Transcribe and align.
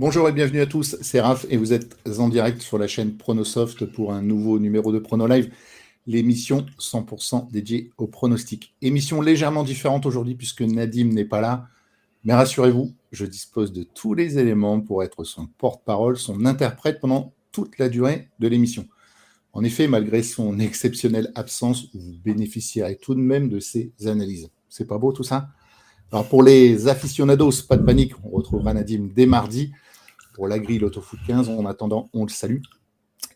Bonjour 0.00 0.26
et 0.30 0.32
bienvenue 0.32 0.62
à 0.62 0.66
tous, 0.66 0.96
c'est 1.02 1.20
Raph 1.20 1.44
et 1.50 1.58
vous 1.58 1.74
êtes 1.74 1.94
en 2.18 2.30
direct 2.30 2.62
sur 2.62 2.78
la 2.78 2.86
chaîne 2.86 3.18
Pronosoft 3.18 3.84
pour 3.84 4.14
un 4.14 4.22
nouveau 4.22 4.58
numéro 4.58 4.92
de 4.92 4.98
Prono 4.98 5.26
Live, 5.26 5.52
l'émission 6.06 6.64
100% 6.78 7.50
dédiée 7.50 7.90
au 7.98 8.06
pronostic. 8.06 8.74
Émission 8.80 9.20
légèrement 9.20 9.62
différente 9.62 10.06
aujourd'hui 10.06 10.36
puisque 10.36 10.62
Nadim 10.62 11.08
n'est 11.12 11.26
pas 11.26 11.42
là, 11.42 11.68
mais 12.24 12.32
rassurez-vous, 12.32 12.94
je 13.12 13.26
dispose 13.26 13.74
de 13.74 13.82
tous 13.82 14.14
les 14.14 14.38
éléments 14.38 14.80
pour 14.80 15.02
être 15.02 15.22
son 15.22 15.48
porte-parole, 15.58 16.16
son 16.16 16.46
interprète 16.46 16.98
pendant 16.98 17.34
toute 17.52 17.76
la 17.76 17.90
durée 17.90 18.28
de 18.38 18.48
l'émission. 18.48 18.88
En 19.52 19.62
effet, 19.64 19.86
malgré 19.86 20.22
son 20.22 20.60
exceptionnelle 20.60 21.30
absence, 21.34 21.88
vous 21.92 22.14
bénéficierez 22.24 22.96
tout 22.96 23.14
de 23.14 23.20
même 23.20 23.50
de 23.50 23.60
ses 23.60 23.92
analyses. 24.06 24.48
C'est 24.70 24.86
pas 24.86 24.96
beau 24.96 25.12
tout 25.12 25.24
ça? 25.24 25.50
Alors 26.10 26.26
pour 26.26 26.42
les 26.42 26.88
aficionados, 26.88 27.52
pas 27.68 27.76
de 27.76 27.84
panique, 27.84 28.14
on 28.24 28.30
retrouvera 28.30 28.72
Nadim 28.72 29.10
dès 29.14 29.26
mardi 29.26 29.72
pour 30.40 30.48
la 30.48 30.58
grille 30.58 30.78
l'Autofoot 30.78 31.20
15. 31.26 31.50
En 31.50 31.66
attendant, 31.66 32.08
on 32.14 32.24
le 32.24 32.30
salue 32.30 32.62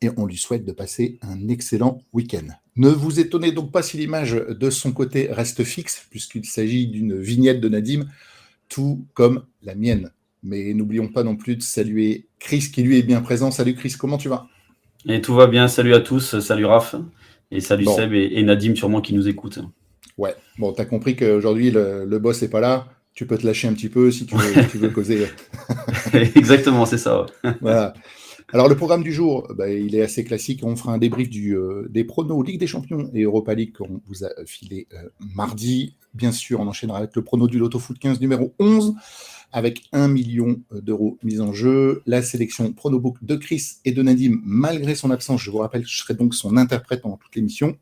et 0.01 0.09
on 0.17 0.25
lui 0.25 0.39
souhaite 0.39 0.65
de 0.65 0.73
passer 0.73 1.19
un 1.21 1.49
excellent 1.49 2.01
week-end. 2.15 2.47
Ne 2.77 2.89
vous 2.89 3.21
étonnez 3.21 3.53
donc 3.53 3.71
pas 3.73 3.83
si 3.83 3.99
l'image 3.99 4.33
de 4.33 4.71
son 4.71 4.91
côté 4.91 5.29
reste 5.31 5.65
fixe, 5.65 6.07
puisqu'il 6.09 6.47
s'agit 6.47 6.87
d'une 6.87 7.21
vignette 7.21 7.61
de 7.61 7.69
Nadim, 7.69 8.07
tout 8.71 9.05
comme 9.13 9.45
la 9.63 9.75
mienne. 9.75 10.13
Mais 10.43 10.73
n'oublions 10.73 11.09
pas 11.09 11.25
non 11.25 11.37
plus 11.37 11.57
de 11.57 11.63
saluer 11.63 12.27
Chris 12.39 12.71
qui 12.73 12.83
lui 12.83 12.99
est 12.99 13.03
bien 13.03 13.21
présent. 13.21 13.51
Salut 13.51 13.75
Chris, 13.75 13.97
comment 13.99 14.17
tu 14.17 14.31
vas? 14.31 14.47
Et 15.07 15.21
tout 15.21 15.35
va 15.35 15.47
bien, 15.47 15.69
salut 15.69 15.93
à 15.93 16.01
tous, 16.01 16.41
salut 16.41 16.65
Raph, 16.65 16.95
et 17.51 17.61
salut 17.61 17.85
Seb 17.85 18.15
et, 18.15 18.43
Nadim 18.43 18.75
sûrement 18.75 19.03
qui 19.03 19.13
nous 19.13 19.29
écoutent. 19.29 19.59
Ouais, 20.17 20.35
bon, 20.57 20.73
tu 20.73 20.81
as 20.81 20.87
compris 20.87 21.17
qu'aujourd'hui 21.17 21.71
le, 21.71 22.07
le 22.07 22.19
boss 22.19 22.41
n'est 22.41 22.49
pas 22.49 22.61
là, 22.61 22.89
tu 23.15 23.27
peux 23.27 23.39
te 23.39 23.47
lâcher 23.47 23.69
un 23.69 23.73
petit 23.73 23.89
peu 23.89 24.11
si 24.11 24.27
tu 24.27 24.35
veux, 24.37 24.91
causer. 24.91 25.27
Exactement, 26.13 26.85
c'est 26.85 26.99
ça. 26.99 27.27
voilà. 27.61 27.95
Alors 28.53 28.69
le 28.69 28.77
programme 28.77 29.03
du 29.03 29.13
jour, 29.13 29.49
bah, 29.57 29.71
il 29.71 29.95
est 29.95 30.03
assez 30.03 30.25
classique. 30.25 30.61
On 30.65 30.77
fera 30.77 30.93
un 30.93 30.99
débrief 30.99 31.29
du, 31.31 31.57
euh, 31.57 31.89
des 31.91 32.05
pronos 32.05 32.43
Ligue 32.43 32.61
des 32.61 32.67
Champions 32.67 33.11
et 33.15 33.23
Europa 33.23 33.55
League 33.55 33.73
qu'on 33.77 34.01
vous 34.07 34.25
a 34.25 34.29
filé 34.47 34.87
euh, 34.93 35.09
mardi. 35.35 35.97
Bien 36.13 36.31
sûr, 36.31 36.61
on 36.61 36.67
enchaînera 36.69 36.99
avec 36.99 37.17
le 37.17 37.23
prono 37.23 37.49
du 37.49 37.59
Lotto 37.59 37.79
Foot 37.79 37.99
15 37.99 38.21
numéro 38.21 38.55
11 38.59 38.95
avec 39.51 39.83
1 39.93 40.09
million 40.09 40.61
d'euros 40.73 41.19
mis 41.23 41.41
en 41.41 41.53
jeu. 41.53 42.03
La 42.07 42.23
sélection 42.23 42.73
pronobook 42.73 43.17
de 43.23 43.37
Chris 43.37 43.75
et 43.85 43.93
de 43.93 44.03
Nadim, 44.03 44.41
malgré 44.45 44.97
son 44.97 45.13
absence, 45.13 45.41
je 45.41 45.51
vous 45.51 45.59
rappelle, 45.59 45.87
je 45.87 45.97
serai 45.97 46.15
donc 46.15 46.35
son 46.35 46.57
interprète 46.57 47.03
pendant 47.03 47.17
toute 47.17 47.35
l'émission. 47.37 47.77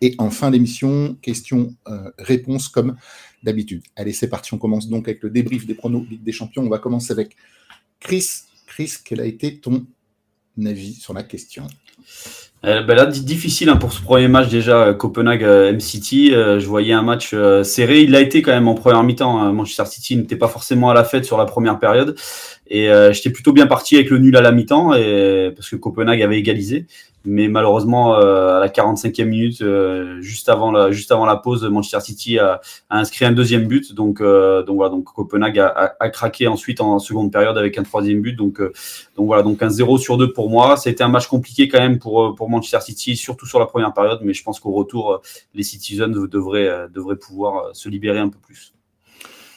Et 0.00 0.14
en 0.18 0.30
fin 0.30 0.50
d'émission, 0.50 1.16
questions-réponses 1.22 2.68
euh, 2.68 2.72
comme 2.72 2.96
d'habitude. 3.42 3.82
Allez, 3.96 4.12
c'est 4.12 4.28
parti. 4.28 4.54
On 4.54 4.58
commence 4.58 4.88
donc 4.88 5.08
avec 5.08 5.22
le 5.22 5.30
débrief 5.30 5.66
des 5.66 5.74
pronos 5.74 6.04
Ligue 6.08 6.22
des 6.22 6.32
Champions. 6.32 6.62
On 6.62 6.68
va 6.68 6.78
commencer 6.78 7.12
avec 7.12 7.36
Chris. 8.00 8.26
Chris, 8.66 8.94
quel 9.04 9.20
a 9.20 9.24
été 9.24 9.58
ton 9.58 9.86
avis 10.64 10.94
sur 10.94 11.14
la 11.14 11.22
question? 11.22 11.66
Euh, 12.64 12.82
ben 12.82 12.94
là, 12.94 13.06
difficile 13.06 13.68
hein, 13.68 13.76
pour 13.76 13.92
ce 13.92 14.02
premier 14.02 14.26
match 14.26 14.48
déjà, 14.48 14.88
euh, 14.88 14.94
Copenhague-M-City. 14.94 16.30
je 16.30 16.66
voyais 16.66 16.92
un 16.92 17.02
match 17.02 17.34
serré. 17.62 18.02
Il 18.02 18.10
l'a 18.10 18.20
été 18.20 18.42
quand 18.42 18.52
même 18.52 18.68
en 18.68 18.74
première 18.74 19.02
mi-temps. 19.04 19.40
Hein. 19.40 19.52
Manchester 19.52 19.86
City 19.86 20.16
n'était 20.16 20.36
pas 20.36 20.48
forcément 20.48 20.90
à 20.90 20.94
la 20.94 21.04
fête 21.04 21.24
sur 21.24 21.38
la 21.38 21.44
première 21.44 21.78
période. 21.78 22.16
Et 22.70 22.90
j'étais 23.12 23.30
plutôt 23.30 23.52
bien 23.52 23.66
parti 23.66 23.96
avec 23.96 24.10
le 24.10 24.18
nul 24.18 24.36
à 24.36 24.42
la 24.42 24.52
mi-temps 24.52 24.90
parce 24.90 25.70
que 25.70 25.76
Copenhague 25.76 26.20
avait 26.22 26.38
égalisé 26.38 26.86
mais 27.28 27.48
malheureusement 27.48 28.16
euh, 28.16 28.56
à 28.56 28.60
la 28.60 28.68
45e 28.68 29.24
minute, 29.24 29.62
euh, 29.62 30.20
juste 30.20 30.48
avant 30.48 30.70
la 30.70 30.90
juste 30.90 31.12
avant 31.12 31.26
la 31.26 31.36
pause, 31.36 31.64
Manchester 31.64 32.00
City 32.00 32.38
a, 32.38 32.60
inscrit 32.90 33.24
un 33.24 33.32
deuxième 33.32 33.66
but. 33.66 33.94
Donc 33.94 34.20
euh, 34.20 34.62
donc 34.62 34.76
voilà, 34.76 34.90
donc 34.90 35.04
Copenhague 35.04 35.58
a, 35.58 35.96
a, 35.98 36.08
craqué 36.10 36.46
ensuite 36.46 36.80
en 36.80 36.98
seconde 36.98 37.32
période 37.32 37.58
avec 37.58 37.76
un 37.78 37.82
troisième 37.82 38.20
but. 38.20 38.34
Donc 38.34 38.60
donc 38.60 39.26
voilà, 39.26 39.42
donc 39.42 39.62
un 39.62 39.70
0 39.70 39.98
sur 39.98 40.16
2 40.16 40.32
pour 40.32 40.50
moi. 40.50 40.76
C'était 40.76 41.04
un 41.04 41.08
match 41.08 41.26
compliqué 41.26 41.68
quand 41.68 41.80
même 41.80 41.98
pour 41.98 42.34
pour 42.34 42.48
Manchester 42.48 42.80
City, 42.80 43.16
surtout 43.16 43.46
sur 43.46 43.58
la 43.58 43.66
première 43.66 43.92
période, 43.92 44.20
mais 44.22 44.32
je 44.32 44.42
pense 44.42 44.60
qu'au 44.60 44.72
retour, 44.72 45.20
les 45.54 45.62
Citizens 45.62 46.08
devraient 46.08 46.88
devraient 46.92 47.16
pouvoir 47.16 47.74
se 47.74 47.88
libérer 47.88 48.18
un 48.18 48.28
peu 48.28 48.38
plus. 48.38 48.72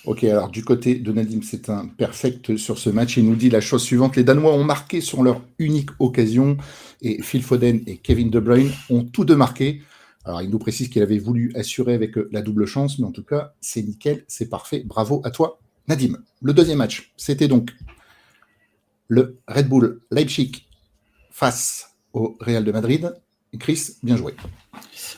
Ok, 0.03 0.23
alors 0.23 0.49
du 0.49 0.63
côté 0.63 0.95
de 0.95 1.11
Nadim, 1.11 1.41
c'est 1.43 1.69
un 1.69 1.87
perfect 1.87 2.57
sur 2.57 2.79
ce 2.79 2.89
match. 2.89 3.17
Il 3.17 3.25
nous 3.25 3.35
dit 3.35 3.51
la 3.51 3.61
chose 3.61 3.83
suivante 3.83 4.15
les 4.15 4.23
Danois 4.23 4.53
ont 4.53 4.63
marqué 4.63 4.99
sur 4.99 5.21
leur 5.21 5.43
unique 5.59 5.91
occasion 5.99 6.57
et 7.03 7.21
Phil 7.21 7.43
Foden 7.43 7.83
et 7.85 7.97
Kevin 7.97 8.31
De 8.31 8.39
Bruyne 8.39 8.71
ont 8.89 9.03
tous 9.03 9.25
deux 9.25 9.35
marqué. 9.35 9.83
Alors 10.25 10.41
il 10.41 10.49
nous 10.49 10.57
précise 10.57 10.89
qu'il 10.89 11.03
avait 11.03 11.19
voulu 11.19 11.51
assurer 11.55 11.93
avec 11.93 12.17
euh, 12.17 12.27
la 12.31 12.41
double 12.41 12.65
chance, 12.65 12.97
mais 12.97 13.05
en 13.05 13.11
tout 13.11 13.23
cas, 13.23 13.53
c'est 13.61 13.83
nickel, 13.83 14.25
c'est 14.27 14.49
parfait. 14.49 14.81
Bravo 14.83 15.21
à 15.23 15.29
toi, 15.29 15.59
Nadim. 15.87 16.17
Le 16.41 16.53
deuxième 16.53 16.79
match, 16.79 17.13
c'était 17.15 17.47
donc 17.47 17.71
le 19.07 19.37
Red 19.47 19.69
Bull 19.69 20.01
Leipzig 20.09 20.65
face 21.29 21.91
au 22.13 22.37
Real 22.39 22.63
de 22.63 22.71
Madrid. 22.71 23.13
Chris, 23.59 23.97
bien 24.01 24.15
joué. 24.15 24.33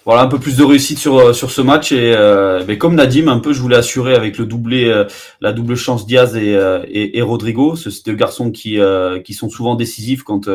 Voilà 0.05 0.21
un 0.23 0.27
peu 0.27 0.39
plus 0.39 0.57
de 0.57 0.63
réussite 0.63 0.97
sur 0.97 1.17
euh, 1.17 1.33
sur 1.33 1.51
ce 1.51 1.61
match 1.61 1.91
et 1.91 2.13
euh, 2.15 2.63
mais 2.67 2.77
comme 2.77 2.95
Nadim 2.95 3.27
un 3.27 3.39
peu 3.39 3.53
je 3.53 3.61
voulais 3.61 3.77
assurer 3.77 4.15
avec 4.15 4.37
le 4.37 4.45
doublé 4.45 4.85
euh, 4.85 5.05
la 5.39 5.53
double 5.53 5.75
chance 5.75 6.05
Diaz 6.05 6.35
et, 6.35 6.51
et, 6.87 7.17
et 7.17 7.21
Rodrigo 7.21 7.75
ce 7.75 7.89
deux 8.03 8.15
garçons 8.15 8.51
qui 8.51 8.79
qui 9.23 9.33
sont 9.33 9.49
souvent 9.49 9.75
décisifs 9.75 10.23
quand 10.23 10.49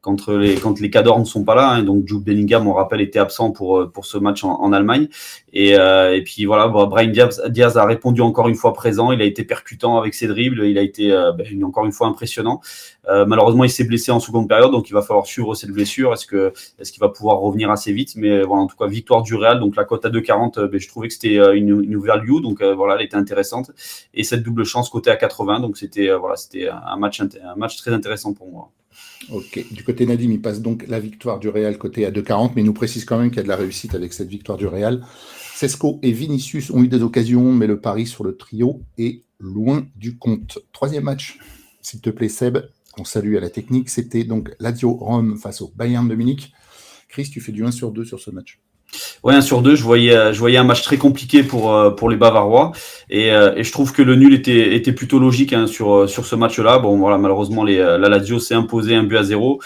quand 0.00 0.28
les 0.28 0.54
quand 0.54 0.80
les 0.80 0.90
cadors 0.90 1.18
ne 1.18 1.24
sont 1.24 1.44
pas 1.44 1.54
là. 1.54 1.70
Hein, 1.70 1.82
donc 1.82 2.06
Jude 2.06 2.22
Bellingham, 2.22 2.66
on 2.66 2.72
rappelle, 2.72 3.00
était 3.00 3.18
absent 3.18 3.50
pour 3.50 3.78
euh, 3.78 3.86
pour 3.86 4.06
ce 4.06 4.18
match 4.18 4.44
en, 4.44 4.72
Allemagne. 4.72 5.08
Et, 5.52 5.76
euh, 5.78 6.14
et 6.14 6.22
puis 6.22 6.44
voilà, 6.44 6.68
Brian 6.68 7.10
Diaz, 7.10 7.76
a 7.76 7.84
répondu 7.84 8.20
encore 8.20 8.48
une 8.48 8.54
fois 8.54 8.72
présent. 8.72 9.12
Il 9.12 9.20
a 9.20 9.24
été 9.24 9.44
percutant 9.44 9.98
avec 9.98 10.14
ses 10.14 10.26
dribbles. 10.26 10.64
Il 10.64 10.78
a 10.78 10.82
été 10.82 11.12
euh, 11.12 11.32
ben, 11.32 11.64
encore 11.64 11.86
une 11.86 11.92
fois 11.92 12.06
impressionnant. 12.06 12.60
Malheureusement, 13.26 13.64
il 13.64 13.70
s'est 13.70 13.82
blessé 13.82 14.12
en 14.12 14.20
seconde 14.20 14.48
période, 14.48 14.70
donc 14.70 14.88
il 14.88 14.92
va 14.92 15.02
falloir 15.02 15.26
suivre 15.26 15.56
cette 15.56 15.70
blessure. 15.70 16.12
Est-ce 16.12 16.26
que 16.26 16.52
est-ce 16.78 16.92
qu'il 16.92 17.00
va 17.00 17.08
pouvoir 17.08 17.38
revenir 17.38 17.68
assez 17.68 17.92
vite? 17.92 18.14
Mais 18.14 18.44
voilà, 18.44 18.62
en 18.62 18.66
tout 18.68 18.76
cas, 18.76 18.86
victoire 18.86 19.22
du 19.22 19.34
Real. 19.34 19.58
Donc 19.58 19.74
la 19.74 19.84
cote 19.84 20.04
à 20.04 20.10
2,40, 20.10 20.66
ben, 20.68 20.78
je 20.78 20.88
trouvais 20.88 21.08
que 21.08 21.14
c'était 21.14 21.34
une, 21.56 21.82
une 21.82 21.98
value. 21.98 22.40
Donc 22.40 22.62
voilà, 22.62 22.94
elle 22.94 23.04
était 23.04 23.16
intéressante. 23.16 23.72
Et 24.14 24.22
cette 24.22 24.44
double 24.44 24.64
chance 24.64 24.88
côté 24.90 25.10
à 25.10 25.16
80. 25.16 25.58
Donc 25.58 25.76
c'était 25.76 26.14
voilà, 26.14 26.36
un 26.86 26.96
match 26.96 27.20
un 27.20 27.56
match 27.56 27.76
très 27.78 27.92
intéressant 27.92 28.32
pour 28.32 28.48
moi. 28.48 28.70
Ok. 29.30 29.64
Du 29.72 29.84
côté 29.84 30.06
Nadim, 30.06 30.30
il 30.30 30.40
passe 30.40 30.60
donc 30.60 30.86
la 30.88 30.98
victoire 30.98 31.38
du 31.38 31.48
Real 31.48 31.78
côté 31.78 32.06
à 32.06 32.10
2,40, 32.10 32.52
mais 32.56 32.62
nous 32.62 32.72
précise 32.72 33.04
quand 33.04 33.18
même 33.18 33.30
qu'il 33.30 33.38
y 33.38 33.40
a 33.40 33.44
de 33.44 33.48
la 33.48 33.56
réussite 33.56 33.94
avec 33.94 34.12
cette 34.12 34.28
victoire 34.28 34.58
du 34.58 34.66
Real. 34.66 35.04
Sesco 35.54 35.98
et 36.02 36.12
Vinicius 36.12 36.70
ont 36.70 36.82
eu 36.82 36.88
des 36.88 37.02
occasions, 37.02 37.52
mais 37.52 37.66
le 37.66 37.80
pari 37.80 38.06
sur 38.06 38.24
le 38.24 38.36
trio 38.36 38.82
est 38.98 39.22
loin 39.38 39.86
du 39.96 40.16
compte. 40.16 40.58
Troisième 40.72 41.04
match, 41.04 41.38
s'il 41.82 42.00
te 42.00 42.10
plaît, 42.10 42.28
Seb, 42.28 42.58
on 42.98 43.04
salue 43.04 43.36
à 43.36 43.40
la 43.40 43.50
technique. 43.50 43.90
C'était 43.90 44.24
donc 44.24 44.50
Lazio 44.58 44.92
Rome 44.92 45.36
face 45.36 45.60
au 45.60 45.72
Bayern 45.74 46.08
de. 46.08 46.16
Chris, 47.08 47.30
tu 47.30 47.40
fais 47.40 47.52
du 47.52 47.64
1 47.64 47.72
sur 47.72 47.90
2 47.92 48.04
sur 48.04 48.20
ce 48.20 48.30
match. 48.30 48.60
Ouais, 49.22 49.34
un 49.34 49.40
sur 49.40 49.62
deux, 49.62 49.76
je 49.76 49.82
voyais, 49.82 50.16
euh, 50.16 50.32
je 50.32 50.38
voyais 50.38 50.56
un 50.56 50.64
match 50.64 50.82
très 50.82 50.96
compliqué 50.96 51.42
pour 51.42 51.74
euh, 51.74 51.90
pour 51.90 52.10
les 52.10 52.16
Bavarois 52.16 52.72
et, 53.08 53.32
euh, 53.32 53.54
et 53.54 53.64
je 53.64 53.72
trouve 53.72 53.92
que 53.92 54.02
le 54.02 54.16
nul 54.16 54.34
était 54.34 54.74
était 54.74 54.92
plutôt 54.92 55.18
logique 55.18 55.52
hein, 55.52 55.66
sur 55.66 56.08
sur 56.08 56.26
ce 56.26 56.36
match-là. 56.36 56.78
Bon, 56.78 56.96
voilà, 56.98 57.18
malheureusement 57.18 57.64
les 57.64 57.76
la 57.76 58.08
Lazio 58.08 58.38
s'est 58.38 58.54
imposé 58.54 58.94
un 58.94 59.02
but 59.04 59.16
à 59.16 59.22
zéro. 59.22 59.60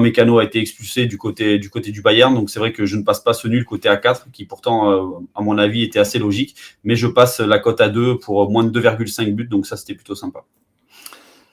Mécano 0.00 0.38
a 0.38 0.44
été 0.44 0.60
expulsé 0.60 1.06
du 1.06 1.18
côté 1.18 1.58
du 1.58 1.70
côté 1.70 1.90
du 1.90 2.02
Bayern, 2.02 2.34
donc 2.34 2.50
c'est 2.50 2.60
vrai 2.60 2.72
que 2.72 2.86
je 2.86 2.96
ne 2.96 3.02
passe 3.02 3.20
pas 3.20 3.32
ce 3.32 3.48
nul 3.48 3.64
côté 3.64 3.88
A4 3.88 4.30
qui 4.32 4.44
pourtant 4.44 5.22
à 5.34 5.42
mon 5.42 5.58
avis 5.58 5.82
était 5.82 5.98
assez 5.98 6.18
logique, 6.18 6.54
mais 6.84 6.94
je 6.96 7.06
passe 7.06 7.40
la 7.40 7.58
cote 7.58 7.80
à 7.80 7.88
2 7.88 8.18
pour 8.18 8.50
moins 8.50 8.64
de 8.64 8.80
2,5 8.80 9.34
buts, 9.34 9.48
donc 9.48 9.66
ça 9.66 9.76
c'était 9.76 9.94
plutôt 9.94 10.14
sympa. 10.14 10.44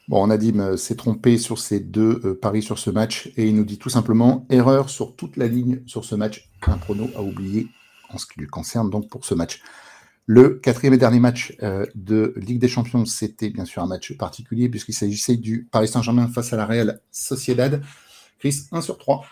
Bon, 0.08 0.28
Nadim 0.28 0.60
euh, 0.60 0.78
s'est 0.78 0.96
trompé 0.96 1.40
sur 1.40 1.58
ces 1.58 1.80
deux 1.80 2.22
euh, 2.24 2.40
paris 2.40 2.62
sur 2.62 2.78
ce 2.78 2.92
match 2.92 3.32
et 3.38 3.48
il 3.48 3.56
nous 3.56 3.66
dit 3.66 3.80
tout 3.80 3.90
simplement 3.90 4.46
erreur 4.52 4.92
sur 4.92 5.16
toute 5.16 5.36
la 5.36 5.48
ligne 5.48 5.82
sur 5.88 6.06
ce 6.06 6.14
match. 6.14 6.50
Un 6.68 6.78
prono 6.78 7.10
à 7.16 7.24
oublier 7.24 7.68
en 8.10 8.20
ce 8.20 8.28
qui 8.28 8.40
lui 8.40 8.48
concerne 8.48 8.92
donc 8.92 9.10
pour 9.10 9.26
ce 9.26 9.34
match. 9.34 9.62
Le 10.28 10.56
quatrième 10.56 10.94
et 10.94 10.98
dernier 10.98 11.20
match 11.20 11.56
euh, 11.64 11.86
de 11.96 12.34
Ligue 12.38 12.60
des 12.60 12.68
Champions, 12.68 13.06
c'était 13.06 13.50
bien 13.50 13.66
sûr 13.66 13.82
un 13.82 13.88
match 13.88 14.16
particulier 14.16 14.70
puisqu'il 14.70 14.94
s'agissait 14.94 15.38
du 15.38 15.68
Paris 15.72 15.88
Saint-Germain 15.88 16.28
face 16.28 16.54
à 16.54 16.58
la 16.58 16.68
Real 16.68 17.00
Sociedad. 17.12 17.82
Chris, 18.38 18.68
1 18.72 18.82
sur 18.82 19.00
3. 19.00 19.26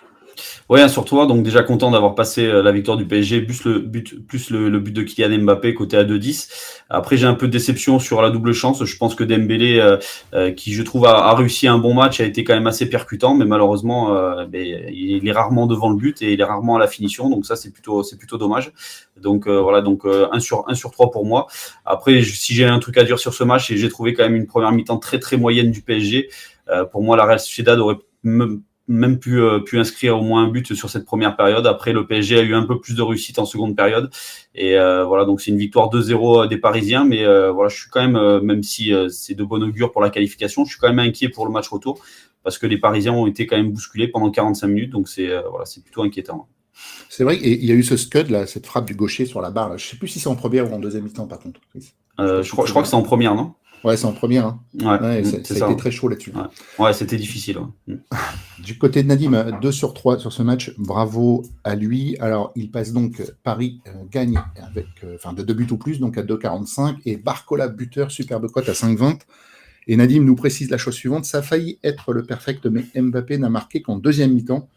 Ouais, 0.70 0.88
sur 0.88 1.06
toi, 1.06 1.26
donc 1.26 1.44
déjà 1.44 1.62
content 1.62 1.92
d'avoir 1.92 2.16
passé 2.16 2.46
euh, 2.46 2.64
la 2.64 2.72
victoire 2.72 2.98
du 2.98 3.06
PSG, 3.06 3.42
plus 3.42 3.66
le 3.66 3.80
but, 3.80 4.94
de 4.94 5.02
Kylian 5.04 5.44
Mbappé 5.44 5.74
côté 5.74 5.98
à 5.98 6.04
2-10. 6.04 6.50
Après, 6.90 7.18
j'ai 7.18 7.28
un 7.28 7.34
peu 7.34 7.48
de 7.48 7.52
déception 7.52 8.00
sur 8.00 8.22
la 8.22 8.30
double 8.30 8.54
chance. 8.54 8.84
Je 8.84 8.98
pense 8.98 9.16
que 9.16 9.24
Dembélé, 9.24 9.80
euh, 9.80 9.98
euh, 10.34 10.52
qui 10.52 10.74
je 10.74 10.82
trouve 10.84 11.06
a, 11.06 11.34
réussi 11.36 11.68
un 11.68 11.78
bon 11.78 11.94
match, 11.94 12.20
a 12.20 12.24
été 12.24 12.44
quand 12.44 12.54
même 12.54 12.68
assez 12.68 12.90
percutant, 12.90 13.36
mais 13.36 13.46
malheureusement, 13.46 14.14
ben, 14.46 14.90
il 14.92 15.28
est 15.28 15.32
rarement 15.32 15.68
devant 15.68 15.90
le 15.90 15.96
but 15.96 16.22
et 16.22 16.34
il 16.34 16.42
est 16.42 16.44
rarement 16.44 16.76
à 16.76 16.80
la 16.80 16.88
finition. 16.88 17.30
Donc 17.30 17.46
ça, 17.46 17.56
c'est 17.56 17.72
plutôt, 17.72 18.04
dommage. 18.38 18.72
Donc 19.18 19.48
voilà, 19.48 19.82
donc 19.82 20.06
1 20.06 20.40
sur 20.40 20.66
1 20.68 20.76
sur 20.76 20.92
3 20.92 21.12
pour 21.12 21.26
moi. 21.26 21.48
Après, 21.86 22.22
si 22.24 22.54
j'ai 22.54 22.66
un 22.66 22.80
truc 22.80 22.98
à 22.98 23.04
dire 23.04 23.20
sur 23.20 23.34
ce 23.34 23.44
match, 23.44 23.72
j'ai 23.74 23.90
trouvé 23.90 24.14
quand 24.14 24.24
même 24.24 24.36
une 24.36 24.48
première 24.48 24.72
mi-temps 24.72 24.98
très 24.98 25.20
très 25.20 25.38
moyenne 25.38 25.72
du 25.72 25.82
PSG. 25.82 26.30
pour 26.92 27.04
moi, 27.04 27.18
la 27.18 27.26
Real 27.26 27.40
Sociedad 27.40 27.80
aurait 27.80 27.98
même 28.88 29.20
pu, 29.20 29.40
euh, 29.40 29.60
pu 29.60 29.80
inscrire 29.80 30.18
au 30.18 30.22
moins 30.22 30.44
un 30.44 30.50
but 30.50 30.74
sur 30.74 30.90
cette 30.90 31.06
première 31.06 31.36
période. 31.36 31.66
Après, 31.66 31.94
le 31.94 32.06
PSG 32.06 32.38
a 32.38 32.42
eu 32.42 32.54
un 32.54 32.64
peu 32.64 32.80
plus 32.80 32.96
de 32.96 33.02
réussite 33.02 33.40
en 33.40 33.46
seconde 33.46 33.76
période. 33.76 34.10
Et 34.56 34.78
euh, 34.78 35.06
voilà, 35.06 35.26
donc 35.26 35.42
c'est 35.42 35.52
une 35.52 35.58
victoire 35.58 35.90
2-0 35.90 36.48
des 36.48 36.58
Parisiens. 36.58 37.06
Mais 37.06 37.24
voilà, 37.52 37.70
je 37.70 37.78
suis 37.78 37.90
quand 37.90 38.08
même, 38.08 38.42
même 38.44 38.64
si 38.64 38.94
c'est 39.10 39.36
de 39.36 39.44
bon 39.44 39.64
augure 39.64 39.92
pour 39.92 40.02
la 40.02 40.10
qualification, 40.10 40.66
je 40.66 40.72
suis 40.72 40.80
quand 40.80 40.90
même 40.90 41.00
inquiet 41.00 41.30
pour 41.30 41.46
le 41.46 41.52
match 41.52 41.70
retour 41.70 42.00
parce 42.44 42.58
que 42.58 42.68
les 42.68 42.78
Parisiens 42.78 43.14
ont 43.14 43.26
été 43.26 43.48
quand 43.48 43.56
même 43.56 43.72
bousculés 43.72 44.10
pendant 44.10 44.30
45 44.30 44.68
minutes. 44.68 44.90
Donc 44.90 45.08
c'est 45.08 45.30
voilà, 45.50 45.66
c'est 45.66 45.84
plutôt 45.84 46.04
inquiétant. 46.04 46.48
C'est 47.08 47.24
vrai 47.24 47.38
qu'il 47.38 47.64
y 47.64 47.72
a 47.72 47.76
eu 47.76 47.84
ce 47.84 47.96
scud, 47.96 48.32
là, 48.32 48.48
cette 48.48 48.66
frappe 48.66 48.86
du 48.86 48.96
gaucher 48.96 49.26
sur 49.26 49.40
la 49.42 49.52
barre. 49.52 49.78
Je 49.78 49.86
ne 49.86 49.92
sais 49.92 49.98
plus 49.98 50.08
si 50.08 50.20
c'est 50.20 50.28
en 50.28 50.36
première 50.36 50.70
ou 50.70 50.76
en 50.76 50.80
deuxième 50.80 51.04
mi-temps, 51.04 51.28
par 51.28 51.40
contre. 51.40 51.62
je, 52.18 52.50
crois, 52.52 52.66
je 52.66 52.72
crois 52.72 52.82
que 52.82 52.88
c'est 52.90 52.96
en 52.96 53.04
première, 53.04 53.36
non? 53.36 53.54
Ouais, 53.84 53.98
c'est 53.98 54.06
en 54.06 54.14
première. 54.14 54.46
Hein. 54.46 54.60
Ouais, 54.80 55.24
ça, 55.24 55.66
a 55.66 55.70
été 55.70 55.78
très 55.78 55.92
chaud 55.92 56.08
là-dessus. 56.08 56.34
Ouais, 56.80 56.94
c'était 56.94 57.18
difficile. 57.18 57.60
Mm. 57.88 57.96
Du 58.64 58.78
côté 58.78 59.04
de 59.04 59.10
Nadim, 59.10 59.60
2 59.60 59.72
sur 59.74 59.94
3 59.94 60.20
sur 60.20 60.32
ce 60.32 60.42
match. 60.42 60.74
Bravo 60.78 61.44
à 61.66 61.76
lui. 61.76 62.16
Alors, 62.20 62.54
il 62.56 62.72
passe 62.72 62.94
donc 62.94 63.22
Paris 63.44 63.82
euh, 63.88 63.92
gagne 64.10 64.40
avec 64.56 64.86
euh, 65.04 65.16
enfin 65.16 65.34
de 65.34 65.44
deux 65.44 65.54
buts 65.54 65.68
ou 65.72 65.78
plus, 65.78 66.00
donc 66.00 66.18
à 66.18 66.24
2,45. 66.24 67.00
Et 67.06 67.18
Barcola 67.18 67.68
buteur, 67.68 68.10
superbe 68.10 68.50
cote 68.50 68.70
à 68.70 68.72
5,20. 68.72 69.20
Et 69.88 69.98
Nadim 69.98 70.24
nous 70.24 70.36
précise 70.36 70.70
la 70.70 70.78
chose 70.78 70.94
suivante 70.94 71.26
ça 71.26 71.40
a 71.40 71.42
failli 71.42 71.78
être 71.84 72.14
le 72.14 72.24
perfect, 72.24 72.66
mais 72.68 72.86
Mbappé 72.96 73.38
n'a 73.38 73.50
marqué 73.50 73.82
qu'en 73.82 73.98
deuxième 73.98 74.34
mi-temps. 74.34 74.70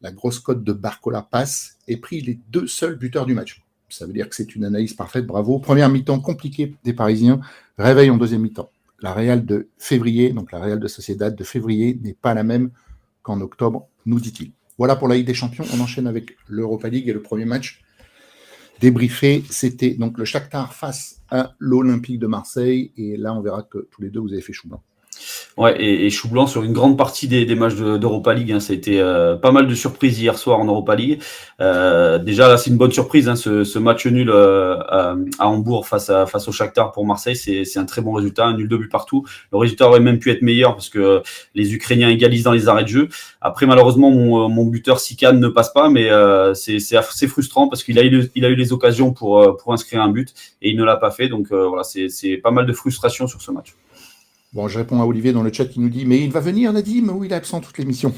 La 0.00 0.12
grosse 0.12 0.38
cote 0.38 0.62
de 0.64 0.72
Barcola 0.72 1.22
passe 1.22 1.76
et 1.88 1.96
pris 1.96 2.20
les 2.20 2.38
deux 2.50 2.66
seuls 2.66 2.96
buteurs 2.96 3.26
du 3.26 3.34
match. 3.34 3.62
Ça 3.88 4.06
veut 4.06 4.12
dire 4.12 4.28
que 4.28 4.34
c'est 4.34 4.54
une 4.54 4.64
analyse 4.64 4.94
parfaite, 4.94 5.26
bravo. 5.26 5.58
Première 5.58 5.88
mi-temps 5.88 6.20
compliquée 6.20 6.74
des 6.84 6.92
Parisiens, 6.92 7.40
réveil 7.84 8.10
en 8.10 8.16
deuxième 8.16 8.42
mi-temps. 8.42 8.70
La 9.00 9.12
Real 9.12 9.44
de 9.44 9.68
février, 9.78 10.30
donc 10.30 10.52
la 10.52 10.58
Real 10.58 10.80
de 10.80 10.88
Sociedad 10.88 11.34
de 11.34 11.44
février, 11.44 11.98
n'est 12.02 12.14
pas 12.14 12.34
la 12.34 12.42
même 12.42 12.70
qu'en 13.22 13.40
octobre, 13.40 13.88
nous 14.06 14.20
dit-il. 14.20 14.52
Voilà 14.78 14.96
pour 14.96 15.08
la 15.08 15.16
Ligue 15.16 15.26
des 15.26 15.34
Champions. 15.34 15.64
On 15.74 15.80
enchaîne 15.80 16.06
avec 16.06 16.36
l'Europa 16.48 16.88
League 16.88 17.08
et 17.08 17.12
le 17.12 17.22
premier 17.22 17.44
match 17.44 17.82
débriefé. 18.80 19.42
C'était 19.50 19.94
donc 19.94 20.18
le 20.18 20.24
Shakhtar 20.24 20.74
face 20.74 21.22
à 21.30 21.54
l'Olympique 21.58 22.18
de 22.18 22.26
Marseille. 22.26 22.92
Et 22.96 23.16
là, 23.16 23.34
on 23.34 23.40
verra 23.40 23.62
que 23.62 23.88
tous 23.90 24.02
les 24.02 24.10
deux, 24.10 24.20
vous 24.20 24.32
avez 24.32 24.42
fait 24.42 24.52
chou 24.52 24.68
blanc. 24.68 24.82
Ouais, 25.56 25.74
et, 25.82 26.06
et, 26.06 26.10
chou 26.10 26.28
sur 26.46 26.64
une 26.64 26.74
grande 26.74 26.98
partie 26.98 27.28
des, 27.28 27.46
des 27.46 27.54
matchs 27.54 27.76
d'Europa 27.76 28.34
League. 28.34 28.52
Hein, 28.52 28.60
ça 28.60 28.74
a 28.74 28.76
été 28.76 29.00
euh, 29.00 29.36
pas 29.36 29.52
mal 29.52 29.66
de 29.66 29.74
surprises 29.74 30.20
hier 30.20 30.36
soir 30.36 30.60
en 30.60 30.66
Europa 30.66 30.94
League. 30.94 31.22
Euh, 31.60 32.18
déjà 32.18 32.46
là, 32.48 32.58
c'est 32.58 32.68
une 32.68 32.76
bonne 32.76 32.92
surprise. 32.92 33.26
Hein, 33.26 33.36
ce, 33.36 33.78
match 33.78 34.06
nul 34.06 34.28
euh, 34.28 34.76
à, 34.88 35.16
Hambourg 35.38 35.86
face, 35.86 36.10
au 36.10 36.52
Shakhtar 36.52 36.92
pour 36.92 37.06
Marseille, 37.06 37.36
c'est 37.36 37.78
un 37.78 37.86
très 37.86 38.02
bon 38.02 38.12
résultat. 38.12 38.44
Un 38.44 38.56
nul 38.58 38.68
de 38.68 38.76
but 38.76 38.90
partout. 38.90 39.24
Le 39.50 39.56
résultat 39.56 39.88
aurait 39.88 40.00
même 40.00 40.18
pu 40.18 40.30
être 40.30 40.42
meilleur 40.42 40.74
parce 40.74 40.90
que 40.90 41.22
les 41.54 41.74
Ukrainiens 41.74 42.10
égalisent 42.10 42.44
dans 42.44 42.52
les 42.52 42.68
arrêts 42.68 42.84
de 42.84 42.88
jeu. 42.88 43.08
Après, 43.40 43.64
malheureusement, 43.64 44.10
mon, 44.10 44.66
buteur 44.66 45.00
Sikan 45.00 45.32
ne 45.32 45.48
passe 45.48 45.72
pas, 45.72 45.88
mais 45.88 46.10
c'est 46.54 47.28
frustrant 47.28 47.68
parce 47.68 47.82
qu'il 47.82 47.98
a, 47.98 48.04
eu, 48.04 48.30
il 48.34 48.44
a 48.44 48.48
eu 48.48 48.56
les 48.56 48.74
occasions 48.74 49.12
pour, 49.12 49.56
pour 49.56 49.72
inscrire 49.72 50.02
un 50.02 50.08
but 50.08 50.34
et 50.60 50.68
il 50.70 50.76
ne 50.76 50.84
l'a 50.84 50.96
pas 50.96 51.10
fait. 51.10 51.28
Donc 51.28 51.50
voilà, 51.50 51.82
c'est 51.82 52.36
pas 52.42 52.50
mal 52.50 52.66
de 52.66 52.72
frustration 52.74 53.26
sur 53.26 53.40
ce 53.40 53.50
match. 53.50 53.74
Bon, 54.56 54.68
je 54.68 54.78
réponds 54.78 55.02
à 55.02 55.04
Olivier 55.04 55.34
dans 55.34 55.42
le 55.42 55.52
chat 55.52 55.66
qui 55.66 55.80
nous 55.80 55.90
dit 55.90 56.06
Mais 56.06 56.24
il 56.24 56.32
va 56.32 56.40
venir, 56.40 56.72
Nadim 56.72 57.10
ou 57.10 57.24
il 57.24 57.30
est 57.30 57.34
absent 57.34 57.60
toute 57.60 57.76
l'émission? 57.76 58.14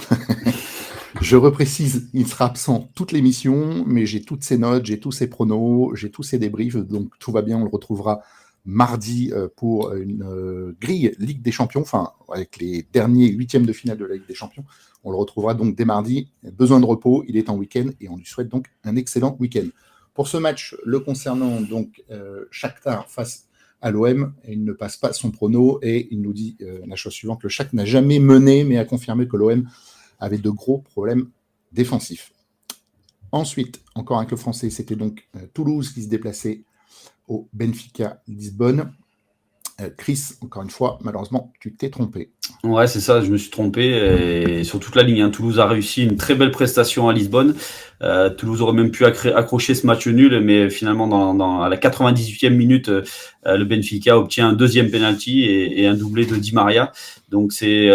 Je 1.20 1.35
reprécise, 1.35 2.11
il 2.14 2.29
sera 2.29 2.44
absent 2.44 2.93
toute 2.94 3.11
l'émission, 3.11 3.82
mais 3.88 4.06
j'ai 4.06 4.23
toutes 4.23 4.44
ses 4.44 4.56
notes, 4.56 4.87
j'ai 4.87 5.00
tous 5.00 5.11
ses 5.11 5.26
pronos, 5.26 5.96
j'ai 5.96 6.12
tous 6.12 6.23
ses 6.23 6.38
débriefs, 6.38 6.76
donc 6.76 7.11
tout 7.19 7.32
va 7.32 7.43
bien, 7.43 7.58
on 7.58 7.64
le 7.64 7.70
retrouvera 7.70 8.20
mardi 8.64 9.32
euh, 9.32 9.49
pour 9.56 9.93
une 9.94 10.23
euh, 10.23 10.76
grille 10.81 11.12
Ligue 11.19 11.43
des 11.43 11.50
Champions, 11.50 11.81
enfin 11.81 12.12
avec 12.32 12.58
les 12.58 12.87
derniers 12.93 13.32
huitièmes 13.32 13.67
de 13.67 13.73
finale 13.73 13.99
de 13.99 14.05
la 14.05 14.14
Ligue 14.14 14.29
des 14.29 14.35
Champions. 14.35 14.64
On 15.02 15.11
le 15.11 15.17
retrouvera 15.17 15.55
donc 15.55 15.75
dès 15.75 15.85
mardi. 15.85 16.31
Besoin 16.52 16.79
de 16.79 16.87
repos, 16.87 17.25
il 17.26 17.37
est 17.37 17.50
en 17.50 17.56
week-end 17.56 17.88
et 18.00 18.08
on 18.08 18.17
lui 18.17 18.26
souhaite 18.26 18.49
donc 18.49 18.69
un 18.85 18.94
excellent 18.94 19.37
week-end. 19.40 19.67
Pour 20.14 20.29
ce 20.29 20.37
match, 20.37 20.76
le 20.85 21.00
concernant 21.00 21.61
donc 21.61 22.05
euh, 22.12 22.44
Shakhtar 22.52 23.08
face 23.08 23.48
à 23.80 23.90
l'OM 23.90 24.34
il 24.48 24.64
ne 24.64 24.72
passe 24.72 24.96
pas 24.96 25.12
son 25.12 25.30
prono 25.30 25.78
et 25.82 26.08
il 26.10 26.20
nous 26.20 26.32
dit 26.32 26.56
euh, 26.62 26.80
la 26.86 26.96
chose 26.96 27.12
suivante 27.12 27.42
le 27.42 27.48
Chac 27.48 27.72
n'a 27.72 27.84
jamais 27.84 28.19
mené 28.19 28.64
mais 28.64 28.76
a 28.78 28.84
confirmé 28.84 29.28
que 29.28 29.36
l'OM 29.36 29.69
avait 30.20 30.38
de 30.38 30.50
gros 30.50 30.78
problèmes 30.78 31.28
défensifs. 31.72 32.32
Ensuite, 33.30 33.82
encore 33.94 34.19
un 34.19 34.25
club 34.25 34.40
français, 34.40 34.70
c'était 34.70 34.96
donc 34.96 35.28
euh, 35.36 35.46
Toulouse 35.52 35.92
qui 35.92 36.02
se 36.02 36.08
déplaçait 36.08 36.62
au 37.28 37.48
Benfica 37.52 38.22
Lisbonne. 38.26 38.92
Euh, 39.80 39.90
Chris, 39.96 40.30
encore 40.42 40.62
une 40.62 40.70
fois, 40.70 40.98
malheureusement, 41.02 41.52
tu 41.60 41.72
t'es 41.72 41.88
trompé. 41.88 42.32
Ouais, 42.64 42.88
c'est 42.88 43.00
ça, 43.00 43.20
je 43.20 43.30
me 43.30 43.36
suis 43.36 43.50
trompé. 43.50 43.86
Et 43.86 44.64
sur 44.64 44.80
toute 44.80 44.96
la 44.96 45.04
ligne, 45.04 45.22
hein, 45.22 45.30
Toulouse 45.30 45.60
a 45.60 45.66
réussi 45.66 46.02
une 46.02 46.16
très 46.16 46.34
belle 46.34 46.50
prestation 46.50 47.08
à 47.08 47.12
Lisbonne. 47.12 47.54
Euh, 48.02 48.30
Toulouse 48.30 48.60
aurait 48.62 48.72
même 48.72 48.90
pu 48.90 49.04
accrocher 49.04 49.75
ce 49.75 49.86
match 49.86 50.06
nul, 50.06 50.40
mais 50.40 50.69
finalement, 50.70 51.62
à 51.62 51.69
la 51.69 51.76
98e 51.76 52.50
minute, 52.50 52.88
euh, 52.88 53.02
le 53.44 53.64
Benfica 53.64 54.19
obtient 54.19 54.48
un 54.48 54.52
deuxième 54.52 54.90
penalty 54.90 55.44
et, 55.44 55.86
un 55.86 55.94
doublé 55.94 56.26
de 56.26 56.36
Di 56.36 56.52
Maria. 56.54 56.92
Donc 57.30 57.52
c'est 57.52 57.88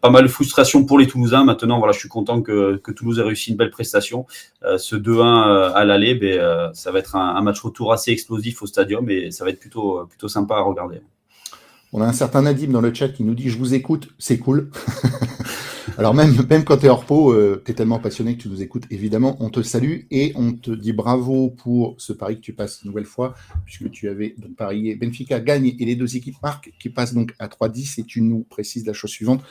pas 0.00 0.10
mal 0.10 0.22
de 0.22 0.28
frustration 0.28 0.84
pour 0.84 0.98
les 0.98 1.06
Toulousains. 1.06 1.44
Maintenant, 1.44 1.78
voilà, 1.78 1.92
je 1.92 1.98
suis 1.98 2.08
content 2.08 2.40
que, 2.40 2.80
Toulouse 2.92 3.18
ait 3.18 3.22
réussi 3.22 3.50
une 3.50 3.56
belle 3.56 3.70
prestation. 3.70 4.26
ce 4.62 4.94
2-1 4.96 5.72
à 5.72 5.84
l'aller, 5.84 6.14
ben, 6.14 6.70
ça 6.72 6.92
va 6.92 7.00
être 7.00 7.16
un, 7.16 7.34
un, 7.34 7.42
match 7.42 7.60
retour 7.60 7.92
assez 7.92 8.12
explosif 8.12 8.62
au 8.62 8.66
stadium 8.66 9.10
et 9.10 9.30
ça 9.30 9.44
va 9.44 9.50
être 9.50 9.60
plutôt, 9.60 10.06
plutôt 10.06 10.28
sympa 10.28 10.54
à 10.54 10.60
regarder. 10.60 11.00
On 11.96 12.00
a 12.00 12.06
un 12.08 12.12
certain 12.12 12.42
Nadim 12.42 12.72
dans 12.72 12.80
le 12.80 12.92
chat 12.92 13.08
qui 13.10 13.22
nous 13.22 13.36
dit 13.36 13.50
Je 13.50 13.56
vous 13.56 13.72
écoute, 13.72 14.08
c'est 14.18 14.38
cool. 14.38 14.68
Alors, 15.96 16.12
même, 16.12 16.34
quand 16.64 16.78
tu 16.78 16.86
es 16.86 16.88
hors 16.88 17.04
pot, 17.04 17.32
euh, 17.32 17.62
tu 17.64 17.70
es 17.70 17.74
tellement 17.74 18.00
passionné 18.00 18.36
que 18.36 18.42
tu 18.42 18.48
nous 18.48 18.62
écoutes. 18.62 18.82
Évidemment, 18.90 19.36
on 19.38 19.48
te 19.48 19.62
salue 19.62 20.00
et 20.10 20.32
on 20.34 20.54
te 20.54 20.72
dit 20.72 20.92
bravo 20.92 21.50
pour 21.50 21.94
ce 21.98 22.12
pari 22.12 22.34
que 22.34 22.40
tu 22.40 22.52
passes 22.52 22.82
une 22.82 22.88
nouvelle 22.88 23.04
fois, 23.04 23.34
puisque 23.64 23.92
tu 23.92 24.08
avais 24.08 24.34
donc 24.38 24.56
parié 24.56 24.96
Benfica 24.96 25.38
gagne 25.38 25.76
et 25.78 25.84
les 25.84 25.94
deux 25.94 26.16
équipes 26.16 26.42
marquent, 26.42 26.72
qui 26.80 26.88
passent 26.88 27.14
donc 27.14 27.32
à 27.38 27.46
3-10. 27.46 28.00
Et 28.00 28.02
tu 28.02 28.22
nous 28.22 28.40
précises 28.40 28.84
la 28.84 28.92
chose 28.92 29.12
suivante 29.12 29.44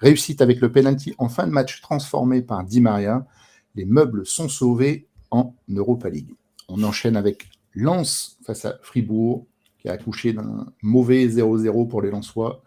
réussite 0.00 0.40
avec 0.40 0.62
le 0.62 0.72
penalty 0.72 1.14
en 1.18 1.28
fin 1.28 1.46
de 1.46 1.52
match 1.52 1.82
transformé 1.82 2.40
par 2.40 2.64
Di 2.64 2.80
Maria. 2.80 3.26
Les 3.74 3.84
meubles 3.84 4.24
sont 4.24 4.48
sauvés 4.48 5.06
en 5.30 5.54
Europa 5.68 6.08
League. 6.08 6.34
On 6.66 6.82
enchaîne 6.82 7.18
avec 7.18 7.50
Lens 7.74 8.38
face 8.42 8.64
à 8.64 8.78
Fribourg 8.80 9.46
qui 9.80 9.88
a 9.88 9.92
accouché 9.92 10.32
d'un 10.32 10.66
mauvais 10.82 11.26
0-0 11.26 11.88
pour 11.88 12.02
les 12.02 12.10
Lensois. 12.10 12.62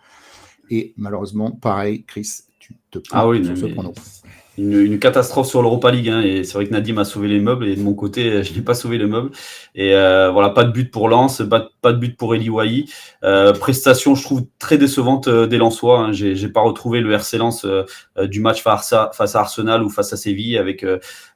Et 0.70 0.94
malheureusement, 0.98 1.52
pareil, 1.52 2.04
Chris, 2.04 2.30
tu 2.60 2.76
te 2.90 3.00
prends 3.00 3.20
ah 3.20 3.28
oui, 3.28 3.46
sur 3.46 3.58
ce 3.58 3.66
une, 4.58 5.00
catastrophe 5.00 5.48
sur 5.48 5.62
l'Europa 5.62 5.92
League. 5.92 6.10
Hein, 6.10 6.22
et 6.22 6.44
c'est 6.44 6.54
vrai 6.54 6.66
que 6.66 6.72
Nadim 6.72 6.98
a 6.98 7.06
sauvé 7.06 7.28
les 7.28 7.40
meubles 7.40 7.68
et 7.68 7.76
de 7.76 7.82
mon 7.82 7.94
côté, 7.94 8.44
je 8.44 8.54
n'ai 8.54 8.62
pas 8.62 8.74
sauvé 8.74 8.98
les 8.98 9.06
meubles. 9.06 9.32
Et 9.76 9.96
euh, 9.96 10.30
voilà, 10.32 10.50
pas 10.50 10.64
de 10.64 10.72
but 10.72 10.92
pour 10.92 11.10
Lens, 11.10 11.42
pas, 11.50 11.94
de 11.94 11.98
but 11.98 12.16
pour 12.18 12.36
Eli 12.36 12.50
Wahi. 12.50 12.86
Euh, 13.24 13.54
prestation, 13.54 14.16
je 14.16 14.24
trouve 14.24 14.44
très 14.60 14.78
décevante 14.78 15.28
euh, 15.28 15.48
des 15.48 15.58
Lensois. 15.58 16.00
Hein. 16.00 16.12
J'ai, 16.12 16.36
j'ai 16.36 16.50
pas 16.50 16.62
retrouvé 16.62 17.02
le 17.02 17.12
RC 17.14 17.38
Lens 17.38 17.66
euh, 17.66 17.84
euh, 18.18 18.28
du 18.28 18.40
match 18.40 18.62
face 18.62 18.94
à, 18.94 19.12
face 19.14 19.36
à 19.36 19.42
Arsenal 19.42 19.84
ou 19.84 19.90
face 19.90 20.14
à 20.14 20.18
Séville 20.18 20.58
avec 20.58 20.86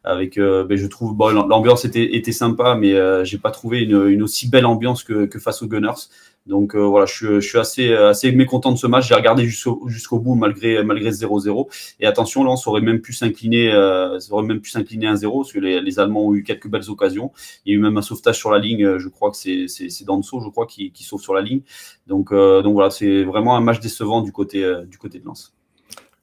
avec. 0.04 0.38
Ben, 0.38 0.78
je 0.78 0.88
trouve 0.88 1.16
bon, 1.16 1.30
l'ambiance 1.48 1.86
était, 1.86 2.16
était 2.16 2.32
sympa, 2.32 2.76
mais 2.76 2.96
j'ai 3.26 3.38
pas 3.38 3.52
trouvé 3.52 3.82
une, 3.82 4.08
une, 4.08 4.24
aussi 4.24 4.50
belle 4.50 4.66
ambiance 4.66 5.04
que, 5.04 5.26
que 5.26 5.40
face 5.40 5.62
aux 5.62 5.68
Gunners. 5.68 6.08
Donc 6.48 6.76
euh, 6.76 6.80
voilà, 6.80 7.06
je, 7.06 7.42
suis 7.42 7.58
assez, 7.58 7.94
assez 7.94 8.32
mécontent 8.32 8.72
de 8.72 8.78
ce 8.78 8.88
match. 8.88 9.08
J'ai 9.08 9.16
regardé 9.16 9.46
jusqu'au 9.46 10.20
bout 10.20 10.36
malgré 10.36 10.84
malgré 10.84 11.12
0-0. 11.12 11.68
Et 12.00 12.06
attention, 12.06 12.44
là, 12.44 12.52
on 12.52 12.70
aurait 12.70 12.82
même 12.82 13.02
pu 13.02 13.14
s'incliner, 13.14 13.72
euh, 13.72 14.18
aurait 14.32 14.46
même 14.46 14.62
pu 14.62 14.70
s'incliner 14.70 15.08
1-0 15.08 15.42
parce 15.42 15.52
que 15.52 15.60
les, 15.60 16.00
Allemands 16.00 16.28
ont 16.28 16.34
eu 16.34 16.44
quelques 16.44 16.68
belles 16.68 16.90
occasions. 16.90 17.32
Il 17.66 17.74
y 17.74 17.76
a 17.76 17.78
eu 17.78 17.82
même 17.82 17.98
un 17.98 18.02
sauvetage 18.02 18.38
sur 18.38 18.52
la 18.52 18.60
ligne. 18.60 18.86
Euh, 18.86 19.00
je 19.00 19.10
crois 19.10 19.32
que 19.32 19.38
c'est 19.38 19.68
c'est 19.68 20.06
Danso, 20.06 20.40
je 20.42 20.50
crois, 20.50 20.66
qui, 20.66 20.92
sauve 21.04 21.22
sur 21.22 21.34
la 21.34 21.42
ligne. 21.42 21.62
Donc 22.08 22.32
euh, 22.32 22.62
donc 22.62 22.74
voilà, 22.74 22.90
c'est 22.90 23.24
vraiment 23.24 23.56
un 23.56 23.62
match 23.62 23.80
décevant 23.80 24.22
du 24.22 24.32
côté 24.32 24.66
du 24.88 24.98
côté 24.98 25.20
de 25.20 25.26
Lens. 25.26 25.54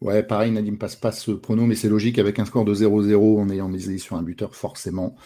Ouais, 0.00 0.22
pareil, 0.22 0.50
Nadim 0.50 0.74
passe 0.74 0.96
pas 0.96 1.12
ce 1.12 1.30
pronom, 1.30 1.66
mais 1.66 1.76
c'est 1.76 1.88
logique 1.88 2.18
avec 2.18 2.38
un 2.38 2.44
score 2.44 2.64
de 2.64 2.74
0-0 2.74 3.40
en 3.40 3.48
ayant 3.48 3.68
misé 3.68 3.96
sur 3.98 4.16
un 4.16 4.22
buteur, 4.22 4.54
forcément. 4.54 5.16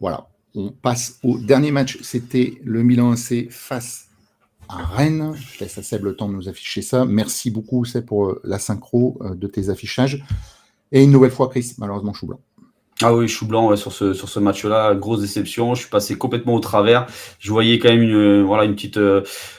Voilà. 0.00 0.28
On 0.54 0.70
passe 0.70 1.18
au 1.24 1.36
dernier 1.36 1.72
match. 1.72 1.98
C'était 2.02 2.58
le 2.64 2.82
Milan 2.82 3.12
AC 3.12 3.50
face 3.50 4.08
à 4.68 4.84
Rennes. 4.84 5.34
Je 5.36 5.60
laisse 5.60 5.78
à 5.78 5.82
Seb 5.82 6.04
le 6.04 6.16
temps 6.16 6.28
de 6.28 6.34
nous 6.34 6.48
afficher 6.48 6.82
ça. 6.82 7.04
Merci 7.04 7.50
beaucoup, 7.50 7.84
c'est 7.84 8.04
pour 8.04 8.26
euh, 8.26 8.40
la 8.44 8.58
synchro 8.58 9.18
euh, 9.22 9.34
de 9.34 9.46
tes 9.46 9.68
affichages. 9.68 10.24
Et 10.92 11.02
une 11.02 11.10
nouvelle 11.10 11.30
fois, 11.30 11.48
Chris, 11.48 11.72
malheureusement, 11.78 12.12
chou 12.12 12.26
blanc. 12.26 12.40
Ah 13.02 13.14
oui, 13.14 13.26
chou 13.26 13.46
blanc 13.46 13.74
sur 13.74 13.92
ce, 13.92 14.14
sur 14.14 14.28
ce 14.28 14.38
match-là, 14.38 14.94
grosse 14.94 15.20
déception. 15.20 15.74
Je 15.74 15.80
suis 15.80 15.90
passé 15.90 16.16
complètement 16.16 16.54
au 16.54 16.60
travers. 16.60 17.06
Je 17.40 17.50
voyais 17.50 17.78
quand 17.80 17.88
même 17.88 18.02
une, 18.02 18.14
euh, 18.14 18.42
voilà, 18.42 18.64
une 18.64 18.74
petite 18.74 19.00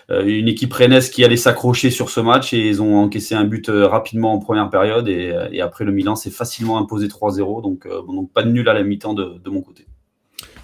une 0.09 0.47
équipe 0.47 0.71
rennaise 0.71 1.09
qui 1.09 1.25
allait 1.25 1.35
s'accrocher 1.35 1.89
sur 1.89 2.09
ce 2.09 2.21
match 2.21 2.53
et 2.53 2.67
ils 2.67 2.81
ont 2.81 2.97
encaissé 2.97 3.35
un 3.35 3.43
but 3.43 3.69
rapidement 3.69 4.33
en 4.33 4.39
première 4.39 4.69
période 4.69 5.07
et, 5.09 5.59
après 5.59 5.83
le 5.83 5.91
Milan 5.91 6.15
s'est 6.15 6.29
facilement 6.29 6.77
imposé 6.77 7.07
3-0. 7.07 7.61
Donc, 7.61 7.87
donc 7.87 8.31
pas 8.31 8.43
de 8.43 8.51
nul 8.51 8.69
à 8.69 8.73
la 8.73 8.83
mi-temps 8.83 9.13
de 9.13 9.49
mon 9.49 9.61
côté. 9.61 9.87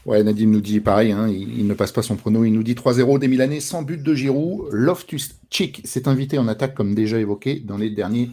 Ouais, 0.05 0.24
Nadim 0.24 0.48
nous 0.48 0.62
dit 0.62 0.79
pareil, 0.79 1.12
hein, 1.12 1.27
il, 1.27 1.67
ne 1.67 1.74
passe 1.75 1.91
pas 1.91 2.01
son 2.01 2.15
prono, 2.15 2.43
il 2.43 2.51
nous 2.51 2.63
dit 2.63 2.74
3-0 2.74 3.20
des 3.20 3.27
Milanais 3.27 3.60
sans 3.60 3.84
but 3.84 4.01
de 4.01 4.15
Giroud. 4.15 4.67
Loftus 4.72 5.36
Chick 5.51 5.81
s'est 5.86 6.08
invité 6.08 6.39
en 6.39 6.48
attaque 6.48 6.74
comme 6.74 6.96
déjà 6.96 7.20
évoqué 7.20 7.60
dans 7.60 7.77
les 7.77 7.91
derniers 7.91 8.31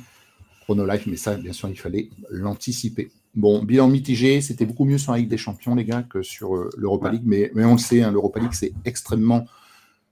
Life, 0.75 1.07
mais 1.07 1.17
ça, 1.17 1.35
bien 1.37 1.53
sûr, 1.53 1.69
il 1.69 1.79
fallait 1.79 2.11
l'anticiper. 2.31 3.11
Bon, 3.35 3.63
bilan 3.63 3.89
mitigé, 3.89 4.41
c'était 4.41 4.67
beaucoup 4.67 4.85
mieux 4.85 4.99
sur 4.99 5.13
la 5.13 5.19
Ligue 5.19 5.29
des 5.29 5.39
Champions, 5.39 5.75
les 5.75 5.85
gars, 5.85 6.03
que 6.03 6.23
sur 6.23 6.57
euh, 6.57 6.71
l'Europa 6.77 7.11
League, 7.11 7.23
mais, 7.25 7.51
mais, 7.55 7.65
on 7.65 7.73
le 7.73 7.79
sait, 7.79 8.03
hein, 8.03 8.11
l'Europa 8.11 8.41
League, 8.41 8.53
c'est 8.53 8.73
extrêmement 8.85 9.47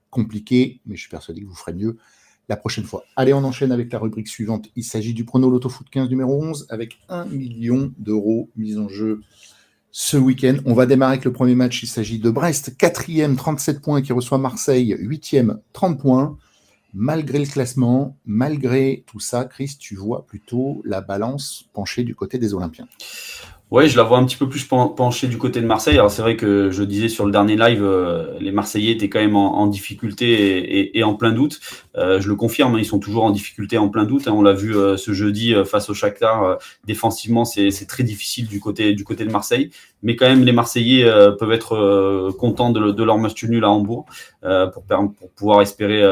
compliqué, 0.09 0.79
mais 0.85 0.95
je 0.95 1.01
suis 1.01 1.09
persuadé 1.09 1.41
que 1.41 1.47
vous 1.47 1.55
ferez 1.55 1.73
mieux 1.73 1.97
la 2.49 2.55
prochaine 2.55 2.85
fois. 2.85 3.03
Allez, 3.15 3.33
on 3.33 3.43
enchaîne 3.43 3.71
avec 3.71 3.91
la 3.91 3.99
rubrique 3.99 4.29
suivante. 4.29 4.69
Il 4.75 4.83
s'agit 4.83 5.13
du 5.13 5.25
prono 5.25 5.49
Loto 5.49 5.69
Foot 5.69 5.89
15 5.89 6.09
numéro 6.09 6.41
11 6.41 6.67
avec 6.69 6.97
1 7.09 7.25
million 7.25 7.91
d'euros 7.97 8.49
mis 8.55 8.77
en 8.77 8.87
jeu 8.87 9.21
ce 9.99 10.15
week-end. 10.15 10.57
On 10.65 10.75
va 10.75 10.85
démarrer 10.85 11.13
avec 11.13 11.25
le 11.25 11.33
premier 11.33 11.55
match. 11.55 11.81
Il 11.81 11.87
s'agit 11.87 12.19
de 12.19 12.29
Brest, 12.29 12.75
4e, 12.77 13.35
37 13.35 13.81
points, 13.81 14.03
qui 14.03 14.13
reçoit 14.13 14.37
Marseille, 14.37 14.93
8e, 14.93 15.57
30 15.73 15.99
points. 15.99 16.37
Malgré 16.93 17.39
le 17.39 17.47
classement, 17.47 18.15
malgré 18.23 19.03
tout 19.07 19.19
ça, 19.19 19.45
Chris, 19.45 19.75
tu 19.79 19.95
vois 19.95 20.27
plutôt 20.27 20.83
la 20.85 21.01
balance 21.01 21.65
pencher 21.73 22.03
du 22.03 22.13
côté 22.13 22.37
des 22.37 22.53
Olympiens. 22.53 22.87
Ouais, 23.69 23.89
je 23.89 23.97
la 23.97 24.03
vois 24.03 24.17
un 24.17 24.25
petit 24.25 24.37
peu 24.37 24.47
plus 24.47 24.63
penchée 24.63 25.27
du 25.27 25.37
côté 25.37 25.59
de 25.59 25.65
Marseille. 25.65 25.95
Alors 25.95 26.09
c'est 26.09 26.21
vrai 26.21 26.37
que 26.37 26.71
je 26.71 26.83
disais 26.83 27.09
sur 27.09 27.25
le 27.25 27.33
dernier 27.33 27.57
live, 27.57 27.83
euh, 27.83 28.37
les 28.39 28.53
Marseillais 28.53 28.93
étaient 28.93 29.09
quand 29.09 29.19
même 29.19 29.35
en, 29.35 29.67
difficulté 29.67 30.97
et, 30.97 31.03
en 31.03 31.15
plein 31.15 31.33
doute. 31.33 31.59
Euh, 31.97 32.21
je 32.21 32.29
le 32.29 32.35
confirme, 32.35 32.75
hein, 32.75 32.79
ils 32.79 32.85
sont 32.85 32.99
toujours 32.99 33.25
en 33.25 33.29
difficulté, 33.29 33.77
en 33.77 33.89
plein 33.89 34.05
doute. 34.05 34.29
Hein. 34.29 34.31
On 34.33 34.41
l'a 34.41 34.53
vu 34.53 34.73
euh, 34.73 34.95
ce 34.95 35.11
jeudi 35.11 35.53
face 35.65 35.89
au 35.89 35.93
Shakhtar. 35.93 36.59
défensivement, 36.85 37.43
c'est 37.43 37.87
très 37.89 38.03
difficile 38.03 38.47
du 38.47 38.61
côté 38.61 38.93
du 38.93 39.03
côté 39.03 39.25
de 39.25 39.31
Marseille. 39.31 39.69
Mais 40.03 40.15
quand 40.15 40.27
même, 40.27 40.43
les 40.43 40.51
Marseillais 40.51 41.05
peuvent 41.39 41.51
être 41.51 42.31
contents 42.37 42.71
de, 42.71 43.03
leur 43.03 43.17
match 43.17 43.43
nul 43.43 43.63
à 43.63 43.69
Hambourg 43.69 44.05
pour, 44.41 44.83
pour, 44.83 45.29
pouvoir 45.35 45.61
espérer 45.61 46.03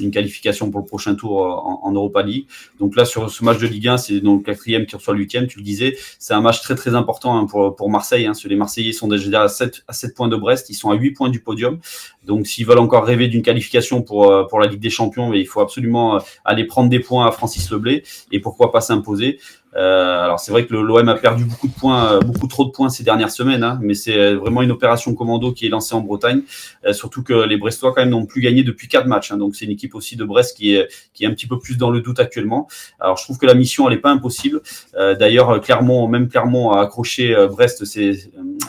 une 0.00 0.10
qualification 0.10 0.70
pour 0.70 0.80
le 0.80 0.86
prochain 0.86 1.14
tour 1.14 1.42
en, 1.82 1.92
Europa 1.92 2.22
League. 2.22 2.46
Donc 2.80 2.96
là, 2.96 3.04
sur 3.04 3.30
ce 3.30 3.44
match 3.44 3.58
de 3.58 3.66
Ligue 3.66 3.88
1, 3.88 3.98
c'est 3.98 4.20
donc 4.20 4.40
le 4.40 4.52
quatrième 4.52 4.86
qui 4.86 4.96
reçoit 4.96 5.14
le 5.14 5.20
huitième. 5.20 5.46
Tu 5.46 5.58
le 5.58 5.64
disais, 5.64 5.96
c'est 6.18 6.34
un 6.34 6.40
match 6.40 6.62
très 6.62 6.74
très 6.74 6.94
important 6.94 7.38
hein, 7.38 7.46
pour, 7.46 7.76
pour 7.76 7.90
Marseille. 7.90 8.26
Hein, 8.26 8.32
les 8.48 8.56
Marseillais 8.56 8.92
sont 8.92 9.08
déjà 9.08 9.42
à 9.42 9.48
7, 9.48 9.84
à 9.86 9.92
7 9.92 10.14
points 10.14 10.28
de 10.28 10.36
Brest, 10.36 10.70
ils 10.70 10.74
sont 10.74 10.90
à 10.90 10.94
8 10.94 11.12
points 11.12 11.28
du 11.28 11.40
podium. 11.40 11.78
Donc 12.24 12.46
s'ils 12.46 12.66
veulent 12.66 12.78
encore 12.78 13.04
rêver 13.04 13.28
d'une 13.28 13.42
qualification 13.42 14.02
pour, 14.02 14.30
euh, 14.30 14.44
pour 14.44 14.60
la 14.60 14.66
Ligue 14.66 14.80
des 14.80 14.90
Champions, 14.90 15.32
il 15.32 15.46
faut 15.46 15.60
absolument 15.60 16.16
euh, 16.16 16.18
aller 16.44 16.64
prendre 16.64 16.90
des 16.90 17.00
points 17.00 17.26
à 17.26 17.32
Francis 17.32 17.70
Leblé 17.70 18.02
et 18.32 18.40
pourquoi 18.40 18.72
pas 18.72 18.80
s'imposer. 18.80 19.38
Euh, 19.78 20.24
alors 20.24 20.40
c'est 20.40 20.50
vrai 20.50 20.66
que 20.66 20.74
l'OM 20.74 21.08
a 21.08 21.14
perdu 21.14 21.44
beaucoup 21.44 21.68
de 21.68 21.72
points, 21.72 22.12
euh, 22.12 22.20
beaucoup 22.20 22.48
trop 22.48 22.64
de 22.64 22.70
points 22.70 22.88
ces 22.88 23.04
dernières 23.04 23.30
semaines, 23.30 23.62
hein, 23.62 23.78
mais 23.80 23.94
c'est 23.94 24.34
vraiment 24.34 24.62
une 24.62 24.72
opération 24.72 25.14
commando 25.14 25.52
qui 25.52 25.66
est 25.66 25.68
lancée 25.68 25.94
en 25.94 26.00
Bretagne. 26.00 26.42
Euh, 26.84 26.92
surtout 26.92 27.22
que 27.22 27.32
les 27.32 27.56
Brestois 27.56 27.92
quand 27.94 28.00
même 28.00 28.10
n'ont 28.10 28.26
plus 28.26 28.40
gagné 28.40 28.64
depuis 28.64 28.88
quatre 28.88 29.06
matchs, 29.06 29.30
hein, 29.30 29.36
donc 29.36 29.54
c'est 29.54 29.66
une 29.66 29.70
équipe 29.70 29.94
aussi 29.94 30.16
de 30.16 30.24
Brest 30.24 30.56
qui 30.56 30.74
est 30.74 30.88
qui 31.14 31.24
est 31.24 31.26
un 31.26 31.32
petit 31.32 31.46
peu 31.46 31.58
plus 31.58 31.76
dans 31.76 31.90
le 31.90 32.00
doute 32.00 32.18
actuellement. 32.18 32.68
Alors 32.98 33.16
je 33.16 33.24
trouve 33.24 33.38
que 33.38 33.46
la 33.46 33.54
mission 33.54 33.88
elle 33.88 33.94
est 33.94 34.00
pas 34.00 34.10
impossible. 34.10 34.62
D'ailleurs 34.94 35.60
Clermont, 35.60 36.08
même 36.08 36.28
Clermont 36.28 36.72
a 36.72 36.82
accroché 36.82 37.34
Brest 37.50 37.84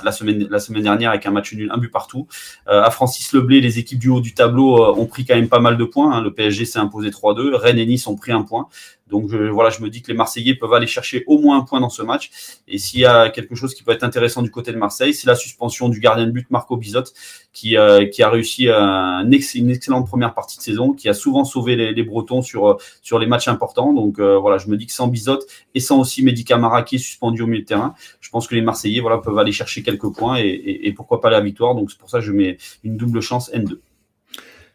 la 0.03 0.11
semaine 0.11 0.47
la 0.49 0.59
semaine 0.59 0.83
dernière 0.83 1.09
avec 1.09 1.25
un 1.25 1.31
match 1.31 1.53
nul, 1.53 1.69
un 1.73 1.77
but 1.77 1.91
partout. 1.91 2.27
à 2.67 2.89
Francis 2.91 3.33
Leblé, 3.33 3.61
les 3.61 3.79
équipes 3.79 3.99
du 3.99 4.09
haut 4.09 4.21
du 4.21 4.33
tableau 4.33 4.95
ont 4.95 5.05
pris 5.05 5.25
quand 5.25 5.35
même 5.35 5.49
pas 5.49 5.59
mal 5.59 5.77
de 5.77 5.83
points. 5.83 6.13
Hein. 6.13 6.21
Le 6.21 6.33
PSG 6.33 6.65
s'est 6.65 6.79
imposé 6.79 7.09
3-2, 7.09 7.55
Rennes 7.55 7.79
et 7.79 7.85
Nice 7.85 8.07
ont 8.07 8.15
pris 8.15 8.31
un 8.31 8.43
point. 8.43 8.67
Donc 9.09 9.29
je, 9.29 9.37
voilà, 9.37 9.69
je 9.69 9.81
me 9.81 9.89
dis 9.89 10.01
que 10.01 10.07
les 10.07 10.13
Marseillais 10.13 10.55
peuvent 10.55 10.73
aller 10.73 10.87
chercher 10.87 11.23
au 11.27 11.39
moins 11.39 11.57
un 11.57 11.61
point 11.61 11.79
dans 11.79 11.89
ce 11.89 12.01
match. 12.01 12.29
Et 12.67 12.77
s'il 12.77 12.99
y 12.99 13.05
a 13.05 13.29
quelque 13.29 13.55
chose 13.55 13.73
qui 13.73 13.83
peut 13.83 13.91
être 13.91 14.03
intéressant 14.03 14.41
du 14.41 14.51
côté 14.51 14.71
de 14.71 14.77
Marseille, 14.77 15.13
c'est 15.13 15.27
la 15.27 15.35
suspension 15.35 15.89
du 15.89 15.99
gardien 15.99 16.25
de 16.25 16.31
but 16.31 16.49
Marco 16.51 16.77
Bizot, 16.77 17.03
qui, 17.53 17.77
euh, 17.77 18.05
a 18.19 18.29
réussi 18.29 18.69
un 18.69 19.29
une 19.55 19.71
excellente 19.71 20.07
première 20.07 20.33
partie 20.33 20.57
de 20.57 20.61
saison, 20.61 20.93
qui 20.93 21.09
a 21.09 21.13
souvent 21.13 21.43
sauvé 21.43 21.75
les, 21.75 22.03
Bretons 22.03 22.41
sur, 22.41 22.77
sur 23.01 23.19
les 23.19 23.27
matchs 23.27 23.47
importants. 23.47 23.93
Donc 23.93 24.19
euh, 24.19 24.37
voilà, 24.37 24.57
je 24.57 24.67
me 24.67 24.77
dis 24.77 24.85
que 24.85 24.93
sans 24.93 25.07
Bizot 25.07 25.39
et 25.75 25.79
sans 25.79 25.99
aussi 25.99 26.23
Mehdi 26.23 26.43
Camara 26.43 26.83
qui 26.83 26.95
est 26.95 26.99
suspendu 26.99 27.41
au 27.41 27.47
milieu 27.47 27.61
de 27.61 27.67
terrain, 27.67 27.93
je 28.21 28.29
pense 28.29 28.47
que 28.47 28.55
les 28.55 28.61
Marseillais 28.61 29.01
voilà, 29.01 29.17
peuvent 29.17 29.37
aller 29.37 29.51
chercher 29.51 29.83
quelques 29.83 30.11
points 30.13 30.37
et, 30.37 30.47
et, 30.47 30.87
et 30.87 30.93
pourquoi 30.93 31.21
pas 31.21 31.29
la 31.29 31.41
victoire. 31.41 31.75
Donc 31.75 31.91
c'est 31.91 31.99
pour 31.99 32.09
ça 32.09 32.19
que 32.19 32.25
je 32.25 32.31
mets 32.31 32.57
une 32.83 32.97
double 32.97 33.21
chance 33.21 33.51
N2. 33.53 33.77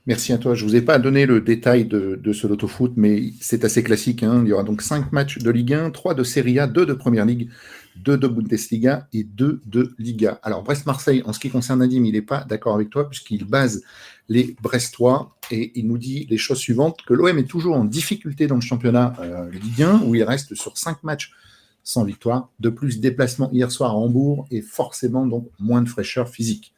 Merci 0.07 0.35
à 0.35 0.39
toi. 0.39 0.55
Je 0.55 0.65
ne 0.65 0.69
vous 0.69 0.77
ai 0.77 0.83
pas 0.83 0.99
donné 0.99 1.25
le 1.25 1.41
détail 1.41 1.87
de, 1.87 2.33
ce 2.33 2.47
loto 2.47 2.69
foot, 2.69 2.93
mais 2.97 3.33
c'est 3.41 3.65
assez 3.65 3.83
classique. 3.83 4.23
Hein. 4.23 4.43
Il 4.45 4.51
y 4.51 4.53
aura 4.53 4.63
donc 4.63 4.83
5 4.83 5.13
matchs 5.13 5.39
de 5.39 5.51
Ligue 5.51 5.73
1, 5.73 5.91
3 5.91 6.13
de 6.13 6.23
Serie 6.23 6.59
A, 6.59 6.67
2 6.67 6.85
de 6.85 6.93
Première 6.93 7.25
Ligue, 7.25 7.49
2 7.97 8.19
de 8.19 8.29
Bundesliga 8.29 9.09
et 9.15 9.25
2 9.25 9.63
de 9.65 9.95
Liga. 9.99 10.41
Alors 10.43 10.63
Brest-Marseille, 10.63 11.23
en 11.25 11.33
ce 11.33 11.41
qui 11.41 11.49
concerne 11.49 11.79
Nadim, 11.79 12.05
il 12.05 12.13
n'est 12.13 12.21
pas 12.21 12.45
d'accord 12.45 12.75
avec 12.75 12.91
toi 12.91 13.09
puisqu'il 13.09 13.47
base 13.47 13.83
les 14.29 14.55
Brestois 14.61 15.37
et 15.51 15.73
il 15.75 15.87
nous 15.87 15.97
dit 15.97 16.27
les 16.29 16.39
choses 16.39 16.59
suivantes, 16.59 17.01
que 17.07 17.15
l'OM 17.15 17.39
est 17.39 17.49
toujours 17.49 17.77
en 17.77 17.85
difficulté 17.85 18.47
dans 18.47 18.57
le 18.57 18.61
championnat 18.61 19.15
euh, 19.21 19.51
Ligue 19.51 19.85
1 19.85 20.03
où 20.05 20.15
il 20.15 20.23
reste 20.23 20.55
sur 20.55 20.77
5 20.77 21.03
matchs 21.03 21.33
sans 21.83 22.05
victoire. 22.05 22.51
De 22.61 22.69
plus, 22.69 23.01
déplacement 23.01 23.51
hier 23.53 23.71
soir 23.71 23.93
à 23.93 23.95
Hambourg 23.95 24.47
et 24.51 24.61
forcément 24.61 25.27
donc 25.27 25.49
moins 25.59 25.81
de 25.81 25.89
fraîcheur 25.89 26.29
physique. 26.29 26.74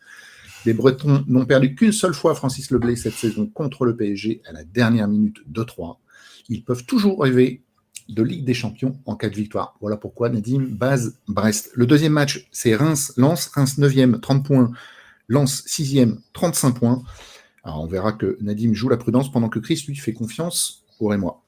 Les 0.66 0.74
Bretons 0.74 1.24
n'ont 1.28 1.46
perdu 1.46 1.76
qu'une 1.76 1.92
seule 1.92 2.12
fois 2.12 2.34
Francis 2.34 2.72
Leblay 2.72 2.96
cette 2.96 3.14
saison 3.14 3.46
contre 3.46 3.84
le 3.84 3.94
PSG 3.94 4.42
à 4.48 4.52
la 4.52 4.64
dernière 4.64 5.06
minute 5.06 5.36
de 5.46 5.62
3. 5.62 6.00
Ils 6.48 6.64
peuvent 6.64 6.84
toujours 6.84 7.22
rêver 7.22 7.62
de 8.08 8.24
Ligue 8.24 8.44
des 8.44 8.52
Champions 8.52 8.98
en 9.06 9.14
cas 9.14 9.28
de 9.28 9.36
victoire. 9.36 9.76
Voilà 9.80 9.96
pourquoi 9.96 10.28
Nadim 10.28 10.66
base 10.68 11.20
Brest. 11.28 11.70
Le 11.74 11.86
deuxième 11.86 12.14
match, 12.14 12.48
c'est 12.50 12.74
Reims-Lens. 12.74 13.52
Reims 13.54 13.78
9e, 13.78 14.18
30 14.18 14.44
points. 14.44 14.72
Lens 15.28 15.64
6e, 15.68 16.18
35 16.32 16.72
points. 16.72 17.02
Alors 17.62 17.84
on 17.84 17.86
verra 17.86 18.12
que 18.12 18.36
Nadim 18.40 18.74
joue 18.74 18.88
la 18.88 18.96
prudence 18.96 19.30
pendant 19.30 19.48
que 19.48 19.60
Chris 19.60 19.84
lui 19.86 19.94
fait 19.94 20.14
confiance 20.14 20.82
au 20.98 21.06
Rémois. 21.06 21.44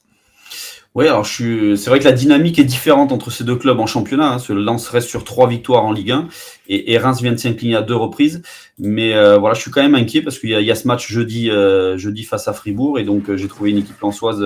Oui, 0.94 1.06
alors 1.06 1.22
je 1.24 1.32
suis... 1.32 1.78
c'est 1.78 1.90
vrai 1.90 2.00
que 2.00 2.04
la 2.04 2.12
dynamique 2.12 2.58
est 2.58 2.64
différente 2.64 3.12
entre 3.12 3.30
ces 3.30 3.44
deux 3.44 3.56
clubs 3.56 3.78
en 3.78 3.86
championnat. 3.86 4.34
Hein. 4.34 4.54
Lens 4.54 4.88
reste 4.88 5.08
sur 5.08 5.22
trois 5.22 5.46
victoires 5.46 5.84
en 5.84 5.92
Ligue 5.92 6.10
1 6.10 6.28
et, 6.68 6.98
Reims 6.98 7.20
vient 7.22 7.32
de 7.32 7.36
s'incliner 7.36 7.76
à 7.76 7.82
deux 7.82 7.94
reprises. 7.94 8.42
Mais 8.78 9.14
euh, 9.14 9.38
voilà, 9.38 9.54
je 9.54 9.60
suis 9.60 9.70
quand 9.70 9.82
même 9.82 9.94
inquiet 9.94 10.22
parce 10.22 10.38
qu'il 10.38 10.50
y, 10.50 10.64
y, 10.64 10.70
a 10.70 10.74
ce 10.74 10.88
match 10.88 11.10
jeudi, 11.10 11.50
euh, 11.50 11.98
jeudi 11.98 12.24
face 12.24 12.48
à 12.48 12.52
Fribourg 12.52 12.98
et 12.98 13.04
donc 13.04 13.28
euh, 13.28 13.36
j'ai 13.36 13.48
trouvé 13.48 13.70
une 13.70 13.78
équipe 13.78 14.00
lensoise 14.00 14.44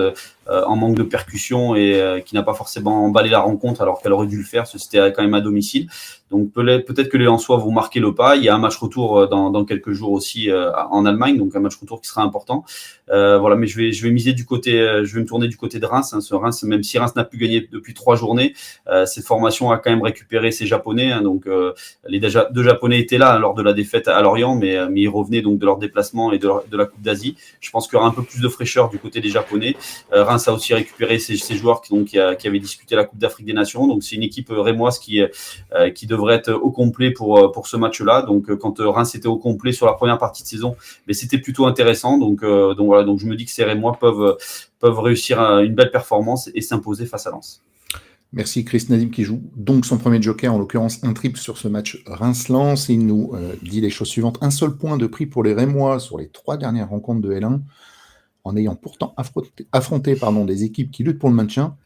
en 0.49 0.75
manque 0.75 0.95
de 0.95 1.03
percussion 1.03 1.75
et 1.75 2.21
qui 2.25 2.35
n'a 2.35 2.43
pas 2.43 2.53
forcément 2.53 3.05
emballé 3.05 3.29
la 3.29 3.39
rencontre 3.39 3.81
alors 3.81 4.01
qu'elle 4.01 4.11
aurait 4.13 4.27
dû 4.27 4.37
le 4.37 4.43
faire. 4.43 4.67
C'était 4.67 5.11
quand 5.13 5.23
même 5.23 5.33
à 5.33 5.41
domicile. 5.41 5.87
Donc 6.31 6.51
peut-être 6.51 7.09
que 7.09 7.17
les 7.17 7.25
Lensois 7.25 7.57
vont 7.57 7.71
marquer 7.71 7.99
le 7.99 8.13
pas. 8.15 8.35
Il 8.35 8.43
y 8.43 8.49
a 8.49 8.55
un 8.55 8.59
match 8.59 8.75
retour 8.77 9.27
dans, 9.27 9.51
dans 9.51 9.65
quelques 9.65 9.91
jours 9.91 10.11
aussi 10.11 10.49
en 10.51 11.05
Allemagne, 11.05 11.37
donc 11.37 11.55
un 11.55 11.59
match 11.59 11.75
retour 11.77 12.01
qui 12.01 12.07
sera 12.07 12.23
important. 12.23 12.65
voilà, 13.07 13.55
mais 13.55 13.67
je 13.67 13.77
vais 13.77 13.91
je 13.91 14.03
vais 14.03 14.11
miser 14.11 14.33
du 14.33 14.45
côté, 14.45 14.71
je 15.03 15.13
vais 15.15 15.21
me 15.21 15.25
tourner 15.25 15.47
du 15.47 15.57
côté 15.57 15.79
de 15.79 15.85
Reims. 15.85 16.13
Hein, 16.13 16.21
ce 16.21 16.35
Reims, 16.35 16.63
même 16.63 16.83
si 16.83 16.97
Reims 16.97 17.15
n'a 17.15 17.23
plus 17.23 17.37
gagné 17.37 17.67
depuis 17.71 17.93
trois 17.93 18.15
journées, 18.15 18.53
cette 19.05 19.25
formation 19.25 19.71
a 19.71 19.77
quand 19.77 19.91
même 19.91 20.03
récupéré 20.03 20.51
ses 20.51 20.65
Japonais. 20.65 21.11
Hein, 21.11 21.21
donc 21.21 21.47
les 22.07 22.19
deux 22.19 22.63
Japonais 22.63 22.99
étaient 22.99 23.17
là 23.17 23.37
lors 23.37 23.53
de 23.53 23.61
la 23.61 23.73
défaite 23.73 24.07
à 24.07 24.21
Lorient, 24.21 24.55
mais, 24.55 24.75
euh, 24.75 24.87
mais 24.89 25.01
ils 25.01 25.07
revenaient 25.07 25.41
donc 25.41 25.59
de 25.59 25.65
leur 25.65 25.77
déplacement 25.77 26.31
et 26.31 26.39
de, 26.39 26.49
la 26.71 26.85
Coupe 26.85 27.01
d'Asie. 27.01 27.35
Je 27.59 27.69
pense 27.71 27.87
qu'il 27.87 27.97
y 27.97 27.99
aura 27.99 28.07
un 28.07 28.11
peu 28.11 28.23
plus 28.23 28.41
de 28.41 28.47
fraîcheur 28.49 28.89
du 28.89 28.99
côté 28.99 29.21
des 29.21 29.29
Japonais. 29.29 29.75
Euh, 30.13 30.23
Reims 30.33 30.47
a 30.47 30.53
aussi 30.53 30.73
récupéré 30.73 31.19
ses, 31.19 31.37
joueurs 31.55 31.81
qui, 31.81 32.17
avaient 32.19 32.59
discuté 32.59 32.95
la 32.95 33.05
Coupe 33.05 33.19
d'Afrique 33.19 33.45
des 33.45 33.53
Nations. 33.53 33.87
Donc 33.87 34.03
c'est 34.03 34.15
une 34.15 34.23
équipe 34.23 34.51
euh, 34.51 34.61
rémoise 34.61 34.99
qui, 34.99 35.21
qui 35.95 36.07
devrait 36.07 36.35
être 36.35 36.51
au 36.51 36.71
complet 36.71 37.11
pour, 37.11 37.51
pour 37.51 37.67
ce 37.67 37.77
match-là. 37.77 38.21
Donc 38.23 38.53
quand 38.55 38.79
Reims 38.79 39.15
était 39.15 39.27
au 39.27 39.37
complet 39.37 39.71
sur 39.71 39.85
la 39.85 39.93
première 39.93 40.17
partie 40.17 40.43
de 40.43 40.47
saison, 40.47 40.75
mais 41.07 41.13
c'était 41.13 41.37
plutôt 41.37 41.65
intéressant. 41.65 42.17
Donc, 42.17 42.39
je 42.41 43.25
me 43.25 43.35
dis 43.35 43.45
que 43.45 43.51
ces 43.51 43.63
Rémois 43.63 43.97
peuvent, 43.99 44.37
réussir 44.81 45.39
une 45.39 45.75
belle 45.75 45.91
performance 45.91 46.49
et 46.53 46.61
s'imposer 46.61 47.05
face 47.05 47.27
à 47.27 47.31
Lens. 47.31 47.61
Merci 48.33 48.65
Chris 48.65 48.87
Nadim 48.89 49.09
qui 49.09 49.23
joue 49.23 49.41
donc 49.55 49.85
son 49.85 49.99
premier 49.99 50.19
joker, 50.19 50.51
en 50.51 50.57
l'occurrence 50.57 51.03
un 51.03 51.13
triple 51.13 51.37
sur 51.37 51.59
ce 51.59 51.67
match 51.67 52.01
Reims-Lens. 52.07 52.89
Il 52.89 53.05
nous 53.05 53.31
euh, 53.35 53.53
dit 53.61 53.79
les 53.79 53.91
choses 53.91 54.07
suivantes. 54.07 54.39
Un 54.41 54.49
seul 54.49 54.75
point 54.75 54.97
de 54.97 55.05
prix 55.05 55.27
pour 55.27 55.43
les 55.43 55.53
Rémois 55.53 55.99
sur 55.99 56.17
les 56.17 56.29
trois 56.29 56.57
dernières 56.57 56.89
rencontres 56.89 57.21
de 57.21 57.31
L1, 57.31 57.59
en 58.43 58.55
ayant 58.55 58.75
pourtant 58.75 59.13
affronté, 59.71 60.17
des 60.45 60.63
équipes 60.63 60.91
qui 60.91 61.03
luttent 61.03 61.19
pour 61.19 61.29
le 61.29 61.35
maintien, 61.35 61.77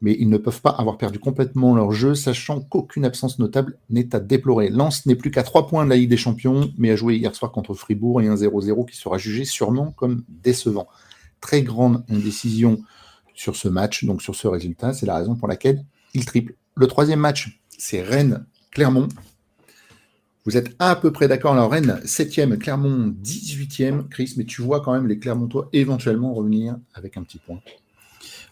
mais 0.00 0.16
ils 0.18 0.28
ne 0.28 0.36
peuvent 0.36 0.60
pas 0.60 0.70
avoir 0.70 0.98
perdu 0.98 1.18
complètement 1.18 1.74
leur 1.74 1.92
jeu, 1.92 2.14
sachant 2.14 2.60
qu'aucune 2.60 3.06
absence 3.06 3.38
notable 3.38 3.78
n'est 3.88 4.14
à 4.14 4.20
déplorer. 4.20 4.68
Lens 4.68 5.06
n'est 5.06 5.14
plus 5.14 5.30
qu'à 5.30 5.42
trois 5.42 5.66
points 5.66 5.84
de 5.84 5.90
la 5.90 5.96
Ligue 5.96 6.10
des 6.10 6.18
Champions, 6.18 6.70
mais 6.76 6.90
a 6.90 6.96
joué 6.96 7.16
hier 7.16 7.34
soir 7.34 7.52
contre 7.52 7.72
Fribourg 7.72 8.20
et 8.20 8.28
un 8.28 8.34
0-0 8.34 8.86
qui 8.86 8.96
sera 8.96 9.16
jugé 9.16 9.44
sûrement 9.46 9.92
comme 9.92 10.24
décevant. 10.28 10.88
Très 11.40 11.62
grande 11.62 12.04
indécision 12.10 12.82
sur 13.34 13.56
ce 13.56 13.68
match, 13.68 14.04
donc 14.04 14.20
sur 14.20 14.34
ce 14.34 14.46
résultat. 14.46 14.92
C'est 14.92 15.06
la 15.06 15.16
raison 15.16 15.36
pour 15.36 15.48
laquelle 15.48 15.84
il 16.12 16.26
triple. 16.26 16.54
Le 16.74 16.86
troisième 16.86 17.20
match, 17.20 17.62
c'est 17.78 18.02
Rennes-Clermont. 18.02 19.08
Vous 20.46 20.58
êtes 20.58 20.76
à 20.78 20.94
peu 20.94 21.10
près 21.10 21.26
d'accord. 21.26 21.54
Alors, 21.54 21.70
Rennes, 21.70 22.00
7e, 22.04 22.58
Clermont, 22.58 23.14
18e. 23.24 24.08
Chris, 24.08 24.34
mais 24.36 24.44
tu 24.44 24.60
vois 24.60 24.80
quand 24.80 24.92
même 24.92 25.06
les 25.06 25.18
Clermontois 25.18 25.70
éventuellement 25.72 26.34
revenir 26.34 26.76
avec 26.94 27.16
un 27.16 27.22
petit 27.22 27.38
point. 27.38 27.60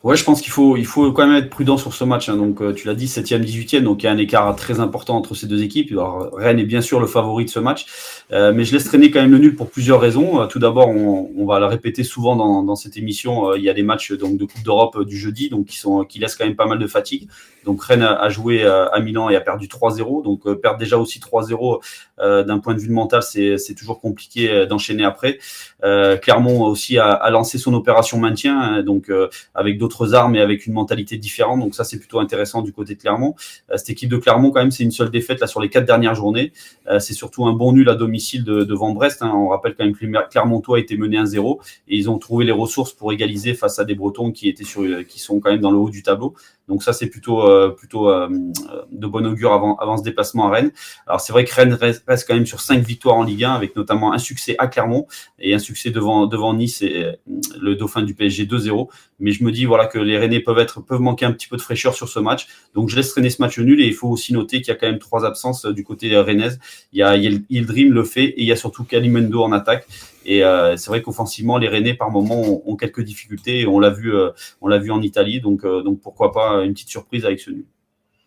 Ouais, 0.02 0.16
je 0.16 0.24
pense 0.24 0.40
qu'il 0.40 0.52
faut, 0.52 1.12
quand 1.12 1.26
même 1.26 1.36
être 1.36 1.50
prudent 1.50 1.76
sur 1.76 1.94
ce 1.94 2.02
match. 2.02 2.28
Hein. 2.28 2.36
Donc, 2.36 2.60
euh, 2.60 2.72
tu 2.72 2.88
l'as 2.88 2.94
dit, 2.94 3.06
7e, 3.06 3.40
18e, 3.40 3.82
donc 3.82 4.02
il 4.02 4.06
y 4.06 4.08
a 4.08 4.12
un 4.12 4.18
écart 4.18 4.56
très 4.56 4.80
important 4.80 5.16
entre 5.16 5.36
ces 5.36 5.46
deux 5.46 5.62
équipes. 5.62 5.92
Alors, 5.92 6.30
Rennes 6.34 6.58
est 6.58 6.64
bien 6.64 6.80
sûr 6.80 6.98
le 6.98 7.06
favori 7.06 7.44
de 7.44 7.50
ce 7.50 7.60
match, 7.60 7.86
euh, 8.32 8.52
mais 8.52 8.64
je 8.64 8.72
laisse 8.72 8.84
traîner 8.84 9.12
quand 9.12 9.20
même 9.20 9.30
le 9.30 9.38
nul 9.38 9.54
pour 9.54 9.70
plusieurs 9.70 10.00
raisons. 10.00 10.40
Euh, 10.40 10.46
tout 10.46 10.58
d'abord, 10.58 10.88
on, 10.88 11.46
va 11.46 11.60
le 11.60 11.66
répéter 11.66 12.02
souvent 12.02 12.34
dans, 12.34 12.64
dans 12.64 12.74
cette 12.74 12.96
émission, 12.96 13.54
il 13.54 13.62
y 13.62 13.68
a 13.68 13.74
des 13.74 13.82
matchs 13.82 14.12
donc, 14.12 14.38
de 14.38 14.44
Coupe 14.44 14.62
d'Europe 14.64 15.04
du 15.04 15.16
jeudi, 15.16 15.50
donc 15.50 15.66
qui, 15.66 15.76
sont, 15.76 16.04
qui 16.04 16.18
laissent 16.18 16.34
quand 16.34 16.46
même 16.46 16.56
pas 16.56 16.66
mal 16.66 16.78
de 16.78 16.86
fatigue. 16.86 17.28
Donc, 17.64 17.82
Rennes 17.82 18.02
a, 18.02 18.28
joué 18.28 18.64
à 18.64 18.98
Milan 19.00 19.28
et 19.30 19.36
a 19.36 19.40
perdu 19.40 19.66
3-0. 19.68 20.22
Donc, 20.22 20.50
perdre 20.60 20.78
déjà 20.78 20.98
aussi 20.98 21.20
3-0 21.20 21.80
d'un 22.18 22.58
point 22.58 22.74
de 22.74 22.80
vue 22.80 22.90
mental, 22.90 23.22
c'est 23.22 23.74
toujours 23.76 24.00
compliqué 24.00 24.66
d'enchaîner 24.66 25.04
après. 25.04 25.38
Clermont 25.82 26.64
aussi 26.64 26.98
a, 26.98 27.30
lancé 27.30 27.58
son 27.58 27.74
opération 27.74 28.18
maintien, 28.18 28.60
hein, 28.60 28.82
donc 28.82 29.10
avec 29.54 29.78
d'autres 29.78 30.14
armes 30.14 30.36
et 30.36 30.40
avec 30.40 30.66
une 30.66 30.72
mentalité 30.72 31.16
différente. 31.16 31.60
Donc 31.60 31.74
ça, 31.74 31.84
c'est 31.84 31.98
plutôt 31.98 32.20
intéressant 32.20 32.62
du 32.62 32.72
côté 32.72 32.94
de 32.94 33.00
Clermont. 33.00 33.34
Euh, 33.70 33.76
cette 33.76 33.90
équipe 33.90 34.10
de 34.10 34.16
Clermont, 34.16 34.50
quand 34.50 34.60
même, 34.60 34.70
c'est 34.70 34.82
une 34.82 34.90
seule 34.90 35.10
défaite 35.10 35.40
là 35.40 35.46
sur 35.46 35.60
les 35.60 35.68
quatre 35.68 35.86
dernières 35.86 36.14
journées. 36.14 36.52
Euh, 36.88 36.98
c'est 36.98 37.14
surtout 37.14 37.46
un 37.46 37.52
bon 37.52 37.72
nul 37.72 37.88
à 37.88 37.94
domicile 37.94 38.44
de, 38.44 38.64
devant 38.64 38.92
Brest. 38.92 39.22
Hein. 39.22 39.32
On 39.34 39.48
rappelle 39.48 39.74
quand 39.74 39.84
même 39.84 39.94
que 39.94 40.28
Clermontois 40.28 40.78
a 40.78 40.80
été 40.80 40.96
mené 40.96 41.18
1-0 41.18 41.58
et 41.88 41.96
ils 41.96 42.10
ont 42.10 42.18
trouvé 42.18 42.44
les 42.44 42.52
ressources 42.52 42.92
pour 42.92 43.12
égaliser 43.12 43.54
face 43.54 43.78
à 43.78 43.84
des 43.84 43.94
Bretons 43.94 44.32
qui 44.32 44.48
étaient 44.48 44.64
sur, 44.64 44.82
qui 45.06 45.20
sont 45.20 45.40
quand 45.40 45.50
même 45.50 45.60
dans 45.60 45.70
le 45.70 45.78
haut 45.78 45.90
du 45.90 46.02
tableau. 46.02 46.34
Donc 46.72 46.82
ça, 46.82 46.94
c'est 46.94 47.08
plutôt, 47.08 47.46
euh, 47.46 47.68
plutôt 47.68 48.10
de 48.10 49.06
bon 49.06 49.26
augure 49.26 49.52
avant, 49.52 49.76
avant 49.76 49.98
ce 49.98 50.02
déplacement 50.02 50.48
à 50.48 50.50
Rennes. 50.50 50.70
Alors 51.06 51.20
c'est 51.20 51.34
vrai 51.34 51.44
que 51.44 51.54
Rennes 51.54 51.74
reste, 51.74 52.02
quand 52.26 52.32
même 52.32 52.46
sur 52.46 52.62
cinq 52.62 52.82
victoires 52.82 53.16
en 53.16 53.24
Ligue 53.24 53.44
1 53.44 53.52
avec 53.52 53.76
notamment 53.76 54.14
un 54.14 54.18
succès 54.18 54.54
à 54.58 54.68
Clermont 54.68 55.06
et 55.38 55.52
un 55.52 55.58
succès 55.58 55.90
devant, 55.90 56.26
devant 56.26 56.54
Nice 56.54 56.80
et 56.80 57.12
le 57.60 57.76
Dauphin 57.76 58.00
du 58.00 58.14
PSG 58.14 58.46
2-0. 58.46 58.88
Mais 59.20 59.32
je 59.32 59.44
me 59.44 59.52
dis 59.52 59.66
voilà 59.66 59.84
que 59.84 59.98
les 59.98 60.16
Rennais 60.16 60.40
peuvent 60.40 60.58
être 60.58 60.80
peuvent 60.80 61.00
manquer 61.00 61.26
un 61.26 61.32
petit 61.32 61.46
peu 61.46 61.58
de 61.58 61.62
fraîcheur 61.62 61.94
sur 61.94 62.08
ce 62.08 62.18
match. 62.18 62.46
Donc 62.74 62.88
je 62.88 62.96
laisse 62.96 63.10
traîner 63.10 63.28
ce 63.28 63.42
match 63.42 63.58
nul 63.58 63.82
et 63.82 63.86
il 63.86 63.94
faut 63.94 64.08
aussi 64.08 64.32
noter 64.32 64.62
qu'il 64.62 64.68
y 64.68 64.70
a 64.70 64.76
quand 64.76 64.86
même 64.86 64.98
trois 64.98 65.26
absences 65.26 65.66
euh, 65.66 65.74
du 65.74 65.84
côté 65.84 66.16
rennais. 66.16 66.56
Il 66.94 67.00
y 67.00 67.02
a 67.02 67.16
Yildirim 67.16 67.92
le 67.92 68.04
fait 68.04 68.24
et 68.24 68.40
il 68.40 68.46
y 68.46 68.52
a 68.52 68.56
surtout 68.56 68.84
Kalimendo 68.84 69.42
en 69.42 69.52
attaque. 69.52 69.86
Et 70.24 70.44
euh, 70.44 70.76
c'est 70.76 70.88
vrai 70.88 71.02
qu'offensivement, 71.02 71.58
les 71.58 71.68
Rennais 71.68 71.94
par 71.94 72.10
moment 72.10 72.42
ont, 72.66 72.76
quelques 72.76 73.02
difficultés. 73.02 73.66
on 73.66 73.78
l'a 73.78 73.90
vu, 73.90 74.14
euh, 74.14 74.30
on 74.60 74.68
l'a 74.68 74.78
vu 74.78 74.90
en 74.90 75.02
Italie. 75.02 75.40
Donc, 75.40 75.62
donc 75.64 76.00
pourquoi 76.00 76.32
pas 76.32 76.64
une 76.64 76.72
petite 76.72 76.88
surprise 76.88 77.24
avec 77.24 77.40
ce 77.40 77.50
nul. 77.50 77.66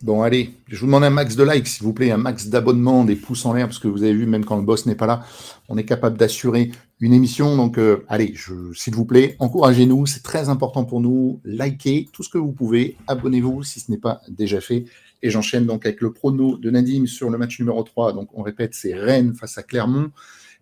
Bon, 0.01 0.21
allez, 0.21 0.51
je 0.67 0.77
vous 0.77 0.87
demande 0.87 1.05
un 1.05 1.09
max 1.09 1.37
de 1.37 1.43
likes, 1.43 1.67
s'il 1.67 1.83
vous 1.83 1.93
plaît, 1.93 2.11
un 2.11 2.17
max 2.17 2.47
d'abonnements, 2.47 3.05
des 3.05 3.15
pouces 3.15 3.45
en 3.45 3.53
l'air, 3.53 3.65
parce 3.65 3.79
que 3.79 3.87
vous 3.87 4.03
avez 4.03 4.13
vu, 4.13 4.25
même 4.25 4.43
quand 4.43 4.57
le 4.57 4.61
boss 4.61 4.85
n'est 4.85 4.95
pas 4.95 5.07
là, 5.07 5.23
on 5.69 5.77
est 5.77 5.85
capable 5.85 6.17
d'assurer 6.17 6.69
une 6.99 7.13
émission. 7.13 7.55
Donc, 7.55 7.77
euh, 7.77 8.03
allez, 8.09 8.35
s'il 8.73 8.93
vous 8.93 9.05
plaît, 9.05 9.37
encouragez-nous, 9.39 10.05
c'est 10.05 10.21
très 10.21 10.49
important 10.49 10.83
pour 10.83 10.99
nous. 10.99 11.39
Likez 11.45 12.09
tout 12.11 12.23
ce 12.23 12.29
que 12.29 12.37
vous 12.37 12.51
pouvez, 12.51 12.97
abonnez-vous 13.07 13.63
si 13.63 13.79
ce 13.79 13.89
n'est 13.89 13.97
pas 13.97 14.21
déjà 14.27 14.59
fait. 14.59 14.83
Et 15.23 15.29
j'enchaîne 15.29 15.65
donc 15.65 15.85
avec 15.85 16.01
le 16.01 16.11
prono 16.11 16.57
de 16.57 16.69
Nadim 16.69 17.07
sur 17.07 17.29
le 17.29 17.37
match 17.37 17.57
numéro 17.57 17.81
3. 17.81 18.13
Donc, 18.13 18.29
on 18.33 18.43
répète, 18.43 18.75
c'est 18.75 18.93
Rennes 18.93 19.33
face 19.33 19.57
à 19.57 19.63
Clermont. 19.63 20.11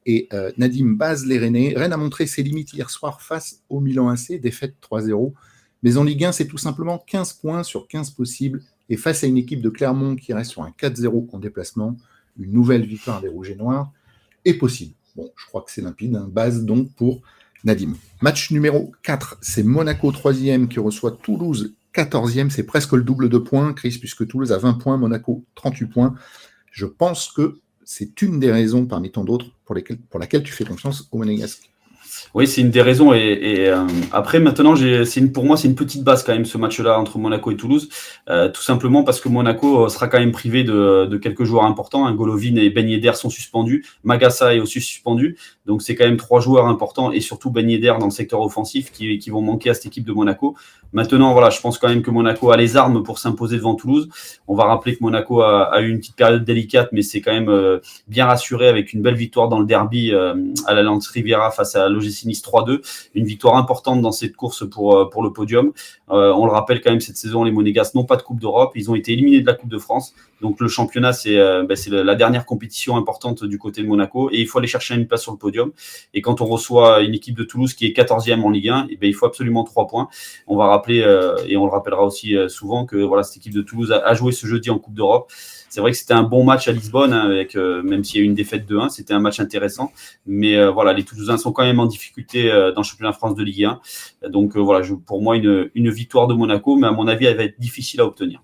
Et 0.06 0.28
euh, 0.34 0.52
Nadim 0.58 0.96
base 0.98 1.26
les 1.26 1.40
Rennais. 1.40 1.74
Rennes 1.76 1.94
a 1.94 1.98
montré 1.98 2.28
ses 2.28 2.44
limites 2.44 2.74
hier 2.74 2.90
soir 2.90 3.22
face 3.22 3.62
au 3.70 3.80
Milan 3.80 4.10
AC, 4.10 4.40
défaite 4.40 4.76
3-0. 4.82 5.34
Mais 5.84 5.98
en 5.98 6.04
Ligue 6.04 6.26
1, 6.26 6.32
c'est 6.32 6.48
tout 6.48 6.58
simplement 6.58 6.98
15 6.98 7.34
points 7.34 7.64
sur 7.64 7.88
15 7.88 8.12
possibles 8.12 8.62
et 8.90 8.98
face 8.98 9.24
à 9.24 9.28
une 9.28 9.38
équipe 9.38 9.62
de 9.62 9.70
Clermont 9.70 10.16
qui 10.16 10.34
reste 10.34 10.52
sur 10.52 10.64
un 10.64 10.72
4-0 10.72 11.30
en 11.32 11.40
déplacement, 11.40 11.98
une 12.38 12.52
nouvelle 12.52 12.86
victoire 12.86 13.22
des 13.22 13.28
Rouges 13.28 13.52
et 13.52 13.56
Noirs 13.56 13.92
est 14.46 14.56
possible. 14.56 14.94
Bon, 15.16 15.32
je 15.36 15.46
crois 15.46 15.62
que 15.62 15.72
c'est 15.72 15.82
limpide. 15.82 16.16
Hein. 16.16 16.28
Base 16.32 16.64
donc 16.64 16.94
pour 16.94 17.22
Nadim. 17.64 17.94
Match 18.22 18.52
numéro 18.52 18.92
4, 19.04 19.38
c'est 19.42 19.64
Monaco 19.64 20.12
3e 20.12 20.68
qui 20.68 20.80
reçoit 20.80 21.12
Toulouse 21.12 21.76
14e. 21.94 22.50
C'est 22.50 22.64
presque 22.66 22.94
le 22.94 23.04
double 23.04 23.30
de 23.30 23.38
points, 23.38 23.74
Chris, 23.74 23.98
puisque 24.00 24.28
Toulouse 24.28 24.52
a 24.52 24.58
20 24.58 24.74
points, 24.74 24.98
Monaco 24.98 25.46
38 25.56 25.86
points. 25.88 26.16
Je 26.72 26.86
pense 26.86 27.32
que 27.32 27.60
c'est 27.86 28.22
une 28.22 28.40
des 28.40 28.52
raisons 28.52 28.86
parmi 28.86 29.12
tant 29.12 29.24
d'autres 29.24 29.48
pour, 29.66 29.76
laquelle 30.20 30.44
tu 30.44 30.54
fais 30.54 30.66
confiance 30.66 31.08
au 31.12 31.18
Monégasque. 31.18 31.73
Oui, 32.34 32.48
c'est 32.48 32.62
une 32.62 32.72
des 32.72 32.82
raisons. 32.82 33.14
Et, 33.14 33.68
euh, 33.70 33.86
après, 34.12 34.40
maintenant, 34.40 34.76
une, 34.76 35.32
pour 35.32 35.46
moi, 35.46 35.58
c'est 35.58 35.68
une 35.68 35.76
petite 35.76 36.04
base 36.04 36.24
quand 36.24 36.34
même 36.34 36.46
ce 36.46 36.58
match-là 36.58 37.00
entre 37.00 37.18
Monaco 37.18 37.52
et 37.52 37.56
Toulouse, 37.56 37.90
euh, 38.30 38.50
tout 38.50 38.62
simplement 38.62 39.04
parce 39.04 39.20
que 39.20 39.30
Monaco 39.30 39.86
euh, 39.86 39.90
sera 39.90 40.08
quand 40.08 40.20
même 40.20 40.32
privé 40.32 40.64
de, 40.64 41.20
quelques 41.22 41.44
joueurs 41.44 41.66
importants. 41.66 42.08
Hein. 42.08 42.14
Golovin 42.14 42.56
et 42.56 42.70
Ben 42.70 42.88
Yedder 42.88 43.14
sont 43.14 43.30
suspendus, 43.30 43.86
Magassa 44.04 44.56
est 44.56 44.60
aussi 44.60 44.82
suspendu, 44.82 45.38
donc 45.66 45.82
c'est 45.82 45.96
quand 45.96 46.06
même 46.06 46.18
trois 46.18 46.42
joueurs 46.42 46.66
importants 46.66 47.12
et 47.12 47.22
surtout 47.22 47.52
Ben 47.52 47.70
Yedder 47.70 47.94
dans 48.00 48.06
le 48.06 48.12
secteur 48.12 48.42
offensif 48.42 48.92
qui, 48.92 49.30
vont 49.30 49.42
manquer 49.42 49.70
à 49.70 49.74
cette 49.74 49.86
équipe 49.88 50.06
de 50.06 50.12
Monaco. 50.12 50.56
Maintenant, 50.92 51.34
voilà, 51.34 51.50
je 51.50 51.60
pense 51.60 51.80
quand 51.80 51.88
même 51.88 52.04
que 52.04 52.12
Monaco 52.12 52.52
a 52.52 52.58
les 52.58 52.78
armes 52.78 53.02
pour 53.04 53.18
s'imposer 53.18 53.58
devant 53.58 53.74
Toulouse. 53.74 54.10
On 54.48 54.56
va 54.56 54.66
rappeler 54.66 54.96
que 54.96 55.04
Monaco 55.04 55.42
a, 55.42 55.74
a 55.74 55.82
eu 55.82 55.90
une 55.90 55.98
petite 56.00 56.16
période 56.16 56.44
délicate, 56.44 56.90
mais 56.92 57.02
c'est 57.02 57.22
quand 57.22 57.34
même 57.34 57.80
bien 58.08 58.26
rassuré 58.26 58.68
avec 58.68 58.94
une 58.94 59.02
belle 59.02 59.16
victoire 59.16 59.50
dans 59.50 59.60
le 59.60 59.66
derby 59.66 60.14
à 60.14 60.74
la 60.74 60.84
Lance 60.84 61.08
Riviera 61.08 61.50
face 61.52 61.76
à 61.76 61.90
l'OGC 62.04 62.26
Nice 62.26 62.42
3-2. 62.42 62.82
Une 63.16 63.26
victoire 63.26 63.56
importante 63.56 64.02
dans 64.02 64.12
cette 64.12 64.36
course 64.36 64.68
pour, 64.70 64.96
euh, 64.96 65.10
pour 65.10 65.24
le 65.24 65.32
podium. 65.32 65.72
Euh, 66.14 66.32
on 66.34 66.46
le 66.46 66.52
rappelle 66.52 66.82
quand 66.82 66.92
même, 66.92 67.02
cette 67.02 67.18
saison, 67.18 67.44
les 67.44 67.52
Monégasques 67.52 67.96
n'ont 67.96 68.06
pas 68.06 68.16
de 68.16 68.22
Coupe 68.22 68.40
d'Europe. 68.40 68.72
Ils 68.76 68.90
ont 68.92 68.96
été 68.96 69.14
éliminés 69.14 69.42
de 69.42 69.48
la 69.48 69.54
Coupe 69.54 69.70
de 69.70 69.78
France. 69.78 70.14
Donc 70.42 70.60
le 70.60 70.68
championnat, 70.68 71.14
c'est 71.14 71.38
euh, 71.38 71.64
ben, 71.64 71.78
la 71.90 72.16
dernière 72.16 72.46
compétition 72.46 72.98
importante 72.98 73.44
du 73.44 73.58
côté 73.58 73.82
de 73.82 73.88
Monaco. 73.88 74.30
Et 74.32 74.40
il 74.40 74.48
faut 74.48 74.60
aller 74.60 74.68
chercher 74.68 74.96
une 74.96 75.08
place 75.08 75.24
sur 75.24 75.32
le 75.32 75.38
podium. 75.38 75.72
Et 76.14 76.22
quand 76.22 76.42
on 76.42 76.46
reçoit 76.46 77.02
une 77.02 77.14
équipe 77.14 77.36
de 77.36 77.44
Toulouse 77.44 77.74
qui 77.74 77.86
est 77.86 77.98
14e 77.98 78.42
en 78.42 78.50
Ligue 78.50 78.70
1, 78.70 78.88
et 78.90 78.98
ben, 78.98 79.08
il 79.08 79.14
faut 79.14 79.26
absolument 79.26 79.64
3 79.64 79.88
points. 79.88 80.08
On 80.48 80.56
va 80.56 80.68
rappeler, 80.68 81.00
et 81.48 81.58
on 81.58 81.66
le 81.66 81.72
rappellera 81.72 82.06
aussi 82.06 82.36
souvent, 82.48 82.86
que 82.86 82.98
voilà, 82.98 83.24
cette 83.24 83.38
équipe 83.38 83.54
de 83.54 83.62
Toulouse 83.62 83.92
a 83.92 84.14
joué 84.14 84.32
ce 84.32 84.48
jeudi 84.48 84.70
en 84.70 84.80
Coupe 84.80 84.94
d'Europe. 84.94 85.32
C'est 85.74 85.82
vrai 85.82 85.90
que 85.90 85.98
c'était 85.98 86.14
un 86.14 86.22
bon 86.22 86.44
match 86.44 86.68
à 86.68 86.72
Lisbonne, 86.72 87.14
hein, 87.14 87.26
avec 87.26 87.56
euh, 87.56 87.82
même 87.82 88.04
s'il 88.04 88.20
y 88.20 88.22
a 88.22 88.24
eu 88.24 88.28
une 88.28 88.36
défaite 88.36 88.68
de 88.68 88.78
1, 88.78 88.90
c'était 88.90 89.16
un 89.16 89.20
match 89.20 89.40
intéressant. 89.40 89.92
Mais 90.28 90.56
euh, 90.56 90.70
voilà, 90.70 90.94
les 90.94 91.04
Toulousains 91.04 91.38
sont 91.38 91.52
quand 91.52 91.64
même 91.64 91.80
en 91.80 91.88
difficulté 91.88 92.52
euh, 92.52 92.72
dans 92.72 92.82
le 92.82 92.86
championnat 92.86 93.12
France 93.12 93.34
de 93.34 93.44
Ligue 93.44 93.66
1. 93.66 94.30
Donc 94.30 94.56
voilà, 94.56 94.86
pour 95.08 95.24
moi, 95.24 95.36
une, 95.36 95.72
une 95.74 95.90
victoire 96.04 96.28
de 96.28 96.34
Monaco, 96.34 96.76
mais 96.76 96.88
à 96.88 96.92
mon 96.92 97.08
avis, 97.08 97.26
elle 97.26 97.38
va 97.38 97.46
être 97.46 97.60
difficile 97.60 98.02
à 98.02 98.06
obtenir. 98.06 98.44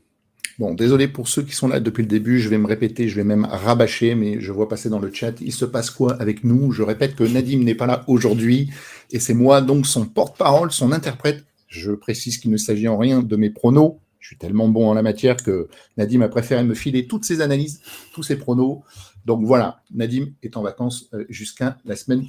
Bon, 0.59 0.73
désolé 0.73 1.07
pour 1.07 1.27
ceux 1.27 1.43
qui 1.43 1.53
sont 1.53 1.67
là 1.67 1.79
depuis 1.79 2.03
le 2.03 2.09
début, 2.09 2.39
je 2.39 2.49
vais 2.49 2.57
me 2.57 2.67
répéter, 2.67 3.07
je 3.09 3.15
vais 3.15 3.23
même 3.23 3.45
rabâcher, 3.45 4.15
mais 4.15 4.41
je 4.41 4.51
vois 4.51 4.67
passer 4.67 4.89
dans 4.89 4.99
le 4.99 5.11
chat, 5.13 5.33
il 5.41 5.53
se 5.53 5.65
passe 5.65 5.89
quoi 5.89 6.11
avec 6.21 6.43
nous? 6.43 6.71
Je 6.71 6.83
répète 6.83 7.15
que 7.15 7.23
Nadim 7.23 7.59
n'est 7.63 7.75
pas 7.75 7.85
là 7.85 8.03
aujourd'hui, 8.07 8.69
et 9.11 9.19
c'est 9.19 9.33
moi 9.33 9.61
donc 9.61 9.85
son 9.85 10.05
porte-parole, 10.05 10.71
son 10.71 10.91
interprète. 10.91 11.45
Je 11.67 11.91
précise 11.91 12.37
qu'il 12.37 12.51
ne 12.51 12.57
s'agit 12.57 12.87
en 12.87 12.97
rien 12.97 13.21
de 13.21 13.35
mes 13.35 13.49
pronos, 13.49 13.99
je 14.19 14.27
suis 14.27 14.37
tellement 14.37 14.67
bon 14.67 14.89
en 14.89 14.93
la 14.93 15.01
matière 15.01 15.37
que 15.37 15.67
Nadim 15.97 16.21
a 16.21 16.29
préféré 16.29 16.63
me 16.63 16.75
filer 16.75 17.07
toutes 17.07 17.25
ses 17.25 17.41
analyses, 17.41 17.81
tous 18.13 18.23
ses 18.23 18.37
pronos. 18.37 18.81
Donc 19.25 19.45
voilà, 19.45 19.81
Nadim 19.93 20.25
est 20.43 20.55
en 20.57 20.61
vacances 20.61 21.09
euh, 21.13 21.25
jusqu'à 21.29 21.77
la 21.85 21.95
semaine 21.95 22.25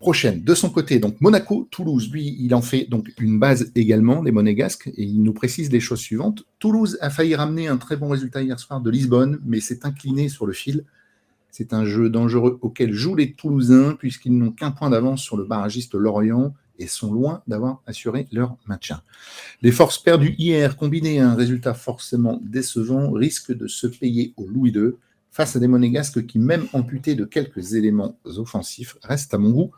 prochaine. 0.00 0.42
De 0.42 0.54
son 0.54 0.70
côté, 0.70 0.98
donc 0.98 1.20
Monaco, 1.20 1.68
Toulouse, 1.70 2.10
lui, 2.10 2.34
il 2.40 2.54
en 2.54 2.62
fait 2.62 2.86
donc 2.88 3.12
une 3.20 3.38
base 3.38 3.70
également, 3.74 4.22
des 4.22 4.32
monégasques, 4.32 4.88
et 4.88 5.04
il 5.04 5.22
nous 5.22 5.34
précise 5.34 5.70
les 5.70 5.78
choses 5.78 6.00
suivantes. 6.00 6.44
Toulouse 6.58 6.98
a 7.02 7.10
failli 7.10 7.34
ramener 7.34 7.68
un 7.68 7.76
très 7.76 7.96
bon 7.96 8.08
résultat 8.08 8.42
hier 8.42 8.58
soir 8.58 8.80
de 8.80 8.90
Lisbonne, 8.90 9.38
mais 9.44 9.60
s'est 9.60 9.84
incliné 9.84 10.30
sur 10.30 10.46
le 10.46 10.54
fil. 10.54 10.84
C'est 11.50 11.74
un 11.74 11.84
jeu 11.84 12.08
dangereux 12.08 12.58
auquel 12.62 12.92
jouent 12.92 13.14
les 13.14 13.34
Toulousains, 13.34 13.94
puisqu'ils 13.98 14.36
n'ont 14.36 14.52
qu'un 14.52 14.70
point 14.70 14.88
d'avance 14.88 15.20
sur 15.20 15.36
le 15.36 15.44
barragiste 15.44 15.94
Lorient 15.94 16.54
et 16.78 16.86
sont 16.86 17.12
loin 17.12 17.42
d'avoir 17.46 17.82
assuré 17.86 18.26
leur 18.32 18.56
maintien. 18.66 19.02
Les 19.60 19.70
forces 19.70 19.98
perdues 19.98 20.34
hier, 20.38 20.76
combinées 20.76 21.20
à 21.20 21.28
un 21.28 21.34
résultat 21.34 21.74
forcément 21.74 22.40
décevant, 22.42 23.10
risquent 23.10 23.54
de 23.54 23.66
se 23.66 23.86
payer 23.86 24.32
au 24.38 24.46
Louis 24.46 24.70
II 24.70 24.92
face 25.30 25.56
à 25.56 25.58
des 25.60 25.68
monégasques 25.68 26.24
qui, 26.26 26.38
même 26.38 26.66
amputés 26.72 27.14
de 27.14 27.26
quelques 27.26 27.74
éléments 27.74 28.18
offensifs, 28.24 28.96
restent 29.02 29.34
à 29.34 29.38
mon 29.38 29.50
goût 29.50 29.70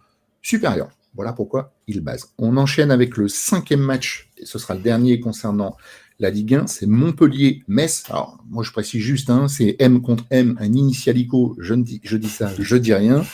supérieurs. 0.43 0.91
Voilà 1.15 1.33
pourquoi 1.33 1.75
ils 1.87 2.01
basent. 2.01 2.33
On 2.39 2.57
enchaîne 2.57 2.91
avec 2.91 3.17
le 3.17 3.29
cinquième 3.29 3.81
match, 3.81 4.31
et 4.39 4.47
ce 4.47 4.59
sera 4.59 4.75
le 4.75 4.81
dernier 4.81 5.21
concernant 5.21 5.77
la 6.19 6.31
Ligue 6.31 6.55
1, 6.55 6.67
c'est 6.67 6.87
Montpellier-Metz. 6.87 8.05
Alors, 8.09 8.43
moi 8.49 8.63
je 8.63 8.71
précise 8.71 9.03
juste, 9.03 9.29
hein, 9.29 9.49
c'est 9.49 9.77
M 9.79 10.01
contre 10.01 10.25
M, 10.31 10.57
un 10.61 10.73
initialico, 10.73 11.57
je, 11.59 11.75
dis, 11.75 12.01
je 12.03 12.17
dis 12.17 12.29
ça, 12.29 12.51
je 12.59 12.77
dis 12.77 12.95
rien. 12.95 13.25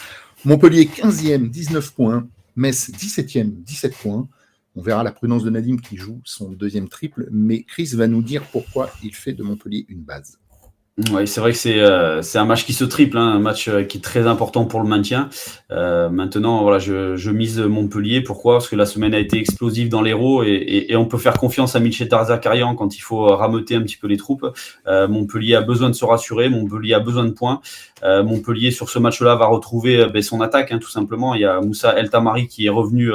Montpellier 0.44 0.85
15e, 0.85 1.51
19 1.51 1.94
points. 1.94 2.29
Metz 2.57 2.90
17e, 2.90 3.62
17 3.62 3.94
points. 3.94 4.29
On 4.75 4.83
verra 4.83 5.05
la 5.05 5.12
prudence 5.12 5.44
de 5.44 5.51
Nadim 5.51 5.77
qui 5.77 5.97
joue 5.97 6.21
son 6.25 6.51
deuxième 6.51 6.88
triple, 6.88 7.29
mais 7.31 7.62
Chris 7.62 7.90
va 7.94 8.09
nous 8.09 8.23
dire 8.23 8.42
pourquoi 8.51 8.90
il 9.03 9.14
fait 9.14 9.33
de 9.33 9.44
Montpellier 9.44 9.87
une 9.88 10.03
base. 10.03 10.38
Oui, 11.12 11.28
c'est 11.28 11.40
vrai 11.40 11.52
que 11.52 11.56
c'est 11.56 11.78
euh, 11.78 12.20
un 12.34 12.44
match 12.44 12.64
qui 12.64 12.72
se 12.72 12.84
triple, 12.84 13.18
hein, 13.18 13.28
un 13.28 13.38
match 13.38 13.68
euh, 13.68 13.84
qui 13.84 13.98
est 13.98 14.00
très 14.00 14.26
important 14.26 14.64
pour 14.64 14.80
le 14.82 14.88
maintien. 14.88 15.30
Euh, 15.70 16.08
maintenant, 16.08 16.62
voilà, 16.62 16.80
je, 16.80 17.14
je, 17.14 17.30
mise 17.30 17.61
Montpellier. 17.61 18.20
Pourquoi? 18.20 18.54
Parce 18.54 18.68
que 18.68 18.74
la 18.74 18.84
semaine 18.84 19.14
a 19.14 19.20
été 19.20 19.38
explosive 19.38 19.90
dans 19.90 20.02
l'Hérault 20.02 20.42
et, 20.42 20.48
et, 20.48 20.92
et, 20.92 20.96
on 20.96 21.04
peut 21.04 21.18
faire 21.18 21.34
confiance 21.34 21.76
à 21.76 21.80
Michel 21.80 22.08
Tarzakarian 22.08 22.74
quand 22.74 22.96
il 22.96 23.00
faut 23.00 23.26
rameuter 23.26 23.76
un 23.76 23.82
petit 23.82 23.96
peu 23.96 24.08
les 24.08 24.16
troupes. 24.16 24.44
Euh, 24.88 25.06
Montpellier 25.06 25.54
a 25.54 25.61
besoin 25.61 25.88
de 25.88 25.94
se 25.94 26.04
rassurer, 26.04 26.48
Montpellier 26.48 26.94
a 26.94 27.00
besoin 27.00 27.26
de 27.26 27.30
points. 27.30 27.61
Euh, 28.02 28.22
Montpellier 28.22 28.70
sur 28.70 28.90
ce 28.90 28.98
match-là 28.98 29.34
va 29.34 29.46
retrouver 29.46 30.06
ben, 30.06 30.22
son 30.22 30.40
attaque, 30.40 30.72
hein, 30.72 30.78
tout 30.78 30.90
simplement. 30.90 31.34
Il 31.34 31.42
y 31.42 31.44
a 31.44 31.61
Moussa 31.61 31.98
El 31.98 32.11
Tamari 32.11 32.48
qui 32.48 32.66
est 32.66 32.70
revenu 32.70 33.11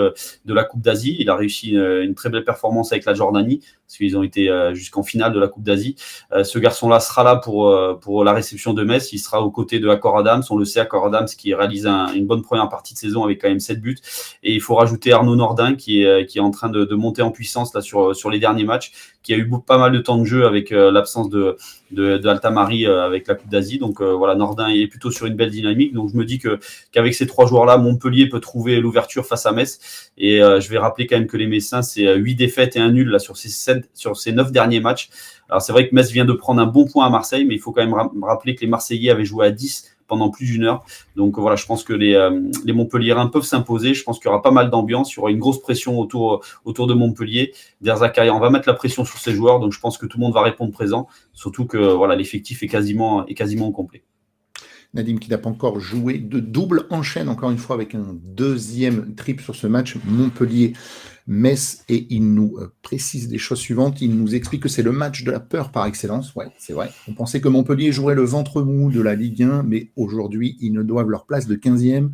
de 0.45 0.53
la 0.53 0.63
Coupe 0.63 0.81
d'Asie. 0.81 1.15
Il 1.19 1.29
a 1.29 1.35
réussi 1.35 1.71
une, 1.71 2.01
une, 2.03 2.15
très 2.15 2.29
belle 2.29 2.43
performance 2.43 2.91
avec 2.91 3.05
la 3.05 3.13
Jordanie 3.13 3.61
parce 3.87 3.97
qu'ils 3.97 4.17
ont 4.17 4.23
été 4.23 4.49
jusqu'en 4.73 5.03
finale 5.03 5.33
de 5.33 5.39
la 5.39 5.47
Coupe 5.47 5.63
d'Asie. 5.63 5.95
ce 6.43 6.59
garçon-là 6.59 6.99
sera 6.99 7.23
là 7.23 7.35
pour 7.35 7.67
euh, 7.67 7.93
pour 7.95 8.23
la 8.23 8.33
réception 8.33 8.73
de 8.73 8.83
Metz. 8.83 9.11
Il 9.13 9.19
sera 9.19 9.41
aux 9.41 9.51
côtés 9.51 9.79
de 9.79 9.87
Accor 9.89 10.17
Adams. 10.17 10.43
On 10.49 10.57
le 10.57 10.65
sait, 10.65 10.79
Accor 10.79 11.05
Adams 11.05 11.27
qui 11.27 11.53
réalise 11.53 11.85
une 11.85 12.25
bonne 12.25 12.41
première 12.41 12.69
partie 12.69 12.93
de 12.93 12.99
saison 12.99 13.23
avec 13.23 13.41
quand 13.41 13.49
même 13.49 13.59
7 13.59 13.81
buts. 13.81 13.97
Et 14.43 14.53
il 14.53 14.61
faut 14.61 14.75
rajouter 14.75 15.11
Arnaud 15.13 15.35
Nordin 15.35 15.75
qui 15.75 16.01
est, 16.01 16.05
euh, 16.05 16.23
qui 16.25 16.37
est 16.37 16.41
en 16.41 16.51
train 16.51 16.69
de, 16.69 16.85
de 16.85 16.95
monter 16.95 17.21
en 17.21 17.31
puissance 17.31 17.73
là 17.73 17.81
sur, 17.81 18.15
sur 18.15 18.29
les 18.29 18.39
derniers 18.39 18.65
matchs, 18.65 18.91
qui 19.23 19.33
a 19.33 19.37
eu 19.37 19.49
pas 19.65 19.77
mal 19.77 19.91
de 19.91 19.99
temps 19.99 20.17
de 20.17 20.25
jeu 20.25 20.45
avec 20.45 20.71
euh, 20.71 20.91
l'absence 20.91 21.29
de, 21.29 21.57
de, 21.91 22.27
Altamari 22.27 22.85
avec 22.85 23.27
la 23.27 23.35
Coupe 23.35 23.49
d'Asie. 23.49 23.79
Donc 23.79 24.01
voilà, 24.01 24.35
Nordin 24.35 24.67
est 24.69 24.87
plutôt 24.87 25.11
sur 25.11 25.25
une 25.25 25.35
belle 25.35 25.49
dynamique. 25.49 25.93
Donc 25.93 26.11
je 26.11 26.17
me 26.17 26.25
dis 26.25 26.39
que 26.39 26.59
qu'avec 26.91 27.15
ces 27.15 27.27
trois 27.27 27.45
joueurs-là, 27.45 27.77
Montpellier 27.77 28.27
peut 28.27 28.39
trouver 28.39 28.79
l'ouverture 28.79 29.25
face 29.25 29.45
à 29.45 29.51
Metz. 29.51 30.11
Et 30.17 30.39
je 30.39 30.69
vais 30.69 30.77
rappeler 30.77 31.07
quand 31.07 31.17
même 31.17 31.27
que 31.27 31.37
les 31.37 31.47
Messins, 31.47 31.81
c'est 31.81 32.15
8 32.15 32.35
défaites 32.35 32.75
et 32.75 32.79
un 32.79 32.91
nul 32.91 33.09
là 33.09 33.19
sur 33.19 33.37
ces, 33.37 33.49
7, 33.49 33.89
sur 33.93 34.17
ces 34.17 34.31
9 34.31 34.51
derniers 34.51 34.79
matchs. 34.79 35.09
Alors 35.49 35.61
c'est 35.61 35.71
vrai 35.71 35.87
que 35.87 35.93
Metz 35.93 36.11
vient 36.11 36.25
de 36.25 36.33
prendre 36.33 36.61
un 36.61 36.65
bon 36.65 36.85
point 36.85 37.05
à 37.05 37.09
Marseille, 37.09 37.45
mais 37.45 37.55
il 37.55 37.59
faut 37.59 37.71
quand 37.71 37.85
même 37.85 38.23
rappeler 38.23 38.55
que 38.55 38.61
les 38.61 38.67
Marseillais 38.67 39.11
avaient 39.11 39.25
joué 39.25 39.45
à 39.45 39.51
10 39.51 39.92
pendant 40.13 40.29
plus 40.29 40.45
d'une 40.45 40.65
heure. 40.65 40.85
Donc 41.15 41.39
voilà, 41.39 41.55
je 41.55 41.65
pense 41.65 41.83
que 41.83 41.91
les, 41.91 42.13
euh, 42.13 42.39
les 42.65 42.73
peuvent 43.31 43.41
s'imposer. 43.41 43.95
Je 43.95 44.03
pense 44.03 44.19
qu'il 44.19 44.27
y 44.27 44.29
aura 44.29 44.43
pas 44.43 44.51
mal 44.51 44.69
d'ambiance, 44.69 45.11
il 45.11 45.15
y 45.15 45.19
aura 45.19 45.31
une 45.31 45.39
grosse 45.39 45.59
pression 45.59 45.99
autour, 45.99 46.41
autour 46.65 46.85
de 46.85 46.93
Montpellier. 46.93 47.51
Derzakaria, 47.81 48.31
on 48.31 48.39
va 48.39 48.51
mettre 48.51 48.69
la 48.69 48.75
pression 48.75 49.05
sur 49.05 49.17
ces 49.17 49.31
joueurs, 49.31 49.59
donc 49.59 49.71
je 49.71 49.79
pense 49.79 49.97
que 49.97 50.05
tout 50.05 50.19
le 50.19 50.23
monde 50.23 50.33
va 50.35 50.43
répondre 50.43 50.71
présent, 50.71 51.07
surtout 51.33 51.65
que 51.65 51.79
voilà, 51.79 52.15
l'effectif 52.15 52.61
est 52.61 52.67
quasiment, 52.67 53.25
est 53.25 53.33
quasiment 53.33 53.71
complet. 53.71 54.03
Nadim 54.93 55.17
qui 55.17 55.29
n'a 55.29 55.37
pas 55.37 55.49
encore 55.49 55.79
joué 55.79 56.19
de 56.19 56.39
double 56.39 56.85
enchaîne 56.89 57.29
encore 57.29 57.49
une 57.49 57.57
fois 57.57 57.75
avec 57.75 57.95
un 57.95 58.15
deuxième 58.23 59.15
trip 59.15 59.41
sur 59.41 59.55
ce 59.55 59.67
match 59.67 59.97
Montpellier 60.05 60.73
Metz 61.25 61.83
et 61.89 62.05
il 62.09 62.33
nous 62.33 62.57
euh, 62.57 62.73
précise 62.81 63.29
des 63.29 63.37
choses 63.37 63.59
suivantes. 63.59 64.01
Il 64.01 64.15
nous 64.15 64.35
explique 64.35 64.63
que 64.63 64.69
c'est 64.69 64.83
le 64.83 64.91
match 64.91 65.23
de 65.23 65.31
la 65.31 65.39
peur 65.39 65.71
par 65.71 65.85
excellence. 65.85 66.35
Ouais, 66.35 66.47
c'est 66.57 66.73
vrai. 66.73 66.91
On 67.07 67.13
pensait 67.13 67.41
que 67.41 67.47
Montpellier 67.47 67.91
jouerait 67.91 68.15
le 68.15 68.23
ventre 68.23 68.61
mou 68.61 68.91
de 68.91 69.01
la 69.01 69.15
Ligue 69.15 69.43
1, 69.43 69.63
mais 69.63 69.89
aujourd'hui, 69.95 70.57
ils 70.59 70.73
ne 70.73 70.83
doivent 70.83 71.09
leur 71.09 71.25
place 71.25 71.47
de 71.47 71.55
15e 71.55 72.11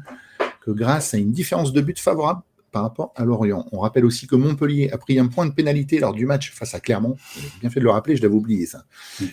que 0.62 0.72
grâce 0.72 1.14
à 1.14 1.18
une 1.18 1.32
différence 1.32 1.74
de 1.74 1.82
but 1.82 2.00
favorable 2.00 2.42
par 2.72 2.84
rapport 2.84 3.14
à 3.16 3.26
Lorient. 3.26 3.66
On 3.72 3.80
rappelle 3.80 4.06
aussi 4.06 4.28
que 4.28 4.36
Montpellier 4.36 4.92
a 4.92 4.98
pris 4.98 5.18
un 5.18 5.28
point 5.28 5.48
de 5.48 5.54
pénalité 5.54 6.00
lors 6.00 6.14
du 6.14 6.28
match 6.28 6.52
face 6.52 6.76
à 6.76 6.80
Clermont. 6.80 7.18
J'ai 7.36 7.50
bien 7.62 7.70
fait 7.72 7.80
de 7.80 7.86
le 7.86 7.92
rappeler, 7.92 8.16
je 8.16 8.22
l'avais 8.22 8.36
oublié 8.36 8.68
ça. 8.68 8.86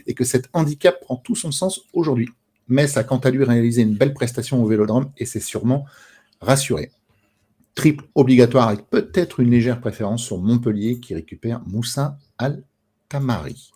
Et 0.07 0.15
que 0.15 0.25
cet 0.25 0.49
handicap 0.55 0.99
prend 1.01 1.17
tout 1.17 1.37
son 1.37 1.53
sens 1.53 1.83
aujourd'hui. 1.93 2.31
Metz 2.69 2.97
a 2.97 3.05
quant 3.05 3.19
à 3.19 3.31
lui 3.31 3.45
réalisé 3.45 3.83
une 3.83 3.95
belle 3.95 4.15
prestation 4.15 4.63
au 4.63 4.67
Vélodrome 4.67 5.11
et 5.17 5.27
c'est 5.27 5.41
sûrement 5.41 5.87
rassuré 6.41 6.91
triple 7.77 8.07
obligatoire 8.15 8.69
avec 8.69 8.91
peut-être 8.91 9.39
une 9.39 9.51
légère 9.51 9.81
préférence 9.81 10.25
sur 10.25 10.39
Montpellier 10.39 10.99
qui 10.99 11.15
récupère 11.15 11.61
Moussa 11.67 12.19
Al-Tamari. 12.39 13.71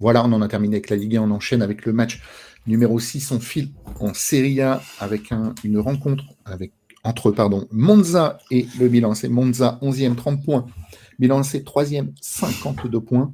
Voilà, 0.00 0.24
on 0.24 0.32
en 0.32 0.42
a 0.42 0.48
terminé 0.48 0.76
avec 0.76 0.90
la 0.90 0.96
Ligue 0.96 1.16
1. 1.16 1.22
On 1.22 1.30
enchaîne 1.30 1.62
avec 1.62 1.84
le 1.84 1.92
match 1.92 2.22
numéro 2.66 2.98
6. 2.98 3.30
On 3.32 3.38
file 3.38 3.70
en 4.00 4.14
Serie 4.14 4.60
A 4.62 4.82
avec 4.98 5.30
une 5.62 5.78
rencontre 5.78 6.24
entre 7.04 7.30
pardon, 7.30 7.68
Monza 7.70 8.38
et 8.50 8.66
le 8.80 8.88
Milan. 8.88 9.14
C'est 9.14 9.28
Monza 9.28 9.78
11e, 9.82 10.14
30 10.14 10.44
points. 10.44 10.66
Milan 11.18 11.42
c'est 11.42 11.64
3e, 11.66 12.08
52 12.20 13.00
points. 13.00 13.32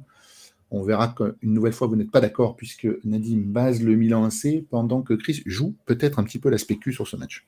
On 0.77 0.83
verra 0.83 1.07
qu'une 1.07 1.53
nouvelle 1.53 1.71
fois, 1.71 1.87
vous 1.87 1.95
n'êtes 1.95 2.11
pas 2.11 2.19
d'accord 2.19 2.57
puisque 2.57 2.85
Nadim 3.05 3.43
base 3.45 3.81
le 3.81 3.95
Milan 3.95 4.25
AC 4.25 4.65
pendant 4.69 5.03
que 5.03 5.13
Chris 5.13 5.41
joue 5.45 5.73
peut-être 5.85 6.19
un 6.19 6.25
petit 6.25 6.37
peu 6.37 6.49
la 6.49 6.57
spécu 6.57 6.91
sur 6.91 7.07
ce 7.07 7.15
match. 7.15 7.47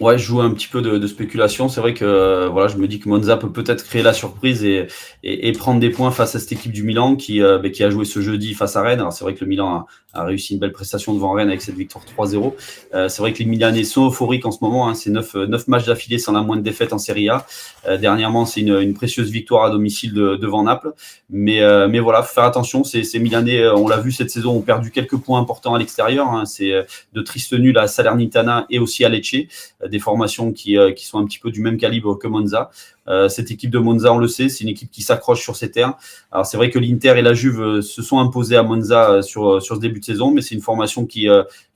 Ouais, 0.00 0.18
je 0.18 0.24
joue 0.24 0.40
un 0.42 0.50
petit 0.50 0.68
peu 0.68 0.82
de, 0.82 0.98
de 0.98 1.06
spéculation. 1.06 1.68
C'est 1.68 1.80
vrai 1.80 1.94
que 1.94 2.04
euh, 2.04 2.48
voilà, 2.48 2.68
je 2.68 2.76
me 2.76 2.86
dis 2.86 3.00
que 3.00 3.08
Monza 3.08 3.36
peut 3.38 3.50
peut-être 3.50 3.82
créer 3.82 4.02
la 4.02 4.12
surprise 4.12 4.62
et, 4.62 4.88
et, 5.22 5.48
et, 5.48 5.52
prendre 5.52 5.80
des 5.80 5.88
points 5.88 6.10
face 6.10 6.34
à 6.34 6.38
cette 6.38 6.52
équipe 6.52 6.72
du 6.72 6.82
Milan 6.82 7.16
qui, 7.16 7.42
euh, 7.42 7.58
bah, 7.58 7.70
qui 7.70 7.82
a 7.82 7.88
joué 7.88 8.04
ce 8.04 8.20
jeudi 8.20 8.52
face 8.52 8.76
à 8.76 8.82
Rennes. 8.82 9.00
Alors 9.00 9.12
c'est 9.14 9.24
vrai 9.24 9.34
que 9.34 9.40
le 9.40 9.48
Milan 9.48 9.86
a, 10.12 10.20
a, 10.20 10.24
réussi 10.24 10.52
une 10.52 10.60
belle 10.60 10.72
prestation 10.72 11.14
devant 11.14 11.32
Rennes 11.32 11.48
avec 11.48 11.62
cette 11.62 11.76
victoire 11.76 12.04
3-0. 12.18 12.52
Euh, 12.94 13.08
c'est 13.08 13.22
vrai 13.22 13.32
que 13.32 13.38
les 13.38 13.46
Milanais 13.46 13.84
sont 13.84 14.08
euphoriques 14.08 14.44
en 14.44 14.50
ce 14.50 14.58
moment. 14.60 14.86
Hein. 14.86 14.94
C'est 14.94 15.08
neuf, 15.08 15.34
neuf 15.34 15.66
matchs 15.66 15.86
d'affilée 15.86 16.18
sans 16.18 16.32
la 16.32 16.42
moindre 16.42 16.62
défaite 16.62 16.92
en 16.92 16.98
Serie 16.98 17.30
A. 17.30 17.46
Euh, 17.88 17.96
dernièrement, 17.96 18.44
c'est 18.44 18.60
une, 18.60 18.78
une, 18.78 18.94
précieuse 18.94 19.30
victoire 19.30 19.64
à 19.64 19.70
domicile 19.70 20.12
de, 20.12 20.36
devant 20.36 20.62
Naples. 20.62 20.92
Mais, 21.30 21.60
mais 21.88 21.98
voilà, 21.98 22.22
faut 22.22 22.34
faire 22.34 22.44
attention. 22.44 22.84
Ces, 22.84 23.02
ces 23.02 23.18
Milanais, 23.18 23.66
on 23.68 23.88
l'a 23.88 23.98
vu 23.98 24.12
cette 24.12 24.30
saison, 24.30 24.52
ont 24.56 24.60
perdu 24.60 24.90
quelques 24.90 25.16
points 25.16 25.40
importants 25.40 25.74
à 25.74 25.78
l'extérieur. 25.78 26.28
Hein. 26.28 26.44
C'est 26.44 26.72
de 27.12 27.22
tristes 27.22 27.52
nuls 27.52 27.76
à 27.78 27.88
Salernitana 27.88 28.66
et 28.70 28.78
aussi 28.78 29.04
à 29.04 29.08
Lecce 29.08 29.34
des 29.84 29.98
formations 29.98 30.52
qui, 30.52 30.78
euh, 30.78 30.92
qui 30.92 31.06
sont 31.06 31.18
un 31.18 31.26
petit 31.26 31.38
peu 31.38 31.50
du 31.50 31.60
même 31.60 31.76
calibre 31.76 32.16
que 32.18 32.26
Monza. 32.26 32.70
Euh, 33.08 33.28
cette 33.28 33.50
équipe 33.50 33.70
de 33.70 33.78
Monza, 33.78 34.12
on 34.12 34.18
le 34.18 34.28
sait, 34.28 34.48
c'est 34.48 34.64
une 34.64 34.70
équipe 34.70 34.90
qui 34.90 35.02
s'accroche 35.02 35.42
sur 35.42 35.56
ses 35.56 35.70
terres. 35.70 35.94
Alors 36.32 36.46
c'est 36.46 36.56
vrai 36.56 36.70
que 36.70 36.78
l'Inter 36.78 37.14
et 37.16 37.22
la 37.22 37.34
Juve 37.34 37.60
euh, 37.60 37.82
se 37.82 38.02
sont 38.02 38.18
imposés 38.18 38.56
à 38.56 38.62
Monza 38.62 39.22
sur, 39.22 39.62
sur 39.62 39.76
ce 39.76 39.80
début 39.80 40.00
de 40.00 40.04
saison, 40.04 40.32
mais 40.32 40.40
c'est 40.40 40.54
une 40.54 40.62
formation 40.62 41.04
qui, 41.06 41.28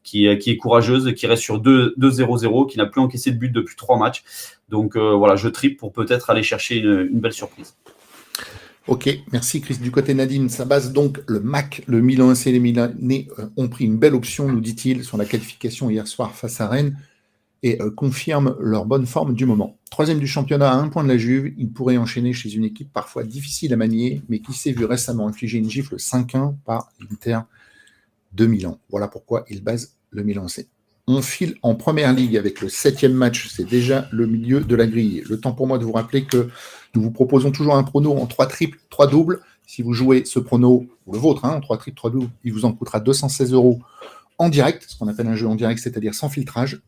qui, 0.03 0.27
est 0.27 0.57
courageuse, 0.57 1.15
qui 1.15 1.27
reste 1.27 1.43
sur 1.43 1.61
2-0-0, 1.61 2.69
qui 2.69 2.79
n'a 2.79 2.87
plus 2.87 3.01
encaissé 3.01 3.31
de 3.33 3.37
but 3.37 3.51
depuis 3.51 3.77
trois 3.77 3.99
matchs. 3.99 4.23
Donc 4.69 4.97
voilà, 4.97 5.37
je 5.37 5.49
tripe 5.49 5.79
pour 5.79 5.93
peut-être 5.93 6.31
aller 6.31 6.43
chercher 6.43 6.77
une, 6.77 7.21
belle 7.21 7.33
surprise. 7.33 7.75
Ok, 8.87 9.09
merci 9.31 9.61
Chris. 9.61 9.77
Du 9.77 9.91
côté 9.91 10.15
Nadine, 10.15 10.49
ça 10.49 10.65
base 10.65 10.93
donc 10.93 11.21
le 11.29 11.39
MAC, 11.39 11.83
le 11.87 12.01
Milan 12.01 12.31
AC, 12.31 12.47
les 12.47 12.59
Milanais 12.59 13.29
ont 13.57 13.69
pris 13.69 13.85
une 13.85 13.99
belle 13.99 14.15
option, 14.15 14.49
nous 14.49 14.61
dit-il, 14.61 15.05
sur 15.05 15.17
la 15.17 15.27
qualification 15.27 15.91
hier 15.91 16.09
soir 16.09 16.35
face 16.35 16.61
à 16.61 16.67
Rennes 16.67 16.97
et 17.63 17.81
euh, 17.81 17.91
confirment 17.91 18.57
leur 18.61 18.87
bonne 18.87 19.07
forme 19.07 19.35
du 19.35 19.47
moment. 19.47 19.79
Troisième 19.91 20.19
du 20.19 20.27
championnat 20.27 20.71
à 20.71 20.77
un 20.77 20.89
point 20.89 21.03
de 21.03 21.09
la 21.09 21.19
Juve, 21.19 21.53
il 21.59 21.71
pourrait 21.71 21.97
enchaîner 21.97 22.33
chez 22.33 22.55
une 22.55 22.65
équipe 22.65 22.93
parfois 22.93 23.25
difficile 23.25 23.73
à 23.73 23.77
manier, 23.77 24.23
mais 24.29 24.41
qui 24.41 24.53
s'est 24.53 24.73
vu 24.73 24.85
récemment 24.85 25.29
infliger 25.29 25.59
une 25.59 25.69
gifle 25.69 25.97
5-1 25.97 26.55
par 26.65 26.91
l'Inter 27.01 27.41
de 28.33 28.47
Milan. 28.47 28.79
Voilà 28.89 29.09
pourquoi 29.09 29.45
il 29.51 29.63
base 29.63 29.95
le 30.11 30.23
Milan 30.23 30.49
C. 30.49 30.69
On 31.07 31.23
file 31.23 31.57
en 31.63 31.75
première 31.75 32.13
ligue 32.13 32.37
avec 32.37 32.61
le 32.61 32.69
septième 32.69 33.15
match, 33.15 33.49
c'est 33.49 33.69
déjà 33.69 34.07
le 34.13 34.27
milieu 34.27 34.61
de 34.61 34.77
la 34.77 34.87
grille. 34.87 35.25
Le 35.29 35.41
temps 35.41 35.53
pour 35.53 35.67
moi 35.67 35.79
de 35.79 35.85
vous 35.85 35.93
rappeler 35.93 36.25
que 36.25 36.49
nous 36.95 37.03
vous 37.03 37.11
proposons 37.11 37.51
toujours 37.51 37.77
un 37.77 37.83
prono 37.83 38.17
en 38.17 38.27
3 38.27 38.47
triples, 38.47 38.79
3 38.91 39.09
doubles. 39.09 39.41
Si 39.67 39.83
vous 39.83 39.93
jouez 39.93 40.25
ce 40.25 40.39
prono, 40.39 40.87
ou 41.07 41.13
le 41.13 41.19
vôtre, 41.19 41.45
hein, 41.45 41.55
en 41.57 41.61
3 41.61 41.79
triples, 41.79 41.97
3 41.97 42.11
doubles, 42.11 42.31
il 42.45 42.53
vous 42.53 42.65
en 42.65 42.73
coûtera 42.73 43.01
216 43.01 43.53
euros 43.53 43.81
en 44.39 44.49
direct, 44.49 44.87
ce 44.89 44.97
qu'on 44.97 45.09
appelle 45.09 45.27
un 45.27 45.35
jeu 45.35 45.47
en 45.47 45.55
direct, 45.55 45.81
c'est-à-dire 45.83 46.15
sans 46.15 46.29
filtrage. 46.29 46.81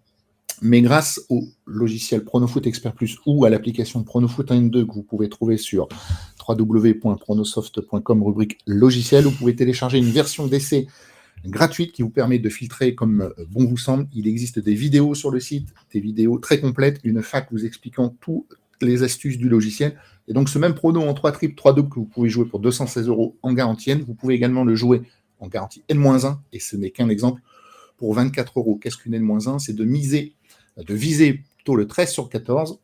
Mais 0.64 0.81
grâce 0.81 1.20
au 1.29 1.48
logiciel 1.66 2.22
Pronofoot 2.22 2.64
Expert 2.68 2.92
Plus 2.92 3.18
ou 3.27 3.44
à 3.44 3.51
l'application 3.51 4.05
Pronofoot 4.05 4.48
1 4.48 4.62
2 4.62 4.87
que 4.87 4.92
vous 4.92 5.03
pouvez 5.03 5.29
trouver 5.29 5.57
sur 5.57 5.88
www.pronosoft.com 6.48 8.22
rubrique 8.22 8.59
logiciel, 8.68 9.25
vous 9.25 9.33
pouvez 9.33 9.57
télécharger 9.57 9.98
une 9.98 10.11
version 10.11 10.46
d'essai 10.46 10.87
gratuite 11.44 11.90
qui 11.90 12.03
vous 12.03 12.11
permet 12.11 12.38
de 12.38 12.48
filtrer 12.48 12.94
comme 12.94 13.22
euh, 13.22 13.44
bon 13.51 13.66
vous 13.66 13.77
semble. 13.77 14.07
Il 14.14 14.29
existe 14.29 14.61
des 14.61 14.75
vidéos 14.75 15.16
sur 15.16 15.33
le 15.33 15.40
site, 15.40 15.68
des 15.92 15.98
vidéos 15.98 16.38
très 16.38 16.61
complètes, 16.61 17.01
une 17.03 17.22
fac 17.22 17.48
vous 17.51 17.64
expliquant 17.64 18.14
toutes 18.20 18.46
les 18.81 19.03
astuces 19.03 19.38
du 19.38 19.48
logiciel. 19.48 19.98
Et 20.29 20.33
donc 20.33 20.48
ce 20.48 20.61
même 20.61 20.75
prono 20.75 21.03
en 21.03 21.12
3 21.12 21.33
triples, 21.33 21.57
3 21.57 21.75
doubles 21.75 21.88
que 21.88 21.96
vous 21.96 22.05
pouvez 22.05 22.29
jouer 22.29 22.44
pour 22.44 22.61
216 22.61 23.09
euros 23.09 23.37
en 23.42 23.53
garantie 23.53 23.92
vous 23.94 24.14
pouvez 24.14 24.35
également 24.35 24.62
le 24.62 24.77
jouer 24.77 25.03
en 25.40 25.48
garantie 25.48 25.83
N-1, 25.88 26.37
et 26.53 26.61
ce 26.61 26.77
n'est 26.77 26.90
qu'un 26.90 27.09
exemple, 27.09 27.42
pour 27.96 28.14
24 28.14 28.61
euros. 28.61 28.79
Qu'est-ce 28.81 28.96
qu'une 28.96 29.14
N-1 29.14 29.59
C'est 29.59 29.75
de 29.75 29.85
miser 29.85 30.35
de 30.77 30.95
viser 30.95 31.43
plutôt 31.57 31.77
le 31.77 31.87
13 31.87 32.11
sur 32.11 32.29
14, 32.29 32.79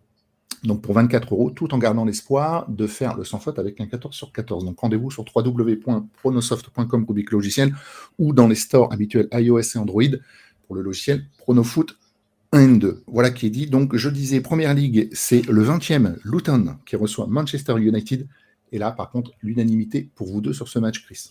donc 0.64 0.82
pour 0.82 0.94
24 0.94 1.32
euros, 1.34 1.50
tout 1.50 1.72
en 1.74 1.78
gardant 1.78 2.04
l'espoir 2.04 2.68
de 2.68 2.86
faire 2.86 3.16
le 3.16 3.24
sans 3.24 3.38
faute 3.38 3.58
avec 3.58 3.80
un 3.80 3.86
14 3.86 4.14
sur 4.14 4.32
14. 4.32 4.64
Donc 4.64 4.78
rendez-vous 4.80 5.10
sur 5.10 5.24
www.pronosoft.com 5.34 7.04
rubrique 7.06 7.30
logiciel 7.30 7.74
ou 8.18 8.32
dans 8.32 8.48
les 8.48 8.56
stores 8.56 8.92
habituels 8.92 9.28
iOS 9.32 9.60
et 9.60 9.78
Android 9.78 10.02
pour 10.66 10.74
le 10.74 10.82
logiciel 10.82 11.24
Pronofoot 11.38 11.96
1 12.52 12.76
2. 12.76 13.04
Voilà 13.06 13.30
qui 13.30 13.46
est 13.46 13.50
dit. 13.50 13.66
Donc 13.66 13.94
je 13.94 14.08
disais, 14.08 14.40
Première 14.40 14.74
Ligue, 14.74 15.08
c'est 15.12 15.46
le 15.48 15.62
20e 15.64 16.16
Luton 16.24 16.76
qui 16.86 16.96
reçoit 16.96 17.26
Manchester 17.28 17.76
United. 17.78 18.26
Et 18.72 18.78
là, 18.78 18.90
par 18.90 19.10
contre, 19.10 19.32
l'unanimité 19.42 20.10
pour 20.14 20.26
vous 20.26 20.40
deux 20.40 20.52
sur 20.52 20.68
ce 20.68 20.78
match, 20.78 21.02
Chris. 21.04 21.30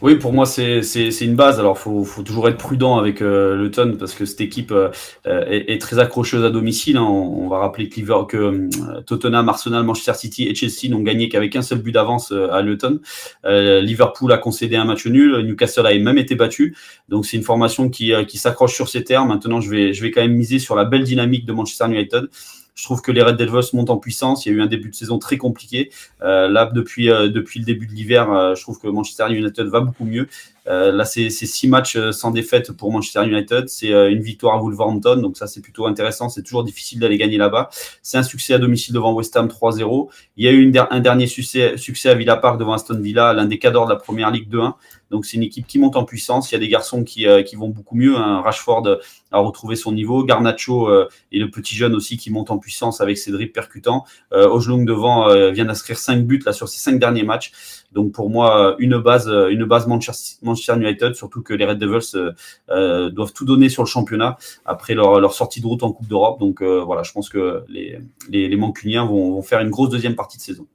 Oui, 0.00 0.16
pour 0.16 0.32
moi, 0.32 0.46
c'est 0.46 0.80
une 1.20 1.36
base. 1.36 1.60
Alors, 1.60 1.78
faut, 1.78 2.04
faut 2.04 2.22
toujours 2.22 2.48
être 2.48 2.56
prudent 2.56 2.98
avec 2.98 3.22
euh, 3.22 3.70
parce 3.98 4.14
que 4.14 4.24
cette 4.24 4.40
équipe 4.40 4.72
euh, 4.72 4.90
est, 5.24 5.80
très 5.80 5.98
accrocheuse 5.98 6.44
à 6.44 6.50
domicile. 6.50 6.96
Hein. 6.96 7.04
On, 7.04 7.48
va 7.48 7.58
rappeler 7.58 7.88
que, 7.88 8.36
euh, 8.36 9.00
Tottenham, 9.06 9.48
Arsenal, 9.48 9.84
Manchester 9.84 10.14
City 10.14 10.48
et 10.48 10.54
Chelsea 10.54 10.90
n'ont 10.90 11.02
gagné 11.02 11.28
qu'avec 11.28 11.54
un 11.54 11.62
seul 11.62 11.78
but 11.78 11.92
d'avance 11.92 12.32
à 12.32 12.62
Luton. 12.62 13.00
Liverpool 13.44 14.32
a 14.32 14.38
concédé 14.38 14.76
un 14.76 14.84
match 14.84 15.06
nul. 15.06 15.38
Newcastle 15.46 15.86
a 15.86 15.96
même 15.96 16.18
été 16.18 16.34
battu. 16.34 16.76
Donc, 17.08 17.26
c'est 17.26 17.36
une 17.36 17.44
formation 17.44 17.88
qui, 17.88 18.12
qui 18.26 18.38
s'accroche 18.38 18.74
sur 18.74 18.88
ses 18.88 19.04
terres. 19.04 19.24
Maintenant, 19.24 19.60
je 19.60 19.70
vais, 19.70 19.92
je 19.92 20.02
vais 20.02 20.10
quand 20.10 20.22
même 20.22 20.34
miser 20.34 20.58
sur 20.58 20.74
la 20.74 20.84
belle 20.84 21.04
dynamique 21.04 21.46
de 21.46 21.52
Manchester 21.52 21.86
United. 21.86 22.28
Je 22.74 22.84
trouve 22.84 23.02
que 23.02 23.12
les 23.12 23.22
Red 23.22 23.36
Devils 23.36 23.74
montent 23.74 23.90
en 23.90 23.98
puissance. 23.98 24.46
Il 24.46 24.52
y 24.52 24.54
a 24.54 24.58
eu 24.58 24.62
un 24.62 24.66
début 24.66 24.88
de 24.88 24.94
saison 24.94 25.18
très 25.18 25.36
compliqué. 25.36 25.90
Euh, 26.22 26.48
là, 26.48 26.70
depuis, 26.72 27.10
euh, 27.10 27.28
depuis 27.28 27.60
le 27.60 27.66
début 27.66 27.86
de 27.86 27.92
l'hiver, 27.92 28.32
euh, 28.32 28.54
je 28.54 28.62
trouve 28.62 28.80
que 28.80 28.88
Manchester 28.88 29.26
United 29.30 29.66
va 29.66 29.80
beaucoup 29.80 30.04
mieux. 30.04 30.28
Euh, 30.68 30.92
là, 30.92 31.04
c'est 31.04 31.30
six 31.30 31.68
matchs 31.68 31.96
euh, 31.96 32.12
sans 32.12 32.30
défaite 32.30 32.72
pour 32.72 32.92
Manchester 32.92 33.26
United. 33.26 33.68
C'est 33.68 33.92
euh, 33.92 34.10
une 34.10 34.22
victoire 34.22 34.56
à 34.56 34.60
Wolverhampton, 34.60 35.16
donc 35.16 35.36
ça 35.36 35.46
c'est 35.46 35.60
plutôt 35.60 35.86
intéressant. 35.86 36.28
C'est 36.28 36.42
toujours 36.42 36.64
difficile 36.64 37.00
d'aller 37.00 37.18
gagner 37.18 37.36
là-bas. 37.36 37.70
C'est 38.02 38.18
un 38.18 38.22
succès 38.22 38.54
à 38.54 38.58
domicile 38.58 38.94
devant 38.94 39.12
West 39.12 39.36
Ham 39.36 39.48
3-0. 39.48 40.08
Il 40.36 40.44
y 40.44 40.48
a 40.48 40.52
eu 40.52 40.72
un 40.90 41.00
dernier 41.00 41.26
succès, 41.26 41.76
succès 41.76 42.10
à 42.10 42.14
Villa 42.14 42.36
Park 42.36 42.58
devant 42.58 42.74
Aston 42.74 43.00
Villa, 43.00 43.32
l'un 43.32 43.46
des 43.46 43.58
cadors 43.58 43.86
de 43.86 43.90
la 43.92 43.96
première 43.96 44.30
ligue 44.30 44.48
2-1. 44.48 44.74
Donc 45.10 45.26
c'est 45.26 45.36
une 45.36 45.42
équipe 45.42 45.66
qui 45.66 45.78
monte 45.78 45.96
en 45.96 46.04
puissance. 46.04 46.50
Il 46.50 46.54
y 46.54 46.56
a 46.56 46.60
des 46.60 46.68
garçons 46.68 47.04
qui, 47.04 47.26
qui 47.44 47.56
vont 47.56 47.68
beaucoup 47.68 47.96
mieux. 47.96 48.16
Hein. 48.16 48.40
Rashford 48.40 48.98
a 49.30 49.38
retrouvé 49.40 49.76
son 49.76 49.92
niveau. 49.92 50.24
Garnacho 50.24 50.90
et 51.32 51.38
le 51.38 51.50
petit 51.50 51.74
jeune 51.74 51.94
aussi 51.94 52.16
qui 52.16 52.30
monte 52.30 52.50
en 52.50 52.56
puissance 52.56 53.02
avec 53.02 53.18
ses 53.18 53.30
dribbles 53.30 53.52
percutants. 53.52 54.06
Euh, 54.32 54.48
devant 54.86 55.28
vient 55.50 55.66
d'inscrire 55.66 55.98
5 55.98 56.24
buts 56.24 56.42
là 56.46 56.54
sur 56.54 56.68
ses 56.68 56.78
5 56.78 56.98
derniers 56.98 57.24
matchs. 57.24 57.52
Donc 57.92 58.12
pour 58.12 58.30
moi, 58.30 58.76
une 58.78 58.98
base, 58.98 59.28
une 59.28 59.64
base 59.64 59.86
Manchester 59.86 60.76
United, 60.76 61.14
surtout 61.14 61.42
que 61.42 61.54
les 61.54 61.64
Red 61.64 61.78
Devils 61.78 62.14
euh, 62.14 62.32
euh, 62.70 63.10
doivent 63.10 63.32
tout 63.32 63.44
donner 63.44 63.68
sur 63.68 63.82
le 63.82 63.88
championnat 63.88 64.38
après 64.64 64.94
leur, 64.94 65.32
sortie 65.32 65.60
de 65.60 65.66
route 65.66 65.82
en 65.82 65.92
Coupe 65.92 66.08
d'Europe. 66.08 66.40
Donc 66.40 66.62
euh, 66.62 66.82
voilà, 66.82 67.02
je 67.02 67.12
pense 67.12 67.28
que 67.28 67.64
les, 67.68 67.98
les, 68.30 68.56
Mancuniens 68.56 69.04
vont, 69.04 69.42
faire 69.42 69.60
une 69.60 69.70
grosse 69.70 69.90
deuxième 69.90 70.14
partie 70.14 70.38
de 70.38 70.42
saison. 70.42 70.66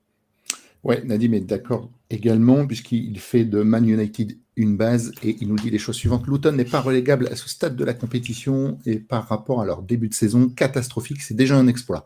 Ouais, 0.83 1.03
Nadim 1.03 1.33
est 1.33 1.41
d'accord 1.41 1.89
également, 2.09 2.65
puisqu'il 2.65 3.19
fait 3.19 3.43
de 3.43 3.61
Man 3.63 3.87
United 3.87 4.37
une 4.55 4.77
base 4.77 5.11
et 5.23 5.37
il 5.41 5.47
nous 5.47 5.55
dit 5.55 5.69
les 5.69 5.77
choses 5.77 5.95
suivantes. 5.95 6.25
Luton 6.27 6.53
n'est 6.53 6.65
pas 6.65 6.81
relégable 6.81 7.27
à 7.27 7.35
ce 7.35 7.49
stade 7.49 7.75
de 7.75 7.83
la 7.83 7.93
compétition 7.93 8.77
et 8.85 8.97
par 8.97 9.27
rapport 9.27 9.61
à 9.61 9.65
leur 9.65 9.81
début 9.81 10.07
de 10.07 10.13
saison 10.13 10.49
catastrophique, 10.49 11.21
c'est 11.21 11.35
déjà 11.35 11.55
un 11.55 11.67
exploit. 11.67 12.05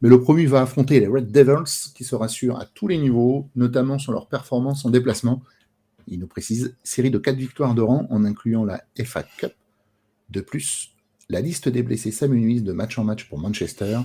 Mais 0.00 0.08
le 0.08 0.20
promu 0.20 0.46
va 0.46 0.62
affronter 0.62 1.00
les 1.00 1.06
Red 1.06 1.32
Devils 1.32 1.92
qui 1.94 2.04
se 2.04 2.14
rassurent 2.14 2.60
à 2.60 2.66
tous 2.66 2.88
les 2.88 2.98
niveaux, 2.98 3.48
notamment 3.56 3.98
sur 3.98 4.12
leur 4.12 4.28
performance 4.28 4.84
en 4.84 4.90
déplacement. 4.90 5.42
Il 6.06 6.20
nous 6.20 6.26
précise 6.26 6.76
série 6.84 7.10
de 7.10 7.18
4 7.18 7.36
victoires 7.36 7.74
de 7.74 7.82
rang 7.82 8.06
en 8.10 8.24
incluant 8.24 8.64
la 8.64 8.82
FA 9.04 9.24
Cup. 9.38 9.52
De 10.30 10.40
plus, 10.40 10.94
la 11.28 11.40
liste 11.40 11.68
des 11.68 11.82
blessés 11.82 12.12
s'amenuise 12.12 12.62
de 12.62 12.72
match 12.72 12.98
en 12.98 13.04
match 13.04 13.28
pour 13.28 13.38
Manchester 13.38 14.00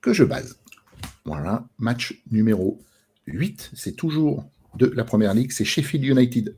que 0.00 0.12
je 0.12 0.24
base. 0.24 0.58
Voilà, 1.24 1.66
match 1.78 2.22
numéro 2.30 2.80
8, 3.26 3.70
c'est 3.74 3.96
toujours 3.96 4.44
de 4.76 4.86
la 4.86 5.04
première 5.04 5.34
ligue, 5.34 5.50
c'est 5.50 5.64
Sheffield 5.64 6.04
United 6.04 6.56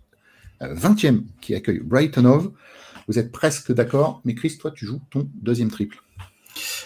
20e 0.61 1.17
euh, 1.17 1.21
qui 1.41 1.55
accueille 1.55 1.81
Brighton 1.81 2.25
Hove. 2.25 2.53
Vous 3.09 3.19
êtes 3.19 3.33
presque 3.33 3.73
d'accord, 3.73 4.21
mais 4.25 4.35
Chris, 4.35 4.59
toi 4.59 4.71
tu 4.71 4.87
joues 4.87 5.01
ton 5.11 5.29
deuxième 5.35 5.71
triple. 5.71 6.03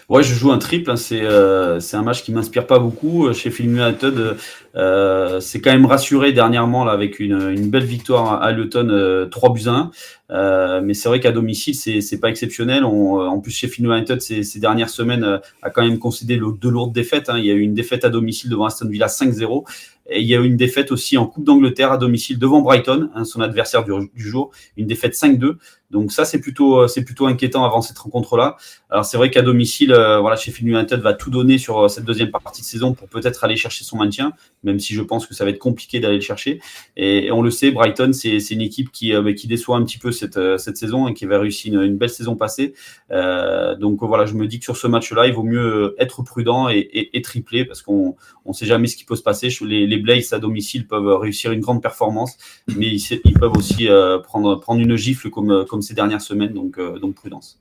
Ouais, 0.09 0.23
je 0.23 0.35
joue 0.35 0.53
un 0.53 0.59
triple. 0.59 0.91
Hein, 0.91 0.97
c'est 0.97 1.23
euh, 1.23 1.81
un 1.93 2.03
match 2.03 2.23
qui 2.23 2.33
m'inspire 2.33 2.67
pas 2.67 2.79
beaucoup. 2.79 3.33
Chez 3.33 3.51
Film 3.51 3.77
United, 3.79 4.37
euh, 4.77 5.41
c'est 5.41 5.61
quand 5.61 5.73
même 5.73 5.87
rassuré 5.87 6.33
dernièrement 6.33 6.85
là 6.85 6.93
avec 6.93 7.21
une, 7.21 7.51
une 7.51 7.71
belle 7.71 7.85
victoire 7.85 8.43
à 8.43 8.53
Luton, 8.53 8.89
euh, 8.91 9.27
3 9.27 9.53
buts 9.53 9.63
à 9.67 9.71
1. 9.71 9.91
Euh, 10.31 10.81
mais 10.83 10.95
c'est 10.95 11.09
vrai 11.09 11.21
qu'à 11.21 11.33
domicile, 11.33 11.75
c'est 11.75 12.21
pas 12.21 12.29
exceptionnel. 12.29 12.85
On, 12.85 13.21
en 13.21 13.41
plus, 13.41 13.53
chez 13.53 13.69
Film 13.69 13.93
United, 13.93 14.21
ces, 14.21 14.43
ces 14.43 14.59
dernières 14.59 14.89
semaines, 14.91 15.25
euh, 15.25 15.39
a 15.63 15.71
quand 15.71 15.83
même 15.83 15.99
concédé 15.99 16.37
de 16.37 16.69
lourdes 16.69 16.93
défaites. 16.93 17.29
Hein. 17.29 17.39
Il 17.39 17.45
y 17.45 17.51
a 17.51 17.55
eu 17.55 17.61
une 17.61 17.75
défaite 17.75 18.05
à 18.05 18.09
domicile 18.09 18.51
devant 18.51 18.65
Aston 18.65 18.89
Villa 18.89 19.07
5-0. 19.07 19.65
Et 20.11 20.21
il 20.21 20.27
y 20.27 20.35
a 20.35 20.41
eu 20.41 20.45
une 20.45 20.57
défaite 20.57 20.93
aussi 20.93 21.17
en 21.17 21.27
Coupe 21.27 21.45
d'Angleterre 21.45 21.93
à 21.93 21.97
domicile 21.97 22.39
devant 22.39 22.61
Brighton, 22.61 23.09
hein, 23.15 23.25
son 23.25 23.41
adversaire 23.41 23.85
du, 23.85 23.93
du, 24.15 24.29
jour, 24.29 24.51
une 24.77 24.87
défaite 24.87 25.15
5-2. 25.15 25.55
Donc 25.95 26.11
ça, 26.11 26.25
c'est 26.25 26.41
plutôt, 26.41 26.81
euh, 26.81 26.89
c'est 26.89 27.05
plutôt 27.05 27.27
inquiétant 27.27 27.65
avant 27.65 27.81
cette 27.81 27.97
rencontre-là. 27.99 28.57
Alors 28.91 29.05
c'est 29.05 29.17
vrai 29.17 29.31
qu'à 29.31 29.43
domicile, 29.43 29.93
euh, 29.93 30.19
voilà, 30.19 30.35
chez 30.35 30.53
United 30.61 30.99
va 31.01 31.15
tout 31.15 31.31
donner 31.31 31.57
sur 31.57 31.79
euh, 31.79 31.89
cette 31.89 32.05
deuxième 32.05 32.33
partie 32.33 32.63
de 32.63 32.67
saison 32.67 32.95
pour 32.95 33.07
peut-être 33.09 33.45
aller 33.45 33.55
chercher 33.55 33.85
son 33.85 33.99
maintien, 33.99 34.33
même 34.65 34.81
si 34.81 34.93
je 34.93 35.03
pense 35.03 35.25
que 35.25 35.35
ça 35.35 35.45
va 35.45 35.51
être 35.51 35.61
compliqué 35.61 36.01
d'aller 36.01 36.17
le 36.17 36.21
chercher. 36.21 36.61
Et, 36.97 37.31
on 37.31 37.43
le 37.43 37.51
sait, 37.53 37.71
Brighton, 37.71 38.13
c'est, 38.13 38.41
c'est 38.41 38.55
une 38.55 38.61
équipe 38.61 38.91
qui, 38.91 39.13
bah, 39.13 39.33
qui 39.35 39.47
déçoit 39.47 39.77
un 39.77 39.85
petit 39.85 39.99
peu 39.99 40.11
cette, 40.11 40.39
cette 40.59 40.77
saison 40.77 41.07
et 41.07 41.15
qui 41.15 41.27
avait 41.27 41.37
réussi 41.37 41.69
une, 41.69 41.97
belle 41.97 42.11
saison 42.11 42.35
passée. 42.35 42.75
Euh, 43.13 43.77
donc 43.77 44.03
voilà, 44.03 44.27
je 44.27 44.35
me 44.35 44.49
dis 44.49 44.59
que 44.59 44.65
sur 44.65 44.77
ce 44.77 44.89
match-là, 44.89 45.29
il 45.29 45.33
vaut 45.33 45.45
mieux 45.45 45.95
être 46.01 46.25
prudent 46.25 46.69
et, 46.69 47.23
tripler 47.23 47.65
parce 47.65 47.83
qu'on 47.83 48.17
on 48.45 48.53
sait 48.53 48.67
jamais 48.67 48.89
ce 48.89 48.97
qui 48.97 49.05
peut 49.05 49.17
se 49.17 49.23
passer. 49.23 49.49
Les, 49.61 49.87
les 49.87 49.97
Blazes 49.97 50.33
à 50.33 50.41
domicile 50.41 50.89
peuvent 50.89 51.17
réussir 51.21 51.53
une 51.53 51.61
grande 51.61 51.81
performance, 51.81 52.37
mais 52.77 52.89
ils, 52.89 53.21
ils 53.25 53.35
peuvent 53.35 53.57
aussi 53.57 53.89
prendre, 54.25 54.57
prendre 54.57 54.81
une 54.81 54.97
gifle 54.97 55.31
comme, 55.31 55.65
comme 55.69 55.83
ces 55.85 55.95
dernières 55.95 56.21
semaines, 56.21 56.53
donc, 56.53 56.79
euh, 56.79 56.99
donc 56.99 57.15
prudence. 57.15 57.61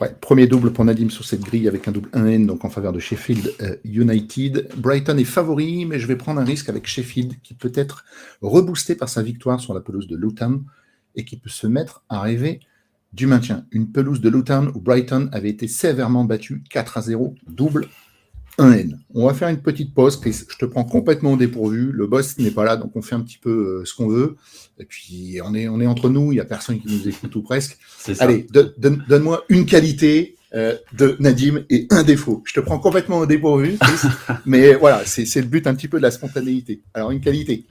Ouais, 0.00 0.14
premier 0.20 0.46
double 0.46 0.72
pour 0.72 0.84
Nadim 0.84 1.08
sur 1.08 1.24
cette 1.24 1.40
grille 1.40 1.66
avec 1.66 1.88
un 1.88 1.92
double 1.92 2.10
1N 2.10 2.46
donc 2.46 2.64
en 2.64 2.68
faveur 2.68 2.92
de 2.92 2.98
Sheffield 2.98 3.54
euh, 3.62 3.76
United. 3.84 4.68
Brighton 4.76 5.16
est 5.16 5.24
favori, 5.24 5.86
mais 5.86 5.98
je 5.98 6.06
vais 6.06 6.16
prendre 6.16 6.40
un 6.40 6.44
risque 6.44 6.68
avec 6.68 6.86
Sheffield 6.86 7.40
qui 7.42 7.54
peut 7.54 7.72
être 7.74 8.04
reboosté 8.42 8.94
par 8.94 9.08
sa 9.08 9.22
victoire 9.22 9.60
sur 9.60 9.72
la 9.72 9.80
pelouse 9.80 10.06
de 10.06 10.16
Luton 10.16 10.64
et 11.16 11.24
qui 11.24 11.36
peut 11.36 11.48
se 11.48 11.66
mettre 11.66 12.04
à 12.08 12.20
rêver 12.20 12.60
du 13.12 13.26
maintien. 13.26 13.66
Une 13.70 13.90
pelouse 13.90 14.20
de 14.20 14.28
Luton 14.28 14.70
où 14.74 14.80
Brighton 14.80 15.30
avait 15.32 15.48
été 15.48 15.66
sévèrement 15.66 16.24
battu 16.24 16.62
4 16.68 16.98
à 16.98 17.00
0, 17.00 17.34
double 17.48 17.88
On 19.14 19.26
va 19.26 19.34
faire 19.34 19.48
une 19.48 19.60
petite 19.60 19.94
pause, 19.94 20.20
Chris. 20.20 20.44
Je 20.48 20.56
te 20.56 20.64
prends 20.64 20.84
complètement 20.84 21.32
au 21.32 21.36
dépourvu. 21.36 21.92
Le 21.92 22.06
boss 22.06 22.38
n'est 22.38 22.50
pas 22.50 22.64
là, 22.64 22.76
donc 22.76 22.96
on 22.96 23.02
fait 23.02 23.14
un 23.14 23.20
petit 23.20 23.38
peu 23.38 23.50
euh, 23.50 23.84
ce 23.84 23.94
qu'on 23.94 24.08
veut. 24.08 24.36
Et 24.78 24.84
puis, 24.84 25.38
on 25.44 25.54
est, 25.54 25.68
on 25.68 25.80
est 25.80 25.86
entre 25.86 26.08
nous, 26.08 26.32
il 26.32 26.36
n'y 26.36 26.40
a 26.40 26.44
personne 26.44 26.80
qui 26.80 26.88
nous 26.88 27.08
écoute 27.08 27.34
ou 27.36 27.42
presque. 27.42 27.78
Allez, 28.18 28.46
donne-moi 28.78 29.44
une 29.48 29.64
qualité 29.64 30.36
euh, 30.54 30.76
de 30.92 31.16
Nadim 31.20 31.64
et 31.68 31.86
un 31.90 32.02
défaut. 32.02 32.42
Je 32.46 32.54
te 32.54 32.60
prends 32.60 32.78
complètement 32.78 33.18
au 33.18 33.26
dépourvu, 33.26 33.76
Chris, 33.78 34.08
mais 34.46 34.74
voilà, 34.74 35.02
c'est 35.04 35.40
le 35.40 35.46
but 35.46 35.66
un 35.66 35.74
petit 35.74 35.88
peu 35.88 35.98
de 35.98 36.02
la 36.02 36.10
spontanéité. 36.10 36.82
Alors, 36.94 37.10
une 37.10 37.20
qualité. 37.20 37.66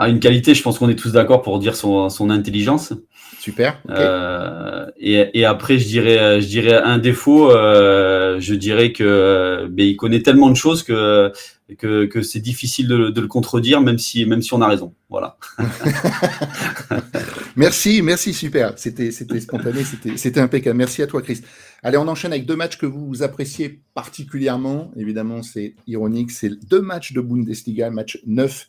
Ah, 0.00 0.08
une 0.08 0.20
qualité, 0.20 0.54
je 0.54 0.62
pense 0.62 0.78
qu'on 0.78 0.88
est 0.88 0.94
tous 0.94 1.10
d'accord 1.10 1.42
pour 1.42 1.58
dire 1.58 1.74
son, 1.74 2.08
son 2.08 2.30
intelligence. 2.30 2.92
Super. 3.40 3.82
Euh, 3.90 4.86
et, 4.96 5.28
et, 5.34 5.44
après, 5.44 5.76
je 5.76 5.88
dirais, 5.88 6.40
je 6.40 6.46
dirais 6.46 6.74
un 6.74 6.98
défaut. 6.98 7.50
Euh, 7.50 8.38
je 8.38 8.54
dirais 8.54 8.92
que 8.92 9.66
ben, 9.68 9.84
il 9.84 9.96
connaît 9.96 10.22
tellement 10.22 10.50
de 10.50 10.54
choses 10.56 10.84
que 10.84 11.32
que, 11.78 12.04
que 12.04 12.22
c'est 12.22 12.38
difficile 12.38 12.86
de, 12.86 13.10
de, 13.10 13.20
le 13.20 13.26
contredire, 13.26 13.80
même 13.80 13.98
si 13.98 14.24
même 14.24 14.40
si 14.40 14.54
on 14.54 14.60
a 14.60 14.68
raison. 14.68 14.94
Voilà. 15.10 15.36
merci, 17.56 18.00
merci, 18.00 18.32
super. 18.32 18.74
C'était 18.76 19.10
c'était 19.10 19.40
spontané, 19.40 19.82
c'était 19.82 20.16
c'était 20.16 20.40
impeccable. 20.40 20.76
Merci 20.76 21.02
à 21.02 21.08
toi, 21.08 21.22
Chris. 21.22 21.40
Allez, 21.82 21.98
on 21.98 22.06
enchaîne 22.06 22.32
avec 22.32 22.46
deux 22.46 22.56
matchs 22.56 22.78
que 22.78 22.86
vous 22.86 23.24
appréciez 23.24 23.80
particulièrement. 23.94 24.92
Évidemment, 24.96 25.42
c'est 25.42 25.74
ironique. 25.88 26.30
C'est 26.30 26.50
deux 26.68 26.82
matchs 26.82 27.12
de 27.12 27.20
Bundesliga, 27.20 27.90
match 27.90 28.20
9 28.28 28.68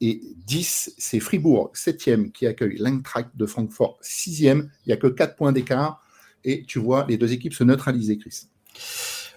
et 0.00 0.20
10, 0.46 0.94
c'est 0.98 1.20
Fribourg, 1.20 1.72
7e, 1.74 2.30
qui 2.32 2.46
accueille 2.46 2.76
l'Eintracht 2.78 3.30
de 3.34 3.46
Francfort, 3.46 3.98
6e. 4.02 4.68
Il 4.84 4.88
n'y 4.88 4.92
a 4.92 4.96
que 4.96 5.06
4 5.06 5.36
points 5.36 5.52
d'écart. 5.52 6.02
Et 6.44 6.64
tu 6.64 6.78
vois 6.78 7.06
les 7.08 7.16
deux 7.16 7.32
équipes 7.32 7.54
se 7.54 7.64
neutraliser, 7.64 8.18
Chris. 8.18 8.48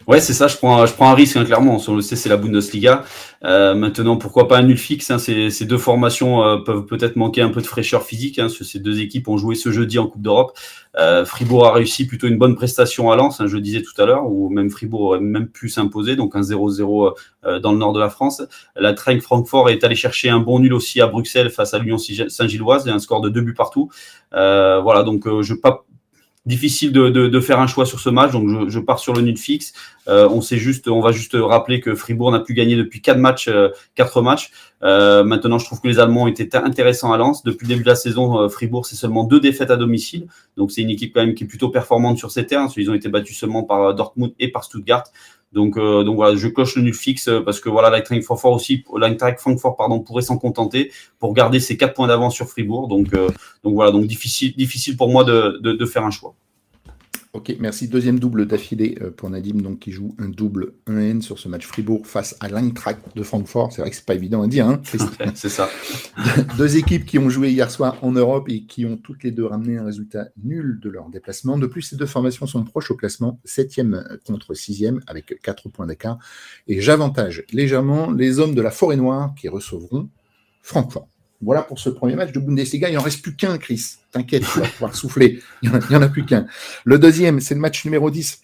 Ouais, 0.07 0.21
c'est 0.21 0.33
ça. 0.33 0.47
Je 0.47 0.55
prends, 0.55 0.85
je 0.85 0.93
prends 0.93 1.09
un 1.09 1.13
risque, 1.13 1.35
hein, 1.35 1.43
clairement. 1.43 1.81
On 1.85 1.95
le 1.95 2.01
sait, 2.01 2.15
c'est 2.15 2.29
la 2.29 2.37
Bundesliga. 2.37 3.03
Euh, 3.43 3.75
maintenant, 3.75 4.15
pourquoi 4.15 4.47
pas 4.47 4.57
un 4.57 4.63
nul 4.63 4.77
fixe 4.77 5.11
hein, 5.11 5.19
ces, 5.19 5.49
ces, 5.49 5.65
deux 5.65 5.77
formations 5.77 6.43
euh, 6.43 6.57
peuvent 6.57 6.85
peut-être 6.85 7.17
manquer 7.17 7.41
un 7.41 7.49
peu 7.49 7.59
de 7.61 7.67
fraîcheur 7.67 8.03
physique. 8.03 8.39
Hein, 8.39 8.47
ces 8.49 8.79
deux 8.79 9.01
équipes 9.01 9.27
ont 9.27 9.37
joué 9.37 9.55
ce 9.55 9.69
jeudi 9.69 9.99
en 9.99 10.07
Coupe 10.07 10.21
d'Europe. 10.21 10.57
Euh, 10.97 11.25
Fribourg 11.25 11.65
a 11.67 11.73
réussi 11.73 12.07
plutôt 12.07 12.27
une 12.27 12.37
bonne 12.37 12.55
prestation 12.55 13.11
à 13.11 13.15
Lens, 13.15 13.39
hein, 13.39 13.47
je 13.47 13.55
le 13.55 13.61
disais 13.61 13.83
tout 13.83 14.01
à 14.01 14.05
l'heure, 14.05 14.25
où 14.25 14.49
même 14.49 14.69
Fribourg 14.71 15.01
aurait 15.01 15.19
même 15.19 15.47
pu 15.47 15.69
s'imposer, 15.69 16.15
donc 16.15 16.35
un 16.35 16.41
0-0 16.41 17.13
euh, 17.45 17.59
dans 17.59 17.71
le 17.71 17.77
nord 17.77 17.93
de 17.93 17.99
la 17.99 18.09
France. 18.09 18.41
La 18.75 18.93
Trenk 18.93 19.21
Francfort 19.21 19.69
est 19.69 19.83
allé 19.83 19.95
chercher 19.95 20.29
un 20.29 20.39
bon 20.39 20.59
nul 20.59 20.73
aussi 20.73 20.99
à 21.01 21.07
Bruxelles 21.07 21.51
face 21.51 21.73
à 21.73 21.79
l'Union 21.79 21.97
Saint-Gilloise 21.97 22.87
et 22.87 22.91
un 22.91 22.99
score 22.99 23.21
de 23.21 23.29
deux 23.29 23.41
buts 23.41 23.53
partout. 23.53 23.89
Euh, 24.33 24.79
voilà, 24.81 25.03
donc 25.03 25.27
je 25.41 25.53
pas 25.53 25.85
difficile 26.47 26.93
de, 26.93 27.09
de, 27.09 27.39
faire 27.41 27.59
un 27.59 27.67
choix 27.67 27.85
sur 27.85 27.99
ce 27.99 28.09
match, 28.09 28.31
donc 28.31 28.49
je, 28.49 28.69
je 28.69 28.79
pars 28.79 28.99
sur 28.99 29.13
le 29.13 29.21
nul 29.21 29.37
fixe. 29.37 29.73
Euh, 30.07 30.29
on 30.29 30.39
sait 30.39 30.57
juste, 30.57 30.87
on 30.87 31.01
va 31.01 31.11
juste 31.11 31.35
rappeler 31.37 31.81
que 31.81 31.93
Fribourg 31.93 32.31
n'a 32.31 32.39
plus 32.39 32.53
gagné 32.53 32.77
depuis 32.77 33.01
quatre 33.01 33.19
matchs, 33.19 33.49
euh, 33.49 33.69
quatre 33.95 34.21
matchs. 34.21 34.51
Euh, 34.81 35.25
maintenant, 35.25 35.59
je 35.59 35.65
trouve 35.65 35.81
que 35.81 35.87
les 35.89 35.99
Allemands 35.99 36.23
ont 36.23 36.27
été 36.27 36.47
intéressants 36.55 37.11
à 37.11 37.17
Lens. 37.17 37.43
Depuis 37.43 37.65
le 37.65 37.73
début 37.73 37.83
de 37.83 37.89
la 37.89 37.95
saison, 37.95 38.47
Fribourg 38.47 38.85
c'est 38.85 38.95
seulement 38.95 39.25
deux 39.25 39.41
défaites 39.41 39.71
à 39.71 39.75
domicile, 39.75 40.27
donc 40.55 40.71
c'est 40.71 40.81
une 40.81 40.89
équipe 40.89 41.13
quand 41.13 41.21
même 41.21 41.35
qui 41.35 41.43
est 41.43 41.47
plutôt 41.47 41.69
performante 41.69 42.17
sur 42.17 42.31
ces 42.31 42.45
terrains. 42.45 42.69
Ils 42.77 42.89
ont 42.89 42.93
été 42.93 43.09
battus 43.09 43.37
seulement 43.37 43.63
par 43.63 43.93
Dortmund 43.93 44.31
et 44.39 44.49
par 44.49 44.63
Stuttgart. 44.63 45.03
Donc, 45.53 45.77
euh, 45.77 46.03
donc 46.03 46.15
voilà, 46.15 46.35
je 46.35 46.47
coche 46.47 46.75
le 46.75 46.81
nul 46.81 46.93
fixe 46.93 47.29
parce 47.45 47.59
que 47.59 47.69
voilà, 47.69 47.89
l'Eintracht 47.89 48.23
Francfort 48.23 48.53
aussi, 48.53 48.83
Francfort 49.37 49.75
pardon, 49.77 49.99
pourrait 50.01 50.21
s'en 50.21 50.37
contenter 50.37 50.91
pour 51.19 51.33
garder 51.33 51.59
ses 51.59 51.77
4 51.77 51.93
points 51.93 52.07
d'avance 52.07 52.35
sur 52.35 52.47
Fribourg. 52.47 52.87
Donc, 52.87 53.11
donc 53.11 53.73
voilà, 53.73 53.91
donc 53.91 54.05
difficile, 54.07 54.53
difficile 54.55 54.97
pour 54.97 55.09
moi 55.09 55.23
de, 55.23 55.59
de 55.61 55.85
faire 55.85 56.03
un 56.03 56.11
choix. 56.11 56.35
Ok, 57.37 57.55
merci. 57.59 57.87
Deuxième 57.87 58.17
double 58.17 58.47
d'affilée 58.47 58.97
euh, 58.99 59.11
pour 59.11 59.29
Nadim, 59.29 59.61
donc 59.61 59.77
qui 59.77 59.91
joue 59.91 60.15
un 60.17 60.27
double 60.27 60.73
1N 60.87 61.21
sur 61.21 61.37
ce 61.37 61.47
match 61.47 61.67
Fribourg 61.67 62.07
face 62.07 62.35
à 62.39 62.49
l'Eintracht 62.49 62.99
de 63.15 63.21
Francfort. 63.21 63.71
C'est 63.71 63.81
vrai 63.81 63.91
que 63.91 63.95
c'est 63.95 64.07
pas 64.07 64.15
évident 64.15 64.41
à 64.41 64.47
dire. 64.47 64.67
Hein 64.67 64.81
c'est 65.35 65.47
ça. 65.47 65.69
deux 66.57 66.77
équipes 66.77 67.05
qui 67.05 67.19
ont 67.19 67.29
joué 67.29 67.51
hier 67.51 67.69
soir 67.69 67.99
en 68.01 68.11
Europe 68.11 68.49
et 68.49 68.63
qui 68.63 68.87
ont 68.87 68.97
toutes 68.97 69.23
les 69.23 69.29
deux 69.29 69.45
ramené 69.45 69.77
un 69.77 69.85
résultat 69.85 70.29
nul 70.43 70.79
de 70.81 70.89
leur 70.89 71.09
déplacement. 71.09 71.59
De 71.59 71.67
plus, 71.67 71.83
ces 71.83 71.95
deux 71.95 72.07
formations 72.07 72.47
sont 72.47 72.63
proches 72.63 72.89
au 72.89 72.95
classement, 72.95 73.39
7e 73.45 74.17
contre 74.25 74.55
6e 74.55 74.99
avec 75.05 75.39
4 75.39 75.69
points 75.69 75.85
d'écart. 75.85 76.17
Et 76.67 76.81
j'avantage 76.81 77.43
légèrement 77.53 78.09
les 78.09 78.39
hommes 78.39 78.55
de 78.55 78.63
la 78.63 78.71
Forêt 78.71 78.97
Noire 78.97 79.35
qui 79.35 79.47
recevront 79.47 80.09
Francfort. 80.63 81.07
Voilà 81.41 81.61
pour 81.61 81.79
ce 81.79 81.89
premier 81.89 82.15
match 82.15 82.31
de 82.31 82.39
Bundesliga. 82.39 82.89
Il 82.89 82.95
n'en 82.95 83.01
reste 83.01 83.21
plus 83.21 83.35
qu'un, 83.35 83.57
Chris. 83.57 83.97
T'inquiète, 84.11 84.43
tu 84.51 84.59
vas 84.59 84.67
pouvoir 84.67 84.95
souffler. 84.95 85.41
Il 85.61 85.71
n'y 85.71 85.95
en, 85.95 86.01
a 86.01 86.09
plus 86.09 86.25
qu'un. 86.25 86.47
Le 86.83 86.97
deuxième, 86.97 87.39
c'est 87.39 87.53
le 87.53 87.61
match 87.61 87.85
numéro 87.85 88.09
10. 88.09 88.41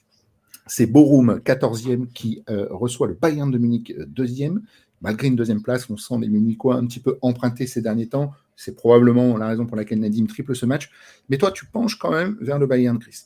C'est 0.67 0.85
Borum, 0.85 1.41
14e, 1.43 2.07
qui 2.13 2.43
euh, 2.49 2.67
reçoit 2.69 3.07
le 3.07 3.15
Bayern 3.15 3.49
de 3.49 3.57
Munich, 3.57 3.93
2e. 3.97 4.57
Euh, 4.57 4.59
Malgré 5.03 5.27
une 5.27 5.35
deuxième 5.35 5.61
place, 5.61 5.89
on 5.89 5.97
sent 5.97 6.15
les 6.21 6.29
Munichois 6.29 6.75
un 6.75 6.85
petit 6.85 7.01
peu 7.01 7.17
empruntés 7.21 7.67
ces 7.67 7.81
derniers 7.81 8.07
temps. 8.07 8.31
C'est 8.55 8.73
probablement 8.73 9.35
la 9.37 9.47
raison 9.47 9.65
pour 9.65 9.75
laquelle 9.75 9.99
Nadim 9.99 10.27
triple 10.27 10.55
ce 10.55 10.65
match. 10.65 10.89
Mais 11.27 11.37
toi, 11.37 11.51
tu 11.51 11.65
penches 11.65 11.97
quand 11.99 12.11
même 12.11 12.37
vers 12.39 12.57
le 12.57 12.67
Bayern, 12.67 12.97
Chris. 12.97 13.25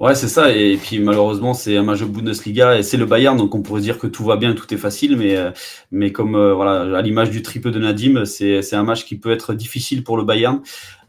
Ouais, 0.00 0.14
c'est 0.14 0.28
ça. 0.28 0.52
Et 0.52 0.76
puis 0.76 0.98
malheureusement, 0.98 1.54
c'est 1.54 1.76
un 1.76 1.82
match 1.82 2.00
de 2.00 2.06
Bundesliga 2.06 2.76
et 2.76 2.82
c'est 2.82 2.96
le 2.96 3.06
Bayern, 3.06 3.36
donc 3.36 3.54
on 3.54 3.62
pourrait 3.62 3.80
dire 3.80 3.98
que 3.98 4.06
tout 4.06 4.24
va 4.24 4.36
bien, 4.36 4.52
tout 4.54 4.72
est 4.74 4.78
facile. 4.78 5.16
Mais, 5.16 5.36
euh, 5.36 5.50
mais 5.92 6.12
comme 6.12 6.34
euh, 6.34 6.52
voilà, 6.52 6.96
à 6.98 7.02
l'image 7.02 7.30
du 7.30 7.42
triple 7.42 7.70
de 7.70 7.78
Nadim, 7.78 8.24
c'est 8.24 8.74
un 8.74 8.82
match 8.82 9.04
qui 9.04 9.16
peut 9.16 9.30
être 9.30 9.54
difficile 9.54 10.02
pour 10.02 10.16
le 10.16 10.24
Bayern. 10.24 10.60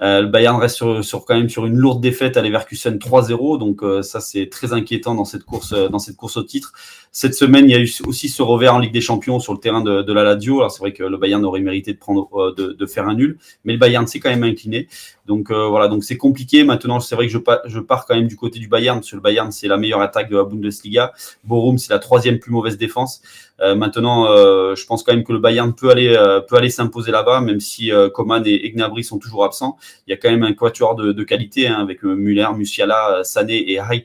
Euh, 0.02 0.22
le 0.22 0.28
Bayern 0.28 0.60
reste 0.60 1.02
sur, 1.02 1.26
quand 1.26 1.36
même 1.36 1.50
sur 1.50 1.66
une 1.66 1.76
lourde 1.76 2.02
défaite 2.02 2.38
à 2.38 2.42
Leverkusen 2.42 2.98
3-0, 2.98 3.60
donc 3.60 3.82
ça 4.04 4.20
c'est 4.20 4.48
très 4.50 4.74
inquiétant 4.74 5.16
dans 5.16 5.26
cette 5.26 5.44
course 5.44 5.74
dans 5.74 6.00
cette 6.00 6.16
course 6.16 6.38
au 6.38 6.44
titre. 6.44 6.74
Cette 7.12 7.34
semaine, 7.34 7.70
il 7.70 7.72
y 7.72 7.76
a 7.76 7.80
eu 7.80 7.90
aussi 8.06 8.28
ce 8.28 8.42
revers 8.42 8.76
en 8.76 8.80
Ligue 8.80 8.92
des 8.92 9.02
Champions 9.02 9.40
sur 9.40 9.54
le 9.54 9.60
terrain 9.60 9.82
de, 9.82 10.02
de 10.02 10.14
la 10.14 10.24
Lazio. 10.24 10.60
Alors 10.60 10.72
c'est 10.72 10.80
vrai 10.80 10.92
que 10.92 11.04
le 11.04 11.18
Bayern 11.18 11.44
aurait 11.46 11.62
mérité 11.62 11.94
de 11.94 11.98
prendre 11.98 12.54
de, 12.58 12.74
de 12.74 12.86
faire 12.86 13.08
un 13.08 13.16
nul, 13.16 13.38
mais 13.64 13.74
le 13.74 13.80
Bayern 13.80 14.06
s'est 14.06 14.20
quand 14.20 14.30
même 14.30 14.44
incliné. 14.44 14.88
Donc 15.26 15.52
voilà, 15.52 15.88
donc 15.88 16.04
c'est 16.04 16.18
compliqué. 16.18 16.64
Maintenant, 16.64 17.00
c'est 17.00 17.16
vrai 17.16 17.28
que 17.28 17.34
je, 17.34 17.40
je 17.66 17.80
pars 17.80 18.06
quand 18.06 18.16
même 18.16 18.28
du 18.28 18.36
côté 18.36 18.60
du 18.60 18.68
Bayern, 18.68 19.00
parce 19.00 19.12
que 19.12 19.16
le 19.16 19.22
Bayern, 19.22 19.52
c'est 19.52 19.68
la 19.68 19.78
meilleure 19.78 20.02
attaque 20.02 20.30
de 20.30 20.38
la 20.38 20.44
Bundesliga. 20.44 21.14
Borum, 21.44 21.78
c'est 21.78 21.94
la 21.94 22.00
troisième 22.00 22.40
plus 22.40 22.52
mauvaise 22.52 22.78
défense. 22.78 23.22
Euh, 23.62 23.76
maintenant, 23.76 24.30
euh, 24.30 24.76
je 24.76 24.86
pense 24.86 25.04
quand 25.04 25.14
même 25.14 25.24
que 25.24 25.32
le 25.32 25.40
Bayern 25.40 25.74
peut 25.74 25.90
aller 25.90 26.10
euh, 26.10 26.42
peut 26.42 26.58
aller 26.58 26.70
s'imposer 26.70 27.12
là-bas, 27.12 27.42
même 27.42 27.60
si 27.60 27.92
Coman 28.14 28.44
et, 28.46 28.72
Gnabry 28.72 29.04
sont 29.04 29.20
toujours 29.20 29.46
absents. 29.46 29.78
Il 30.08 30.12
y 30.12 30.14
a 30.14 30.18
quand 30.18 30.30
même 30.30 30.44
un 30.44 30.54
quatuor 30.54 30.96
de, 30.96 31.12
de 31.12 31.24
qualité 31.24 31.68
hein, 31.68 31.80
avec 31.80 32.04
Müller, 32.04 32.50
Musiala, 32.56 33.24
Sané 33.24 33.72
et 33.72 33.80
Harry. 33.80 34.04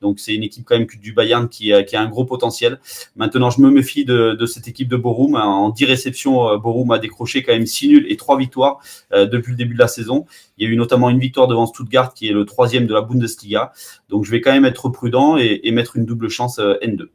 Donc 0.00 0.20
c'est 0.20 0.34
une 0.34 0.44
équipe 0.44 0.64
quand 0.64 0.78
même 0.78 0.86
du 0.86 1.12
Bayern 1.12 1.48
qui, 1.48 1.72
qui, 1.86 1.96
a 1.96 2.00
un 2.00 2.08
gros 2.08 2.24
potentiel. 2.24 2.78
Maintenant, 3.16 3.50
je 3.50 3.60
me 3.60 3.70
méfie 3.70 4.04
de, 4.04 4.36
de 4.38 4.46
cette 4.46 4.68
équipe 4.68 4.88
de 4.88 4.96
Borum. 4.96 5.34
En 5.34 5.70
10 5.70 5.84
réceptions, 5.86 6.56
Borum 6.56 6.90
a 6.92 6.98
décroché 6.98 7.42
quand 7.42 7.52
même 7.52 7.66
6 7.66 7.88
nuls 7.88 8.06
et 8.08 8.16
3 8.16 8.38
victoires 8.38 8.80
depuis 9.12 9.50
le 9.50 9.56
début 9.56 9.74
de 9.74 9.80
la 9.80 9.88
saison. 9.88 10.24
Il 10.56 10.66
y 10.66 10.70
a 10.70 10.72
eu 10.72 10.76
notamment 10.76 11.10
une 11.10 11.18
victoire 11.18 11.48
devant 11.48 11.66
Stuttgart 11.66 12.14
qui 12.14 12.28
est 12.28 12.32
le 12.32 12.44
troisième 12.44 12.86
de 12.86 12.94
la 12.94 13.02
Bundesliga. 13.02 13.72
Donc 14.08 14.24
je 14.24 14.30
vais 14.30 14.40
quand 14.40 14.52
même 14.52 14.64
être 14.64 14.88
prudent 14.88 15.36
et, 15.36 15.60
et 15.64 15.72
mettre 15.72 15.96
une 15.96 16.04
double 16.04 16.28
chance 16.28 16.58
N2. 16.58 17.08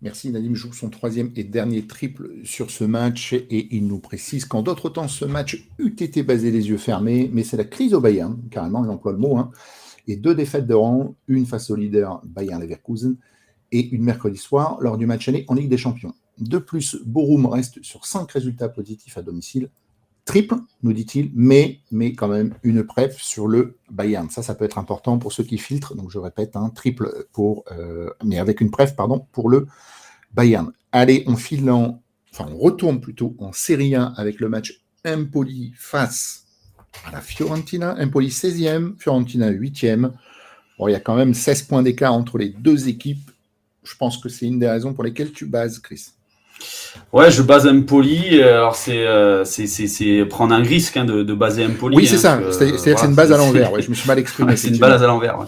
Merci. 0.00 0.30
Nadim 0.30 0.54
joue 0.54 0.72
son 0.72 0.90
troisième 0.90 1.32
et 1.34 1.42
dernier 1.42 1.86
triple 1.86 2.30
sur 2.44 2.70
ce 2.70 2.84
match 2.84 3.32
et 3.32 3.74
il 3.74 3.88
nous 3.88 3.98
précise 3.98 4.44
qu'en 4.44 4.62
d'autres 4.62 4.90
temps, 4.90 5.08
ce 5.08 5.24
match 5.24 5.66
eût 5.78 5.96
été 5.98 6.22
basé 6.22 6.52
les 6.52 6.68
yeux 6.68 6.78
fermés, 6.78 7.28
mais 7.32 7.42
c'est 7.42 7.56
la 7.56 7.64
crise 7.64 7.94
au 7.94 8.00
Bayern, 8.00 8.40
carrément, 8.48 8.84
il 8.84 8.90
emploie 8.90 9.10
le 9.10 9.18
mot, 9.18 9.36
hein, 9.36 9.50
et 10.06 10.14
deux 10.14 10.36
défaites 10.36 10.68
de 10.68 10.74
rang, 10.74 11.16
une 11.26 11.46
face 11.46 11.70
au 11.70 11.74
leader 11.74 12.22
Bayern 12.24 12.62
Leverkusen 12.62 13.16
et 13.72 13.88
une 13.90 14.04
mercredi 14.04 14.38
soir 14.38 14.78
lors 14.80 14.98
du 14.98 15.06
match 15.06 15.28
aller 15.28 15.44
en 15.48 15.54
Ligue 15.54 15.68
des 15.68 15.76
Champions. 15.76 16.14
De 16.38 16.58
plus, 16.58 16.96
Borum 17.04 17.46
reste 17.46 17.82
sur 17.82 18.06
cinq 18.06 18.30
résultats 18.30 18.68
positifs 18.68 19.18
à 19.18 19.22
domicile, 19.22 19.68
triple, 20.28 20.56
nous 20.82 20.92
dit-il, 20.92 21.32
mais, 21.34 21.80
quand 22.14 22.28
même 22.28 22.54
une 22.62 22.84
preuve 22.84 23.16
sur 23.18 23.48
le 23.48 23.78
Bayern. 23.90 24.28
Ça, 24.28 24.42
ça 24.42 24.54
peut 24.54 24.66
être 24.66 24.76
important 24.76 25.18
pour 25.18 25.32
ceux 25.32 25.42
qui 25.42 25.56
filtrent. 25.56 25.94
Donc, 25.94 26.10
je 26.10 26.18
répète, 26.18 26.54
un 26.54 26.68
triple 26.68 27.26
pour, 27.32 27.64
euh, 27.72 28.10
mais 28.22 28.38
avec 28.38 28.60
une 28.60 28.70
preuve, 28.70 28.94
pardon, 28.94 29.26
pour 29.32 29.48
le 29.48 29.66
Bayern. 30.34 30.70
Allez, 30.92 31.24
on 31.26 31.36
file 31.36 31.70
en, 31.70 32.02
enfin, 32.30 32.46
on 32.52 32.58
retourne 32.58 33.00
plutôt 33.00 33.34
en 33.38 33.52
Série 33.52 33.94
1 33.94 34.12
avec 34.18 34.38
le 34.38 34.50
match 34.50 34.82
Empoli 35.06 35.72
face 35.74 36.44
à 37.06 37.10
la 37.10 37.22
Fiorentina. 37.22 37.96
Empoli 37.98 38.28
16e, 38.28 38.98
Fiorentina 38.98 39.50
8e. 39.50 40.12
Bon, 40.78 40.88
il 40.88 40.92
y 40.92 40.94
a 40.94 41.00
quand 41.00 41.16
même 41.16 41.32
16 41.32 41.62
points 41.62 41.82
d'écart 41.82 42.12
entre 42.12 42.36
les 42.36 42.50
deux 42.50 42.88
équipes. 42.88 43.30
Je 43.82 43.96
pense 43.96 44.18
que 44.18 44.28
c'est 44.28 44.46
une 44.46 44.58
des 44.58 44.68
raisons 44.68 44.92
pour 44.92 45.04
lesquelles 45.04 45.32
tu 45.32 45.46
bases, 45.46 45.78
Chris. 45.78 46.10
Ouais, 47.12 47.30
je 47.30 47.42
base 47.42 47.66
Empoli. 47.66 48.42
Alors, 48.42 48.74
c'est 48.74 49.06
euh, 49.06 49.44
c'est 49.44 50.24
prendre 50.28 50.54
un 50.54 50.62
risque 50.62 50.96
hein, 50.96 51.04
de, 51.04 51.22
de, 51.22 51.34
baser 51.34 51.64
Empoli. 51.64 51.96
Oui, 51.96 52.06
c'est 52.06 52.16
hein, 52.16 52.40
ça. 52.50 52.52
C'est-à-dire 52.52 52.78
c'est 52.78 53.06
une 53.06 53.14
base 53.14 53.32
à 53.32 53.38
l'envers. 53.38 53.72
Ouais, 53.72 53.80
je 53.82 53.88
me 53.88 53.94
suis 53.94 54.06
mal 54.06 54.18
exprimé. 54.24 54.56
c'est 54.56 54.68
une 54.68 54.78
base 54.78 55.02
à 55.02 55.06
l'envers. 55.06 55.38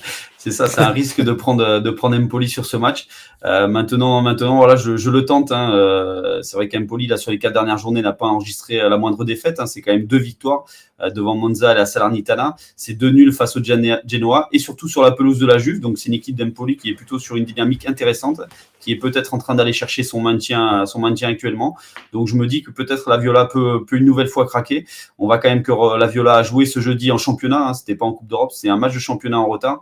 C'est 0.42 0.52
ça, 0.52 0.68
c'est 0.68 0.80
un 0.80 0.88
risque 0.88 1.20
de 1.20 1.32
prendre 1.32 1.80
de 1.80 1.90
prendre 1.90 2.16
Empoli 2.16 2.48
sur 2.48 2.64
ce 2.64 2.78
match. 2.78 3.08
Euh, 3.44 3.68
maintenant, 3.68 4.22
maintenant, 4.22 4.56
voilà, 4.56 4.74
je, 4.74 4.96
je 4.96 5.10
le 5.10 5.26
tente. 5.26 5.52
Hein. 5.52 5.74
Euh, 5.74 6.40
c'est 6.40 6.56
vrai 6.56 6.66
qu'Empoli, 6.66 7.06
là, 7.06 7.18
sur 7.18 7.30
les 7.30 7.38
quatre 7.38 7.52
dernières 7.52 7.76
journées, 7.76 8.00
n'a 8.00 8.14
pas 8.14 8.24
enregistré 8.24 8.76
la 8.76 8.96
moindre 8.96 9.26
défaite. 9.26 9.60
Hein. 9.60 9.66
C'est 9.66 9.82
quand 9.82 9.92
même 9.92 10.06
deux 10.06 10.16
victoires 10.16 10.64
euh, 11.02 11.10
devant 11.10 11.34
Monza 11.34 11.72
et 11.72 11.74
la 11.74 11.84
Salernitana. 11.84 12.56
C'est 12.74 12.94
deux 12.94 13.10
nuls 13.10 13.32
face 13.34 13.54
au 13.58 13.60
Genoa 13.62 14.48
et 14.50 14.58
surtout 14.58 14.88
sur 14.88 15.02
la 15.02 15.10
pelouse 15.10 15.38
de 15.38 15.44
la 15.44 15.58
Juve. 15.58 15.78
Donc, 15.78 15.98
c'est 15.98 16.08
une 16.08 16.14
équipe 16.14 16.36
d'Empoli 16.36 16.78
qui 16.78 16.88
est 16.88 16.94
plutôt 16.94 17.18
sur 17.18 17.36
une 17.36 17.44
dynamique 17.44 17.86
intéressante, 17.86 18.40
qui 18.80 18.92
est 18.92 18.96
peut-être 18.96 19.34
en 19.34 19.38
train 19.38 19.54
d'aller 19.54 19.74
chercher 19.74 20.02
son 20.04 20.22
maintien, 20.22 20.86
son 20.86 21.00
maintien 21.00 21.28
actuellement. 21.28 21.76
Donc, 22.14 22.28
je 22.28 22.34
me 22.34 22.46
dis 22.46 22.62
que 22.62 22.70
peut-être 22.70 23.10
la 23.10 23.18
Viola 23.18 23.44
peut, 23.44 23.84
peut 23.84 23.96
une 23.96 24.06
nouvelle 24.06 24.28
fois 24.28 24.46
craquer. 24.46 24.86
On 25.18 25.28
va 25.28 25.36
quand 25.36 25.50
même 25.50 25.62
que 25.62 25.98
la 25.98 26.06
Viola 26.06 26.36
a 26.36 26.42
joué 26.42 26.64
ce 26.64 26.80
jeudi 26.80 27.12
en 27.12 27.18
championnat. 27.18 27.68
Hein. 27.68 27.74
C'était 27.74 27.94
pas 27.94 28.06
en 28.06 28.12
Coupe 28.12 28.28
d'Europe, 28.28 28.52
c'est 28.52 28.70
un 28.70 28.78
match 28.78 28.94
de 28.94 28.98
championnat 28.98 29.38
en 29.38 29.46
retard. 29.46 29.80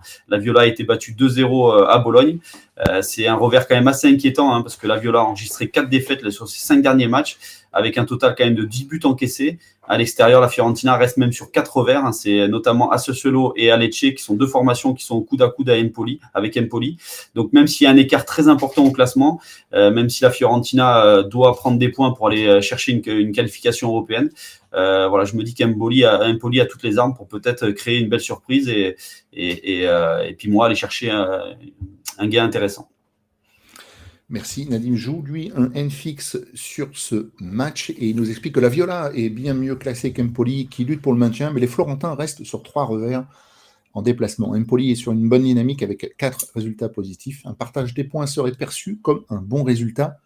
A 0.57 0.67
été 0.67 0.85
battue 0.85 1.13
2-0 1.13 1.83
euh, 1.83 1.87
à 1.87 1.99
Bologne. 1.99 2.39
Euh, 2.87 3.03
c'est 3.03 3.27
un 3.27 3.35
revers 3.35 3.67
quand 3.67 3.75
même 3.75 3.89
assez 3.89 4.09
inquiétant 4.09 4.55
hein, 4.55 4.63
parce 4.63 4.77
que 4.77 4.87
la 4.87 4.97
Viola 4.97 5.21
a 5.21 5.23
enregistré 5.23 5.69
quatre 5.69 5.89
défaites 5.89 6.29
sur 6.31 6.49
ses 6.49 6.61
cinq 6.61 6.83
derniers 6.83 7.09
matchs 7.09 7.39
avec 7.73 7.99
un 7.99 8.05
total 8.05 8.35
quand 8.37 8.45
même 8.45 8.55
de 8.55 8.65
10 8.65 8.87
buts 8.87 9.01
encaissés. 9.05 9.59
À 9.87 9.99
l'extérieur, 9.99 10.41
la 10.41 10.49
Fiorentina 10.49 10.97
reste 10.97 11.17
même 11.17 11.33
sur 11.33 11.51
quatre 11.51 11.77
revers. 11.77 12.05
Hein. 12.05 12.13
c'est 12.13 12.49
notamment 12.49 12.91
Associolo 12.91 13.53
et 13.57 13.71
Alecce 13.71 14.01
qui 14.01 14.19
sont 14.19 14.35
deux 14.35 14.47
formations 14.47 14.95
qui 14.95 15.05
sont 15.05 15.17
au 15.17 15.23
coude 15.23 15.43
à 15.43 15.49
coude 15.49 15.71
à 15.71 15.79
Empoli, 15.79 16.21
avec 16.35 16.57
Empoli. 16.57 16.99
Donc 17.35 17.53
même 17.53 17.67
s'il 17.67 17.85
y 17.85 17.89
a 17.89 17.91
un 17.91 17.97
écart 17.97 18.25
très 18.25 18.49
important 18.49 18.85
au 18.85 18.91
classement, 18.91 19.41
euh, 19.75 19.91
même 19.91 20.09
si 20.09 20.23
la 20.23 20.31
Fiorentina 20.31 21.23
doit 21.25 21.55
prendre 21.55 21.79
des 21.79 21.89
points 21.89 22.13
pour 22.13 22.29
aller 22.29 22.61
chercher 22.63 22.93
une, 22.93 23.33
qualification 23.33 23.89
européenne, 23.89 24.31
voilà, 24.73 25.25
je 25.25 25.35
me 25.37 25.43
dis 25.43 25.55
qu'Empoli 25.55 26.05
a, 26.05 26.27
Empoli 26.27 26.61
a 26.61 26.67
toutes 26.67 26.83
les 26.83 26.99
armes 26.99 27.15
pour 27.15 27.29
peut-être 27.29 27.71
créer 27.71 27.99
une 27.99 28.09
belle 28.09 28.21
surprise 28.21 28.69
et, 28.69 28.97
et, 29.33 29.85
et, 29.85 30.35
puis 30.37 30.51
moi 30.51 30.67
aller 30.67 30.75
chercher 30.75 31.11
un 32.19 32.29
gain 32.29 32.45
intéressant. 32.45 32.91
Merci. 34.31 34.69
Nadim 34.69 34.95
joue, 34.95 35.23
lui, 35.23 35.51
un 35.57 35.73
N 35.73 35.91
fixe 35.91 36.39
sur 36.53 36.91
ce 36.93 37.31
match 37.41 37.91
et 37.91 38.11
il 38.11 38.17
nous 38.17 38.29
explique 38.29 38.55
que 38.55 38.61
la 38.61 38.69
Viola 38.69 39.11
est 39.15 39.31
bien 39.31 39.55
mieux 39.55 39.75
classée 39.75 40.13
qu'Empoli 40.13 40.67
qui 40.67 40.85
lutte 40.85 41.01
pour 41.01 41.15
le 41.15 41.19
maintien, 41.19 41.51
mais 41.51 41.61
les 41.61 41.67
Florentins 41.67 42.15
restent 42.15 42.45
sur 42.45 42.63
trois 42.63 42.85
revers 42.85 43.27
en 43.95 44.03
déplacement. 44.03 44.51
Empoli 44.51 44.91
est 44.91 44.97
sur 44.97 45.13
une 45.13 45.31
bonne 45.31 45.45
dynamique 45.45 45.83
avec 45.83 46.15
quatre 46.19 46.47
résultats 46.55 46.91
positifs. 46.91 47.41
Un 47.47 47.55
partage 47.55 47.95
des 47.95 48.05
points 48.05 48.27
serait 48.27 48.53
perçu 48.53 48.99
comme 48.99 49.25
un 49.31 49.41
bon 49.41 49.63
résultat 49.63 50.19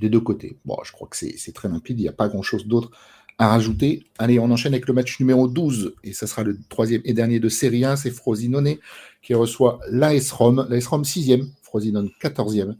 des 0.00 0.10
deux 0.10 0.20
côtés. 0.20 0.58
Bon, 0.66 0.76
je 0.84 0.92
crois 0.92 1.08
que 1.08 1.16
c'est 1.16 1.52
très 1.54 1.68
limpide, 1.70 1.98
il 1.98 2.02
n'y 2.02 2.08
a 2.08 2.12
pas 2.12 2.28
grand-chose 2.28 2.66
d'autre 2.66 2.90
à 3.38 3.48
rajouter. 3.48 4.04
Allez, 4.18 4.38
on 4.38 4.50
enchaîne 4.50 4.72
avec 4.72 4.88
le 4.88 4.94
match 4.94 5.20
numéro 5.20 5.48
12 5.48 5.94
et 6.04 6.12
ça 6.12 6.26
sera 6.26 6.42
le 6.42 6.58
troisième 6.68 7.02
et 7.04 7.12
dernier 7.12 7.40
de 7.40 7.48
Série 7.48 7.84
1. 7.84 7.96
C'est 7.96 8.10
Frosinone 8.10 8.76
qui 9.22 9.34
reçoit 9.34 9.80
l'AS 9.90 10.30
Rome. 10.32 10.66
L'AS 10.70 10.86
Rome 10.86 11.02
6e, 11.02 11.48
Frosinone 11.62 12.10
14e. 12.22 12.76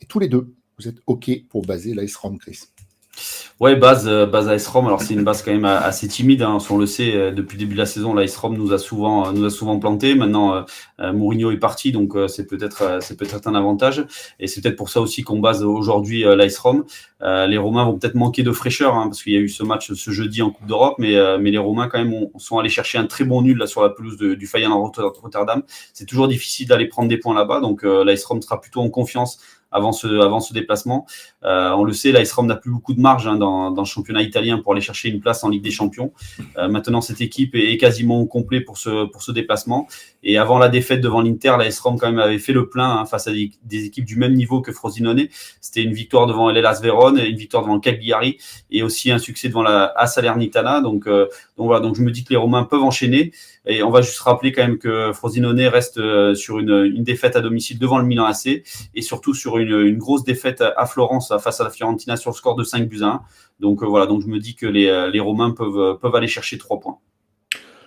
Et 0.00 0.06
tous 0.06 0.18
les 0.18 0.28
deux, 0.28 0.54
vous 0.78 0.88
êtes 0.88 0.98
OK 1.06 1.30
pour 1.48 1.62
baser 1.62 1.94
l'AS 1.94 2.14
Rome, 2.16 2.38
Chris? 2.38 2.60
Ouais, 3.58 3.74
base, 3.74 4.06
euh, 4.06 4.26
base 4.26 4.48
AS 4.50 4.66
Rome. 4.66 4.86
Alors, 4.86 5.00
c'est 5.00 5.14
une 5.14 5.24
base 5.24 5.42
quand 5.42 5.50
même 5.50 5.64
assez 5.64 6.06
timide. 6.08 6.42
Hein. 6.42 6.58
On 6.68 6.76
le 6.76 6.84
sait, 6.84 7.14
euh, 7.14 7.30
depuis 7.30 7.56
le 7.56 7.60
début 7.60 7.72
de 7.72 7.78
la 7.78 7.86
saison, 7.86 8.12
l'AS 8.12 8.36
Rome 8.36 8.54
nous 8.54 8.74
a 8.74 8.78
souvent, 8.78 9.32
nous 9.32 9.46
a 9.46 9.50
souvent 9.50 9.78
planté. 9.78 10.14
Maintenant, 10.14 10.66
euh, 11.00 11.12
Mourinho 11.14 11.50
est 11.50 11.56
parti, 11.56 11.90
donc 11.90 12.14
c'est 12.28 12.46
peut-être, 12.46 12.98
c'est 13.00 13.16
peut-être 13.16 13.48
un 13.48 13.54
avantage. 13.54 14.04
Et 14.40 14.46
c'est 14.46 14.60
peut-être 14.60 14.76
pour 14.76 14.90
ça 14.90 15.00
aussi 15.00 15.22
qu'on 15.22 15.38
base 15.38 15.62
aujourd'hui 15.62 16.22
l'AS 16.22 16.58
Rome. 16.58 16.84
les 17.22 17.56
Romains 17.56 17.84
vont 17.84 17.98
peut-être 17.98 18.14
manquer 18.14 18.42
de 18.42 18.52
fraîcheur, 18.52 18.94
hein, 18.94 19.04
parce 19.08 19.22
qu'il 19.22 19.32
y 19.32 19.36
a 19.36 19.40
eu 19.40 19.48
ce 19.48 19.62
match 19.62 19.92
ce 19.92 20.10
jeudi 20.10 20.42
en 20.42 20.50
Coupe 20.50 20.66
d'Europe, 20.66 20.96
mais, 20.98 21.14
mais 21.38 21.50
les 21.50 21.58
Romains 21.58 21.88
quand 21.88 21.98
même 21.98 22.28
sont 22.36 22.58
allés 22.58 22.68
chercher 22.68 22.98
un 22.98 23.06
très 23.06 23.24
bon 23.24 23.42
nul 23.42 23.58
là 23.58 23.66
sur 23.66 23.82
la 23.82 23.90
pelouse 23.90 24.18
du 24.18 24.46
Feyenoord 24.46 24.92
Rotterdam. 25.22 25.62
C'est 25.92 26.06
toujours 26.06 26.28
difficile 26.28 26.68
d'aller 26.68 26.86
prendre 26.86 27.08
des 27.08 27.18
points 27.18 27.34
là-bas, 27.34 27.60
donc 27.60 27.82
l'AS 27.82 28.24
Rome 28.24 28.42
sera 28.42 28.60
plutôt 28.60 28.80
en 28.80 28.90
confiance 28.90 29.38
avant 29.76 29.92
ce, 29.92 30.06
avant 30.20 30.40
ce 30.40 30.52
déplacement. 30.52 31.06
on 31.42 31.84
le 31.84 31.92
sait, 31.92 32.12
l'AS 32.12 32.32
Rome 32.32 32.46
n'a 32.46 32.56
plus 32.56 32.70
beaucoup 32.70 32.94
de 32.94 33.00
marge 33.00 33.26
hein, 33.26 33.36
dans, 33.36 33.70
dans, 33.70 33.82
le 33.82 33.86
championnat 33.86 34.22
italien 34.22 34.58
pour 34.58 34.72
aller 34.72 34.80
chercher 34.80 35.08
une 35.08 35.20
place 35.20 35.44
en 35.44 35.48
Ligue 35.48 35.62
des 35.62 35.70
Champions. 35.70 36.12
maintenant, 36.56 37.00
cette 37.00 37.20
équipe 37.20 37.54
est, 37.54 37.76
quasiment 37.76 38.20
au 38.20 38.26
complet 38.26 38.60
pour 38.60 38.78
ce, 38.78 39.04
pour 39.06 39.22
ce 39.22 39.32
déplacement. 39.32 39.86
Et 40.22 40.38
avant 40.38 40.58
la 40.58 40.68
défaite 40.68 41.00
devant 41.00 41.20
l'Inter, 41.20 41.54
l'AS 41.58 41.78
Rome 41.78 41.98
quand 41.98 42.06
même 42.06 42.18
avait 42.18 42.38
fait 42.38 42.52
le 42.52 42.68
plein 42.68 42.98
hein, 42.98 43.06
face 43.06 43.28
à 43.28 43.32
des, 43.32 43.84
équipes 43.84 44.04
du 44.04 44.16
même 44.16 44.34
niveau 44.34 44.60
que 44.60 44.72
Frosinone. 44.72 45.28
C'était 45.60 45.82
une 45.82 45.92
victoire 45.92 46.26
devant 46.26 46.50
l'Elas 46.50 46.80
Vérone, 46.82 47.18
une 47.18 47.36
victoire 47.36 47.62
devant 47.62 47.78
Cagliari 47.78 48.38
et 48.70 48.82
aussi 48.82 49.10
un 49.12 49.18
succès 49.18 49.48
devant 49.48 49.62
la 49.62 49.92
A 49.96 50.06
Salernitana. 50.06 50.80
Donc, 50.80 51.06
donc 51.06 51.28
voilà, 51.56 51.80
donc 51.80 51.96
je 51.96 52.02
me 52.02 52.10
dis 52.10 52.24
que 52.24 52.30
les 52.30 52.36
Romains 52.36 52.64
peuvent 52.64 52.82
enchaîner. 52.82 53.32
Et 53.66 53.82
on 53.82 53.90
va 53.90 54.00
juste 54.00 54.20
rappeler 54.20 54.52
quand 54.52 54.62
même 54.62 54.78
que 54.78 55.12
Frosinone 55.12 55.60
reste 55.62 55.98
euh, 55.98 56.34
sur 56.34 56.58
une, 56.58 57.02
défaite 57.02 57.34
à 57.34 57.40
domicile 57.40 57.78
devant 57.78 57.98
le 57.98 58.04
Milan 58.04 58.24
AC 58.24 58.62
et 58.94 59.02
surtout 59.02 59.34
sur 59.34 59.58
une, 59.58 59.98
grosse 59.98 60.22
défaite 60.22 60.62
à 60.76 60.86
Florence 60.86 61.32
face 61.40 61.60
à 61.60 61.64
la 61.64 61.70
Fiorentina 61.70 62.16
sur 62.16 62.30
le 62.30 62.36
score 62.36 62.54
de 62.54 62.62
5 62.62 62.88
buts 62.88 63.02
à 63.02 63.06
1. 63.06 63.20
Donc 63.58 63.82
euh, 63.82 63.86
voilà, 63.86 64.06
donc 64.06 64.22
je 64.22 64.28
me 64.28 64.38
dis 64.38 64.54
que 64.54 64.66
les, 64.66 64.86
euh, 64.86 65.10
les 65.10 65.20
Romains 65.20 65.50
peuvent, 65.50 65.98
peuvent 65.98 66.14
aller 66.14 66.28
chercher 66.28 66.58
3 66.58 66.78
points. 66.78 66.98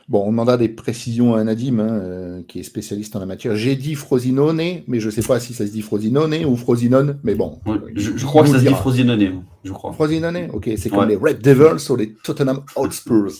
Bon, 0.10 0.24
on 0.26 0.32
demanda 0.32 0.58
des 0.58 0.70
précisions 0.70 1.36
à 1.36 1.44
Nadim, 1.44 1.78
hein, 1.78 1.88
euh, 1.88 2.42
qui 2.48 2.60
est 2.60 2.64
spécialiste 2.64 3.16
en 3.16 3.20
la 3.20 3.28
matière. 3.28 3.56
J'ai 3.56 3.76
dit 3.76 3.94
Frosinone, 3.94 4.82
mais 4.88 5.00
je 5.00 5.06
ne 5.06 5.12
sais 5.12 5.22
pas 5.22 5.40
si 5.40 5.54
ça 5.54 5.68
se 5.68 5.72
dit 5.72 5.84
Frosinone 5.84 6.46
ou 6.46 6.56
Frosinone, 6.56 7.20
mais 7.24 7.36
bon. 7.36 7.60
je, 7.94 8.26
crois 8.26 8.42
que 8.42 8.50
ça 8.50 8.58
se 8.60 8.66
dit 8.66 8.74
Frosinone, 8.74 9.44
je 9.64 9.72
crois. 9.72 9.94
Frosinone 9.94 10.50
Ok, 10.52 10.68
c'est 10.78 10.90
comme 10.90 11.08
les 11.08 11.16
Red 11.16 11.44
Devils 11.44 11.92
ou 11.92 11.96
les 11.96 12.16
Tottenham 12.24 12.64
Hotspurs. 12.76 13.34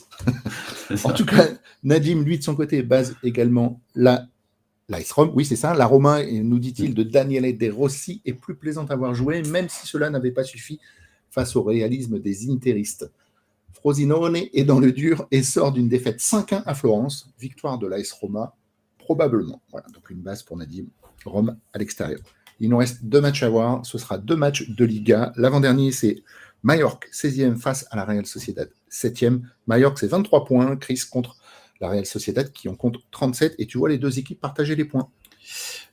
en 1.04 1.12
tout 1.12 1.26
cas, 1.26 1.48
Nadim, 1.84 2.22
lui, 2.22 2.38
de 2.38 2.44
son 2.44 2.54
côté, 2.54 2.84
base 2.84 3.16
également 3.24 3.82
la 3.96 4.28
L'Ice 4.90 5.12
Rome, 5.12 5.32
oui, 5.36 5.46
c'est 5.46 5.56
ça. 5.56 5.74
La 5.74 5.86
Romain, 5.86 6.24
nous 6.44 6.58
dit-il, 6.58 6.94
de 6.96 7.04
Daniele 7.04 7.56
De 7.58 7.70
Rossi 7.70 8.22
est 8.26 8.34
plus 8.34 8.56
plaisante 8.56 8.90
à 8.92 8.96
voir 8.96 9.14
jouer, 9.14 9.44
même 9.44 9.70
si 9.70 9.88
cela 9.88 10.10
n'avait 10.10 10.32
pas 10.32 10.44
suffi 10.44 10.80
face 11.30 11.56
au 11.56 11.64
réalisme 11.64 12.20
des 12.20 12.50
interistes. 12.50 13.10
Frosinone 13.74 14.38
est 14.54 14.64
dans 14.64 14.80
le 14.80 14.92
dur 14.92 15.28
et 15.32 15.44
sort 15.44 15.72
d'une 15.72 15.88
défaite 15.88 16.20
5-1 16.20 16.64
à 16.66 16.74
Florence, 16.74 17.32
victoire 17.40 17.78
de 17.78 17.88
l'AS 17.88 18.12
Roma, 18.12 18.56
probablement. 18.98 19.62
Voilà, 19.72 19.88
donc 19.94 20.10
une 20.10 20.22
base 20.22 20.44
pour 20.44 20.58
Nadim, 20.58 20.86
Rome 21.26 21.58
à 21.74 21.78
l'extérieur. 21.78 22.20
Il 22.60 22.70
nous 22.70 22.78
reste 22.78 23.06
deux 23.06 23.22
matchs 23.22 23.44
à 23.44 23.50
voir, 23.50 23.86
ce 23.86 23.98
sera 23.98 24.18
deux 24.18 24.36
matchs 24.36 24.70
de 24.70 24.86
Liga. 24.86 25.32
L'avant-dernier, 25.38 25.92
c'est 25.92 26.24
Mallorca, 26.62 27.08
16e 27.12 27.56
face 27.56 27.88
à 27.90 27.96
la 27.96 28.04
Real 28.04 28.26
Sociedad, 28.26 28.70
7e. 28.92 29.42
Mallorca, 29.66 29.98
c'est 30.02 30.08
23 30.08 30.46
points, 30.46 30.76
Chris 30.76 31.02
contre 31.10 31.38
la 31.80 31.90
Real 31.90 32.06
Sociedad 32.06 32.52
qui 32.52 32.68
en 32.68 32.76
compte 32.76 32.98
37, 33.12 33.56
et 33.58 33.66
tu 33.66 33.78
vois 33.78 33.90
les 33.90 33.98
deux 33.98 34.20
équipes 34.20 34.42
partager 34.42 34.76
les 34.76 34.86
points. 34.86 35.10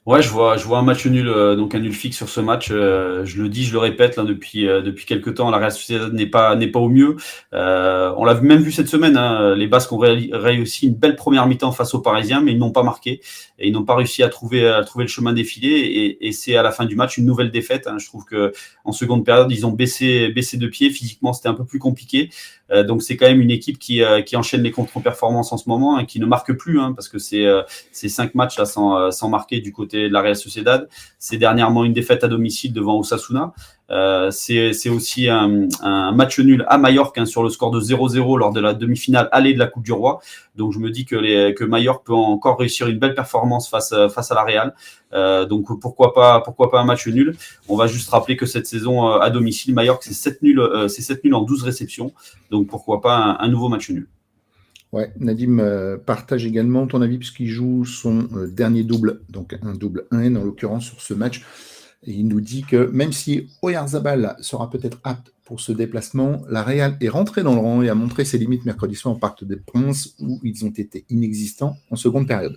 Ouais, 0.07 0.23
je 0.23 0.29
vois, 0.29 0.57
je 0.57 0.65
vois 0.65 0.79
un 0.79 0.83
match 0.83 1.05
nul, 1.05 1.27
euh, 1.29 1.57
donc 1.57 1.75
un 1.75 1.81
nul 1.81 1.93
fixe 1.93 2.17
sur 2.17 2.29
ce 2.29 2.41
match. 2.41 2.69
Euh, 2.71 3.25
je 3.25 3.43
le 3.43 3.49
dis, 3.49 3.65
je 3.65 3.73
le 3.73 3.81
répète 3.81 4.21
depuis 4.21 4.69
euh, 4.69 4.81
depuis 4.81 5.05
quelques 5.05 5.35
temps. 5.35 5.51
La 5.51 5.59
Real 5.59 5.73
Sociedad 5.73 6.13
n'est 6.13 6.29
pas 6.29 6.55
n'est 6.55 6.69
pas 6.69 6.79
au 6.79 6.89
mieux. 6.89 7.17
on 7.53 8.25
l'a 8.25 8.35
même 8.41 8.63
vu 8.63 8.71
cette 8.71 8.87
semaine. 8.87 9.17
Hein, 9.17 9.57
les 9.57 9.67
Basques 9.67 9.93
ont 9.93 9.99
réussi 9.99 10.87
une 10.87 10.95
belle 10.95 11.17
première 11.17 11.49
mi-temps 11.49 11.73
face 11.73 11.93
aux 11.93 12.01
Parisiens, 12.01 12.41
mais 12.41 12.53
ils 12.53 12.59
n'ont 12.59 12.71
pas 12.71 12.85
marqué 12.85 13.21
et 13.59 13.67
ils 13.67 13.73
n'ont 13.73 13.85
pas 13.85 13.97
réussi 13.97 14.23
à 14.23 14.29
trouver 14.29 14.69
à 14.69 14.85
trouver 14.85 15.05
le 15.07 15.09
chemin 15.11 15.33
défilé. 15.33 15.71
Et, 15.71 16.29
et 16.29 16.31
c'est 16.31 16.57
à 16.57 16.63
la 16.63 16.71
fin 16.71 16.85
du 16.85 16.95
match 16.95 17.19
une 17.19 17.27
nouvelle 17.27 17.51
défaite. 17.51 17.89
Hein. 17.89 17.97
Je 17.99 18.07
trouve 18.07 18.25
que 18.25 18.53
en 18.85 18.93
seconde 18.93 19.25
période, 19.25 19.51
ils 19.51 19.67
ont 19.67 19.73
baissé 19.73 20.29
baissé 20.29 20.57
de 20.57 20.69
pied. 20.69 20.91
Physiquement, 20.91 21.33
c'était 21.33 21.49
un 21.49 21.55
peu 21.55 21.65
plus 21.65 21.81
compliqué. 21.81 22.31
Donc 22.87 23.03
c'est 23.03 23.17
quand 23.17 23.27
même 23.27 23.41
une 23.41 23.51
équipe 23.51 23.79
qui 23.79 24.03
qui 24.25 24.37
enchaîne 24.37 24.63
les 24.63 24.73
contre-performances 24.73 25.53
en 25.53 25.57
ce 25.57 25.69
moment 25.69 25.99
et 25.99 26.03
hein, 26.03 26.05
qui 26.05 26.19
ne 26.21 26.27
marque 26.27 26.53
plus, 26.53 26.81
hein, 26.81 26.93
parce 26.95 27.09
que 27.09 27.19
c'est 27.19 27.47
c'est 27.93 28.09
cinq 28.09 28.35
matchs 28.35 28.59
là 28.59 28.65
sans 28.65 29.11
sans 29.11 29.29
marquer 29.29 29.61
du 29.61 29.73
côté 29.73 30.09
de 30.09 30.13
la 30.13 30.21
Real 30.21 30.37
Sociedad. 30.37 30.89
C'est 31.19 31.39
dernièrement 31.39 31.85
une 31.85 31.93
défaite 31.93 32.25
à 32.25 32.29
domicile 32.29 32.73
devant 32.73 32.99
Osasuna. 32.99 33.53
Euh, 33.91 34.31
c'est 34.31 34.89
aussi 34.89 35.29
un, 35.29 35.69
match 36.13 36.39
nul 36.41 36.65
à 36.69 36.79
Mallorca 36.79 37.21
hein, 37.21 37.27
sur 37.27 37.43
le 37.43 37.51
score 37.51 37.71
de 37.71 37.81
0-0 37.81 38.39
lors 38.39 38.53
de 38.53 38.61
la 38.61 38.75
demi-finale 38.75 39.29
allée 39.33 39.55
de 39.55 39.59
la 39.59 39.67
Coupe 39.67 39.85
du 39.85 39.93
Roi. 39.93 40.21
Donc 40.57 40.73
je 40.73 40.79
me 40.79 40.91
dis 40.91 41.05
que, 41.05 41.17
les, 41.17 41.55
que 41.55 41.65
Mallorca 41.65 42.03
peut 42.07 42.15
encore 42.15 42.59
réussir 42.59 42.89
une 42.89 42.99
belle 42.99 43.15
performance 43.15 43.69
face, 43.69 43.95
face 44.13 44.31
à 44.31 44.35
la 44.35 44.43
Real. 44.43 44.75
Euh, 45.13 45.45
donc 45.45 45.81
pourquoi 45.81 46.13
pas, 46.15 46.43
un 46.73 46.85
match 46.85 47.07
nul? 47.07 47.37
On 47.69 47.77
va 47.77 47.87
juste 47.87 48.11
rappeler 48.11 48.37
que 48.37 48.47
cette 48.47 48.67
saison 48.67 49.09
euh, 49.09 49.19
à 49.19 49.31
domicile, 49.31 49.75
Mallorca 49.75 50.03
c'est 50.03 50.15
7 50.15 50.43
nuls, 50.43 50.61
c'est 50.89 51.03
7 51.03 51.25
nuls 51.25 51.35
en 51.35 51.43
12 51.43 51.63
réceptions. 51.63 52.13
Donc 52.51 52.67
pourquoi 52.67 53.01
pas 53.01 53.37
un 53.39 53.49
nouveau 53.49 53.69
match 53.69 53.91
nul? 53.91 54.09
Ouais, 54.93 55.13
Nadim 55.19 55.59
euh, 55.59 55.99
partage 55.99 56.47
également 56.47 56.87
ton 56.87 57.03
avis 57.03 57.19
puisqu'il 57.19 57.49
joue 57.49 57.85
son 57.85 58.29
euh, 58.35 58.47
dernier 58.47 58.85
double, 58.85 59.21
donc 59.29 59.55
un 59.63 59.75
double 59.75 60.07
1N 60.13 60.39
en 60.39 60.45
l'occurrence 60.45 60.87
sur 60.87 61.01
ce 61.01 61.13
match. 61.13 61.45
Et 62.07 62.13
il 62.13 62.29
nous 62.29 62.41
dit 62.41 62.63
que 62.63 62.89
même 62.93 63.13
si 63.13 63.49
Oyarzabal 63.63 64.37
sera 64.41 64.71
peut-être 64.71 64.99
apte 65.03 65.33
pour 65.45 65.61
ce 65.61 65.73
déplacement, 65.73 66.43
la 66.49 66.63
Real 66.63 66.97
est 67.01 67.09
rentrée 67.09 67.43
dans 67.43 67.55
le 67.55 67.61
rang 67.61 67.83
et 67.83 67.89
a 67.89 67.95
montré 67.95 68.25
ses 68.25 68.39
limites 68.39 68.65
mercredi 68.65 68.95
soir 68.95 69.15
en 69.15 69.19
Parc 69.19 69.45
des 69.45 69.57
Princes 69.57 70.15
où 70.21 70.41
ils 70.43 70.65
ont 70.65 70.71
été 70.71 71.05
inexistants 71.11 71.77
en 71.91 71.97
seconde 71.97 72.29
période. 72.29 72.57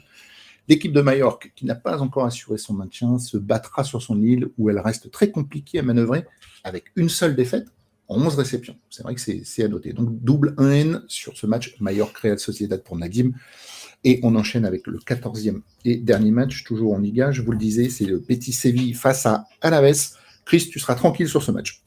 L'équipe 0.67 0.93
de 0.93 1.01
Majorque, 1.01 1.51
qui 1.55 1.65
n'a 1.65 1.73
pas 1.73 1.99
encore 1.99 2.25
assuré 2.25 2.59
son 2.59 2.75
maintien, 2.75 3.17
se 3.17 3.37
battra 3.37 3.83
sur 3.83 4.03
son 4.03 4.21
île 4.21 4.49
où 4.59 4.69
elle 4.69 4.79
reste 4.79 5.09
très 5.09 5.31
compliquée 5.31 5.79
à 5.79 5.83
manœuvrer 5.83 6.25
avec 6.63 6.85
une 6.95 7.09
seule 7.09 7.35
défaite 7.35 7.67
11 8.09 8.35
réceptions. 8.35 8.75
C'est 8.89 9.03
vrai 9.03 9.15
que 9.15 9.21
c'est 9.21 9.63
à 9.63 9.67
noter. 9.67 9.93
Donc 9.93 10.09
double 10.21 10.55
1N 10.57 11.03
sur 11.07 11.37
ce 11.37 11.45
match 11.45 11.75
Mallorca-Real 11.79 12.39
Sociedad 12.39 12.83
pour 12.83 12.97
Nadim. 12.97 13.31
Et 14.03 14.19
on 14.23 14.35
enchaîne 14.35 14.65
avec 14.65 14.87
le 14.87 14.97
14e 14.97 15.61
et 15.85 15.97
dernier 15.97 16.31
match, 16.31 16.63
toujours 16.63 16.93
en 16.93 16.99
Liga. 16.99 17.31
Je 17.31 17.41
vous 17.41 17.51
le 17.51 17.57
disais, 17.57 17.89
c'est 17.89 18.05
le 18.05 18.19
Petit 18.19 18.53
Séville 18.53 18.93
face 18.93 19.25
à 19.25 19.45
Alaves. 19.61 20.13
Chris, 20.45 20.69
tu 20.71 20.79
seras 20.79 20.95
tranquille 20.95 21.27
sur 21.27 21.43
ce 21.43 21.51
match. 21.51 21.81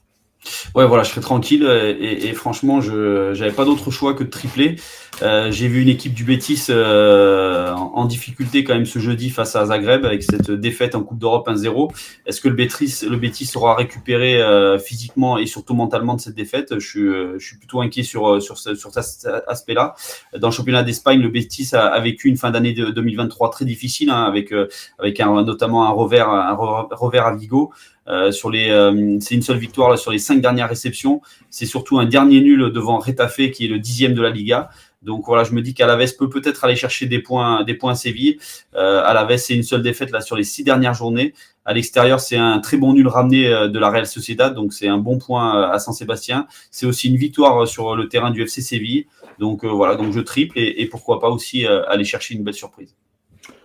Ouais, 0.74 0.86
voilà, 0.86 1.02
je 1.02 1.10
serai 1.10 1.20
tranquille 1.20 1.64
et, 2.00 2.32
franchement, 2.32 2.80
je 2.80 3.38
n'avais 3.38 3.52
pas 3.52 3.64
d'autre 3.64 3.90
choix 3.90 4.14
que 4.14 4.24
de 4.24 4.30
tripler. 4.30 4.76
Euh, 5.20 5.52
j'ai 5.52 5.68
vu 5.68 5.82
une 5.82 5.88
équipe 5.88 6.14
du 6.14 6.24
Betis 6.24 6.66
euh, 6.70 7.72
en, 7.72 8.06
difficulté 8.06 8.64
quand 8.64 8.74
même 8.74 8.86
ce 8.86 8.98
jeudi 8.98 9.30
face 9.30 9.54
à 9.54 9.66
Zagreb 9.66 10.04
avec 10.04 10.22
cette 10.22 10.50
défaite 10.50 10.94
en 10.94 11.02
Coupe 11.02 11.18
d'Europe 11.18 11.46
1-0. 11.48 11.92
Est-ce 12.26 12.40
que 12.40 12.48
le 12.48 12.54
Betis, 12.54 13.04
le 13.08 13.16
Betis 13.16 13.46
sera 13.46 13.76
récupéré 13.76 14.40
euh, 14.40 14.78
physiquement 14.78 15.38
et 15.38 15.46
surtout 15.46 15.74
mentalement 15.74 16.14
de 16.14 16.20
cette 16.20 16.34
défaite? 16.34 16.78
Je 16.78 16.86
suis, 16.86 17.08
je 17.38 17.44
suis 17.44 17.56
plutôt 17.56 17.80
inquiet 17.80 18.02
sur, 18.02 18.42
sur, 18.42 18.58
sur 18.58 18.92
cet 18.92 19.28
aspect-là. 19.46 19.94
Dans 20.38 20.48
le 20.48 20.52
championnat 20.52 20.82
d'Espagne, 20.82 21.20
le 21.20 21.28
Betis 21.28 21.70
a, 21.74 22.00
vécu 22.00 22.28
une 22.28 22.36
fin 22.36 22.50
d'année 22.50 22.72
de 22.72 22.86
2023 22.86 23.50
très 23.50 23.64
difficile 23.64 24.10
hein, 24.10 24.24
avec, 24.24 24.52
avec 24.98 25.20
un, 25.20 25.44
notamment 25.44 25.86
un 25.86 25.90
revers, 25.90 26.30
un 26.30 26.54
revers 26.54 27.26
à 27.26 27.36
Vigo. 27.36 27.72
Euh, 28.08 28.32
sur 28.32 28.50
les, 28.50 28.70
euh, 28.70 29.18
c'est 29.20 29.34
une 29.34 29.42
seule 29.42 29.58
victoire 29.58 29.96
sur 29.98 30.10
les 30.10 30.18
cinq 30.18 30.40
dernières 30.40 30.68
réceptions. 30.68 31.20
C'est 31.50 31.66
surtout 31.66 31.98
un 31.98 32.06
dernier 32.06 32.40
nul 32.40 32.70
devant 32.72 32.98
Retafe 32.98 33.50
qui 33.52 33.66
est 33.66 33.68
le 33.68 33.78
dixième 33.78 34.14
de 34.14 34.22
la 34.22 34.30
Liga. 34.30 34.70
Donc 35.02 35.24
voilà, 35.26 35.42
je 35.44 35.52
me 35.52 35.62
dis 35.62 35.74
qu'Alaves 35.74 36.16
peut 36.16 36.28
peut-être 36.28 36.64
aller 36.64 36.76
chercher 36.76 37.06
des 37.06 37.18
points, 37.18 37.64
des 37.64 37.74
points 37.74 37.92
à 37.92 37.94
Séville. 37.94 38.38
Euh, 38.74 39.02
Alaves, 39.04 39.36
c'est 39.36 39.54
une 39.54 39.64
seule 39.64 39.82
défaite 39.82 40.10
là 40.12 40.20
sur 40.20 40.36
les 40.36 40.44
six 40.44 40.62
dernières 40.62 40.94
journées. 40.94 41.34
À 41.64 41.74
l'extérieur, 41.74 42.20
c'est 42.20 42.36
un 42.36 42.60
très 42.60 42.76
bon 42.76 42.92
nul 42.92 43.08
ramené 43.08 43.46
euh, 43.48 43.68
de 43.68 43.78
la 43.78 43.90
Real 43.90 44.06
Sociedad, 44.06 44.54
donc 44.54 44.72
c'est 44.72 44.88
un 44.88 44.98
bon 44.98 45.18
point 45.18 45.70
à 45.70 45.78
Saint-Sébastien. 45.78 46.46
C'est 46.70 46.86
aussi 46.86 47.08
une 47.08 47.16
victoire 47.16 47.66
sur 47.66 47.96
le 47.96 48.08
terrain 48.08 48.30
du 48.30 48.42
FC 48.42 48.62
Séville. 48.62 49.06
Donc 49.38 49.64
voilà, 49.64 49.96
donc 49.96 50.12
je 50.12 50.20
triple 50.20 50.58
et 50.58 50.86
pourquoi 50.86 51.18
pas 51.18 51.30
aussi 51.30 51.66
aller 51.66 52.04
chercher 52.04 52.34
une 52.34 52.44
belle 52.44 52.54
surprise. 52.54 52.94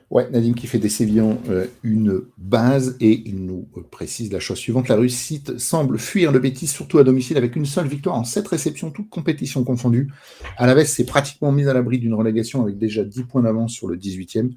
Ouais, 0.10 0.30
Nadine 0.32 0.56
qui 0.56 0.68
fait 0.68 0.80
des 0.80 0.88
Sévillans 0.88 1.38
euh, 1.50 1.68
une 1.84 2.22
base 2.38 2.96
et 3.02 3.24
il 3.26 3.46
nous 3.46 3.68
euh, 3.76 3.82
précise 3.92 4.32
la 4.32 4.40
chose 4.40 4.58
suivante. 4.58 4.88
La 4.88 4.96
réussite 4.96 5.58
semble 5.58 6.00
fuir 6.00 6.32
le 6.32 6.40
Bétis, 6.40 6.68
surtout 6.68 6.98
à 7.00 7.04
domicile, 7.04 7.36
avec 7.36 7.58
une 7.58 7.66
seule 7.66 7.88
victoire 7.88 8.16
en 8.16 8.24
sept 8.24 8.48
réceptions, 8.48 8.90
toutes 8.90 9.10
compétitions 9.10 9.66
confondues. 9.66 10.10
À 10.56 10.66
la 10.66 10.76
veste, 10.76 10.96
c'est 10.96 11.06
pratiquement 11.06 11.52
mis 11.52 11.68
à 11.68 11.74
l'abri 11.74 12.00
d'une 12.00 12.14
relégation 12.14 12.62
avec 12.62 12.78
déjà 12.78 13.04
10 13.04 13.24
points 13.24 13.42
d'avance 13.42 13.74
sur 13.74 13.88
le 13.88 13.98
18e. 13.98 14.52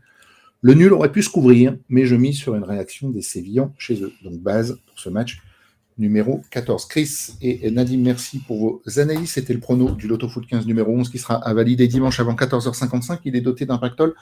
Le 0.63 0.75
nul 0.75 0.93
aurait 0.93 1.11
pu 1.11 1.23
se 1.23 1.31
couvrir, 1.31 1.77
mais 1.89 2.05
je 2.07 2.15
mise 2.15 2.37
sur 2.37 2.55
une 2.55 2.65
réaction 2.65 3.11
des 3.11 3.23
Sévillans 3.23 3.75
chez 3.77 4.01
eux. 4.03 4.13
Donc 4.23 4.39
base 4.39 4.79
pour 4.87 5.01
ce 5.01 5.09
match 5.09 5.43
numéro 5.99 6.43
14. 6.51 6.87
Chris 6.87 7.35
et 7.43 7.71
Nadine, 7.73 8.03
merci 8.03 8.39
pour 8.39 8.59
vos 8.59 9.01
analyses. 9.01 9.33
C'était 9.33 9.53
le 9.53 9.61
prono 9.61 9.91
du 9.91 10.07
Lotto 10.07 10.29
Foot 10.29 10.47
15 10.47 10.67
numéro 10.67 10.93
11 10.93 11.09
qui 11.11 11.19
sera 11.19 11.37
à 11.47 11.65
dimanche 11.65 12.21
avant 12.21 12.35
14h55. 12.35 13.19
Il 13.25 13.35
est 13.35 13.41
doté 13.41 13.67
d'un 13.67 13.79
pactole 13.79 14.15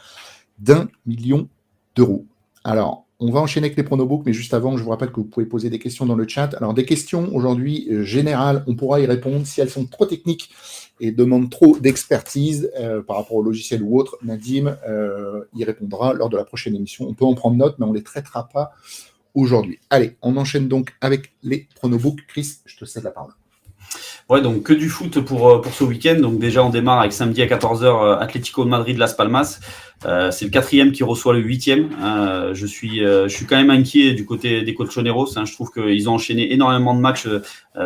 d'un 0.58 0.88
million 1.06 1.48
d'euros. 1.94 2.26
Alors, 2.64 3.06
on 3.20 3.32
va 3.32 3.40
enchaîner 3.40 3.66
avec 3.66 3.76
les 3.76 3.82
pronobooks, 3.82 4.24
mais 4.26 4.32
juste 4.32 4.54
avant, 4.54 4.76
je 4.76 4.84
vous 4.84 4.90
rappelle 4.90 5.10
que 5.10 5.16
vous 5.16 5.24
pouvez 5.24 5.46
poser 5.46 5.70
des 5.70 5.80
questions 5.80 6.06
dans 6.06 6.14
le 6.14 6.28
chat. 6.28 6.54
Alors, 6.54 6.72
des 6.72 6.84
questions 6.84 7.34
aujourd'hui 7.34 7.88
euh, 7.90 8.04
générales, 8.04 8.62
on 8.68 8.76
pourra 8.76 9.00
y 9.00 9.06
répondre. 9.06 9.44
Si 9.44 9.60
elles 9.60 9.70
sont 9.70 9.86
trop 9.86 10.06
techniques 10.06 10.50
et 11.00 11.10
demandent 11.10 11.50
trop 11.50 11.78
d'expertise 11.78 12.70
euh, 12.78 13.02
par 13.02 13.16
rapport 13.16 13.36
au 13.36 13.42
logiciel 13.42 13.82
ou 13.82 13.98
autre, 13.98 14.18
Nadim 14.22 14.76
euh, 14.88 15.44
y 15.54 15.64
répondra 15.64 16.12
lors 16.12 16.28
de 16.28 16.36
la 16.36 16.44
prochaine 16.44 16.76
émission. 16.76 17.08
On 17.08 17.14
peut 17.14 17.24
en 17.24 17.34
prendre 17.34 17.56
note, 17.56 17.76
mais 17.78 17.86
on 17.86 17.92
ne 17.92 17.96
les 17.96 18.04
traitera 18.04 18.48
pas 18.48 18.72
aujourd'hui. 19.34 19.80
Allez, 19.90 20.16
on 20.22 20.36
enchaîne 20.36 20.68
donc 20.68 20.94
avec 21.00 21.32
les 21.42 21.66
pronobooks. 21.74 22.24
Chris, 22.28 22.58
je 22.66 22.76
te 22.76 22.84
cède 22.84 23.02
la 23.02 23.10
parole. 23.10 23.32
Ouais, 24.30 24.42
donc 24.42 24.62
que 24.64 24.74
du 24.74 24.90
foot 24.90 25.20
pour, 25.20 25.48
euh, 25.48 25.62
pour 25.62 25.72
ce 25.72 25.84
week-end. 25.84 26.16
Donc 26.20 26.38
déjà, 26.38 26.62
on 26.62 26.68
démarre 26.68 27.00
avec 27.00 27.14
samedi 27.14 27.40
à 27.40 27.46
14h 27.46 27.84
euh, 27.84 28.18
Atlético 28.18 28.62
de 28.62 28.68
Madrid 28.68 28.98
Las 28.98 29.14
Palmas. 29.14 29.58
Euh, 30.04 30.30
c'est 30.30 30.44
le 30.44 30.50
quatrième 30.50 30.92
qui 30.92 31.02
reçoit 31.02 31.32
le 31.32 31.38
huitième. 31.38 31.88
Euh, 32.02 32.52
je 32.52 32.66
suis 32.66 32.98
je 32.98 33.28
suis 33.28 33.46
quand 33.46 33.56
même 33.56 33.70
inquiet 33.70 34.12
du 34.12 34.26
côté 34.26 34.60
des 34.60 34.74
colchoneros. 34.74 35.38
Hein. 35.38 35.46
Je 35.46 35.54
trouve 35.54 35.70
qu'ils 35.70 36.10
ont 36.10 36.14
enchaîné 36.14 36.52
énormément 36.52 36.94
de 36.94 37.00
matchs 37.00 37.26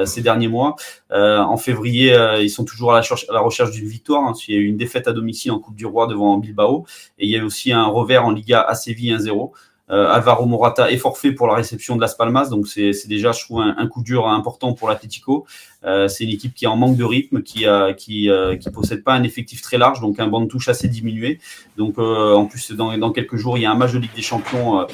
ces 0.04 0.20
derniers 0.20 0.48
mois. 0.48 0.74
en 1.10 1.56
février, 1.58 2.12
ils 2.40 2.50
sont 2.50 2.64
toujours 2.64 2.92
à 2.92 3.00
la, 3.00 3.06
à 3.06 3.32
la 3.32 3.40
recherche 3.40 3.70
d'une 3.70 3.86
victoire. 3.86 4.24
Hein. 4.24 4.32
Il 4.48 4.54
y 4.54 4.58
a 4.58 4.60
eu 4.60 4.66
une 4.66 4.76
défaite 4.76 5.06
à 5.06 5.12
domicile 5.12 5.52
en 5.52 5.60
Coupe 5.60 5.76
du 5.76 5.86
Roi 5.86 6.08
devant 6.08 6.36
Bilbao 6.38 6.86
et 7.18 7.26
il 7.26 7.30
y 7.30 7.36
a 7.36 7.38
eu 7.38 7.42
aussi 7.42 7.72
un 7.72 7.86
revers 7.86 8.24
en 8.24 8.32
Liga 8.32 8.60
à 8.60 8.74
Séville 8.74 9.14
1-0. 9.14 9.52
Euh, 9.90 10.08
Alvaro 10.08 10.46
Morata 10.46 10.90
est 10.90 10.96
forfait 10.96 11.32
pour 11.32 11.46
la 11.46 11.54
réception 11.54 11.96
de 11.96 12.00
Las 12.00 12.14
Palmas, 12.14 12.48
donc 12.48 12.66
c'est 12.66 12.92
déjà, 13.08 13.32
je 13.32 13.44
trouve, 13.44 13.60
un, 13.60 13.86
coup 13.88 14.02
dur 14.02 14.28
important 14.28 14.72
pour 14.72 14.88
l'Atlético. 14.88 15.44
Euh, 15.84 16.08
c'est 16.08 16.24
une 16.24 16.30
équipe 16.30 16.54
qui 16.54 16.64
est 16.64 16.68
en 16.68 16.76
manque 16.76 16.96
de 16.96 17.04
rythme, 17.04 17.42
qui 17.42 17.66
a, 17.66 17.92
qui, 17.92 18.30
euh, 18.30 18.56
qui 18.56 18.70
possède 18.70 19.02
pas 19.02 19.12
un 19.12 19.22
effectif 19.24 19.60
très 19.60 19.78
large, 19.78 20.00
donc 20.00 20.20
un 20.20 20.28
banc 20.28 20.40
de 20.40 20.46
touche 20.46 20.68
assez 20.68 20.88
diminué. 20.88 21.40
Donc 21.76 21.98
en 21.98 22.46
plus, 22.46 22.72
dans, 22.72 22.96
dans 22.96 23.10
quelques 23.10 23.36
jours, 23.36 23.58
il 23.58 23.62
y 23.62 23.66
a 23.66 23.72
un 23.72 23.74
match 23.74 23.92
de 23.92 23.98
Ligue 23.98 24.14
des 24.14 24.22
Champions 24.22 24.86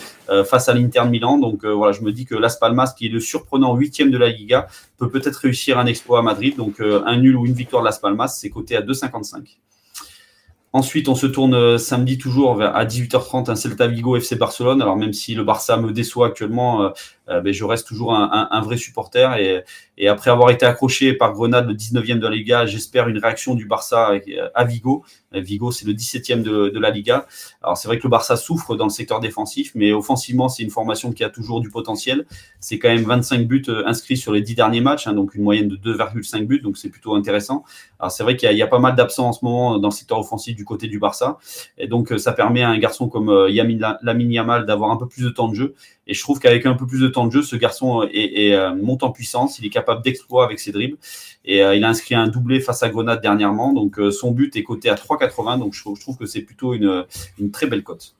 face 0.46 0.68
à 0.68 0.74
l'Inter 0.74 1.04
Milan. 1.08 1.38
Donc 1.38 1.64
voilà, 1.64 1.92
je 1.92 2.02
me 2.02 2.12
dis 2.12 2.24
que 2.24 2.34
Las 2.34 2.58
Palmas, 2.58 2.94
qui 2.96 3.06
est 3.06 3.10
le 3.10 3.20
surprenant 3.20 3.74
huitième 3.76 4.10
de 4.10 4.18
la 4.18 4.28
Liga, 4.28 4.68
peut 4.96 5.10
peut-être 5.10 5.36
réussir 5.36 5.78
un 5.78 5.86
exploit 5.86 6.20
à 6.20 6.22
Madrid. 6.22 6.56
Donc 6.56 6.80
un 6.80 7.16
nul 7.18 7.36
ou 7.36 7.46
une 7.46 7.52
victoire 7.52 7.82
de 7.82 7.86
Las 7.86 7.98
Palmas, 7.98 8.28
c'est 8.28 8.50
coté 8.50 8.76
à 8.76 8.80
2,55. 8.80 9.58
Ensuite, 10.74 11.08
on 11.08 11.14
se 11.14 11.26
tourne 11.26 11.54
euh, 11.54 11.78
samedi 11.78 12.18
toujours 12.18 12.62
à 12.62 12.84
18h30 12.84 13.50
un 13.50 13.56
Celta 13.56 13.86
Vigo 13.86 14.16
FC 14.16 14.36
Barcelone. 14.36 14.82
Alors 14.82 14.96
même 14.96 15.14
si 15.14 15.34
le 15.34 15.42
Barça 15.42 15.78
me 15.78 15.92
déçoit 15.92 16.26
actuellement, 16.26 16.82
euh, 16.82 16.90
euh, 17.30 17.40
ben, 17.40 17.54
je 17.54 17.64
reste 17.64 17.86
toujours 17.86 18.14
un, 18.14 18.60
vrai 18.60 18.76
supporter. 18.76 19.64
Et, 19.96 20.08
après 20.08 20.30
avoir 20.30 20.50
été 20.50 20.66
accroché 20.66 21.14
par 21.14 21.32
Grenade, 21.32 21.66
le 21.66 21.74
19e 21.74 22.18
de 22.18 22.28
la 22.28 22.36
Liga, 22.36 22.66
j'espère 22.66 23.08
une 23.08 23.18
réaction 23.18 23.54
du 23.54 23.64
Barça 23.64 24.12
à 24.54 24.64
Vigo. 24.64 25.04
Vigo, 25.32 25.70
c'est 25.70 25.86
le 25.86 25.92
17e 25.92 26.42
de, 26.42 26.78
la 26.78 26.90
Liga. 26.90 27.26
Alors 27.62 27.76
c'est 27.76 27.88
vrai 27.88 27.98
que 27.98 28.04
le 28.04 28.08
Barça 28.08 28.36
souffre 28.36 28.76
dans 28.76 28.84
le 28.84 28.90
secteur 28.90 29.20
défensif, 29.20 29.72
mais 29.74 29.92
offensivement, 29.92 30.48
c'est 30.48 30.62
une 30.62 30.70
formation 30.70 31.12
qui 31.12 31.24
a 31.24 31.30
toujours 31.30 31.60
du 31.60 31.70
potentiel. 31.70 32.26
C'est 32.60 32.78
quand 32.78 32.88
même 32.88 33.04
25 33.04 33.46
buts 33.46 33.64
inscrits 33.86 34.16
sur 34.16 34.32
les 34.32 34.42
10 34.42 34.54
derniers 34.54 34.80
matchs, 34.80 35.06
hein, 35.06 35.12
donc 35.12 35.34
une 35.34 35.42
moyenne 35.42 35.68
de 35.68 35.76
2,5 35.76 36.46
buts, 36.46 36.60
donc 36.60 36.76
c'est 36.76 36.88
plutôt 36.88 37.14
intéressant. 37.14 37.64
Alors 37.98 38.12
c'est 38.12 38.22
vrai 38.22 38.36
qu'il 38.36 38.52
y, 38.52 38.62
a 38.62 38.66
pas 38.66 38.78
mal 38.78 38.94
d'absents 38.94 39.28
en 39.28 39.32
ce 39.32 39.44
moment 39.44 39.78
dans 39.78 39.88
le 39.88 39.94
secteur 39.94 40.18
offensif 40.18 40.56
du 40.56 40.64
côté 40.64 40.86
du 40.86 40.98
Barça. 40.98 41.38
Et 41.78 41.88
donc 41.88 42.14
ça 42.18 42.32
permet 42.32 42.62
à 42.62 42.68
un 42.68 42.78
garçon 42.78 43.08
comme 43.08 43.46
Yamin 43.48 43.98
Lamine 44.02 44.32
Yamal 44.32 44.66
d'avoir 44.66 44.90
un 44.90 44.96
peu 44.96 45.06
plus 45.06 45.24
de 45.24 45.30
temps 45.30 45.48
de 45.48 45.54
jeu. 45.54 45.74
Et 46.08 46.14
je 46.14 46.22
trouve 46.22 46.40
qu'avec 46.40 46.64
un 46.64 46.74
peu 46.74 46.86
plus 46.86 47.00
de 47.00 47.08
temps 47.08 47.26
de 47.26 47.32
jeu, 47.32 47.42
ce 47.42 47.54
garçon 47.54 48.02
est, 48.10 48.54
euh, 48.54 48.74
monte 48.74 49.02
en 49.02 49.10
puissance. 49.10 49.58
Il 49.58 49.66
est 49.66 49.70
capable 49.70 50.02
d'exploit 50.02 50.44
avec 50.44 50.58
ses 50.58 50.72
dribbles. 50.72 50.96
Et 51.44 51.62
euh, 51.62 51.76
il 51.76 51.84
a 51.84 51.88
inscrit 51.88 52.14
un 52.14 52.28
doublé 52.28 52.60
face 52.60 52.82
à 52.82 52.88
Grenade 52.88 53.20
dernièrement. 53.20 53.74
Donc 53.74 53.98
euh, 53.98 54.10
son 54.10 54.32
but 54.32 54.56
est 54.56 54.62
coté 54.62 54.88
à 54.88 54.94
3,80. 55.18 55.58
Donc 55.58 55.74
je 55.74 55.82
trouve, 55.82 56.16
que 56.16 56.26
c'est 56.26 56.42
plutôt 56.42 56.74
une, 56.74 57.06
très 57.52 57.66
belle 57.66 57.82
cote. 57.82 58.14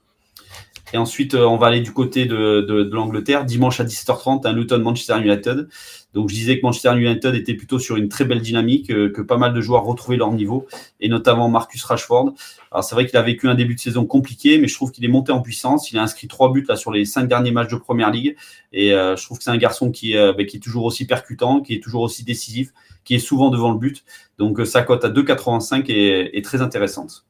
Et 0.95 0.97
ensuite, 0.97 1.35
on 1.35 1.57
va 1.57 1.67
aller 1.67 1.81
du 1.81 1.93
côté 1.93 2.25
de, 2.25 2.91
l'Angleterre. 2.93 3.45
Dimanche 3.45 3.81
à 3.81 3.85
17h30, 3.85 4.47
un 4.47 4.53
Luton 4.53 4.79
Manchester 4.79 5.19
United. 5.21 5.69
Donc 6.15 6.31
je 6.31 6.35
disais 6.35 6.59
que 6.59 6.63
Manchester 6.63 6.97
United 6.97 7.35
était 7.35 7.55
plutôt 7.55 7.79
sur 7.79 7.97
une 7.97 8.09
très 8.09 8.25
belle 8.25 8.41
dynamique, 8.41 8.91
euh, 8.91 9.11
que 9.11 9.21
pas 9.21 9.37
mal 9.37 9.53
de 9.53 9.61
joueurs 9.61 9.85
retrouvaient 9.85 10.17
leur 10.17 10.33
niveau, 10.33 10.67
et 11.01 11.09
notamment 11.09 11.49
Marcus 11.49 11.85
Rashford. 11.85 12.35
Alors 12.73 12.83
c'est 12.83 12.95
vrai 12.95 13.07
qu'il 13.07 13.19
a 13.19 13.23
vécu 13.23 13.47
un 13.49 13.55
début 13.55 13.75
de 13.75 13.81
saison 13.81 14.07
compliqué, 14.07 14.59
mais 14.59 14.69
je 14.69 14.75
trouve 14.75 14.91
qu'il 14.91 15.05
est 15.05 15.09
monté 15.09 15.33
en 15.33 15.43
puissance. 15.43 15.93
Il 15.93 15.99
a 15.99 16.03
inscrit 16.03 16.27
trois 16.27 16.51
buts 16.51 16.65
là 16.67 16.77
sur 16.77 16.93
les 16.93 17.05
cinq 17.05 17.29
derniers 17.29 17.51
matchs 17.51 17.71
de 17.71 17.77
Première 17.77 18.11
Ligue, 18.11 18.37
et 18.73 18.95
euh, 18.95 19.17
je 19.17 19.25
trouve 19.25 19.39
que 19.39 19.45
c'est 19.45 19.51
un 19.51 19.59
garçon 19.59 19.93
euh, 20.15 20.33
bah, 20.33 20.45
qui 20.45 20.57
est 20.57 20.61
toujours 20.61 20.85
aussi 20.85 21.07
percutant, 21.07 21.61
qui 21.61 21.75
est 21.75 21.83
toujours 21.83 22.03
aussi 22.03 22.25
décisif, 22.25 22.73
qui 23.09 23.15
est 23.15 23.21
souvent 23.21 23.49
devant 23.49 23.73
le 23.73 23.79
but. 23.79 24.05
Donc 24.37 24.61
sa 24.67 24.83
cote 24.83 25.03
à 25.03 25.09
2,85 25.09 25.87
est, 25.89 26.45
très 26.45 26.61
intéressante. 26.61 27.25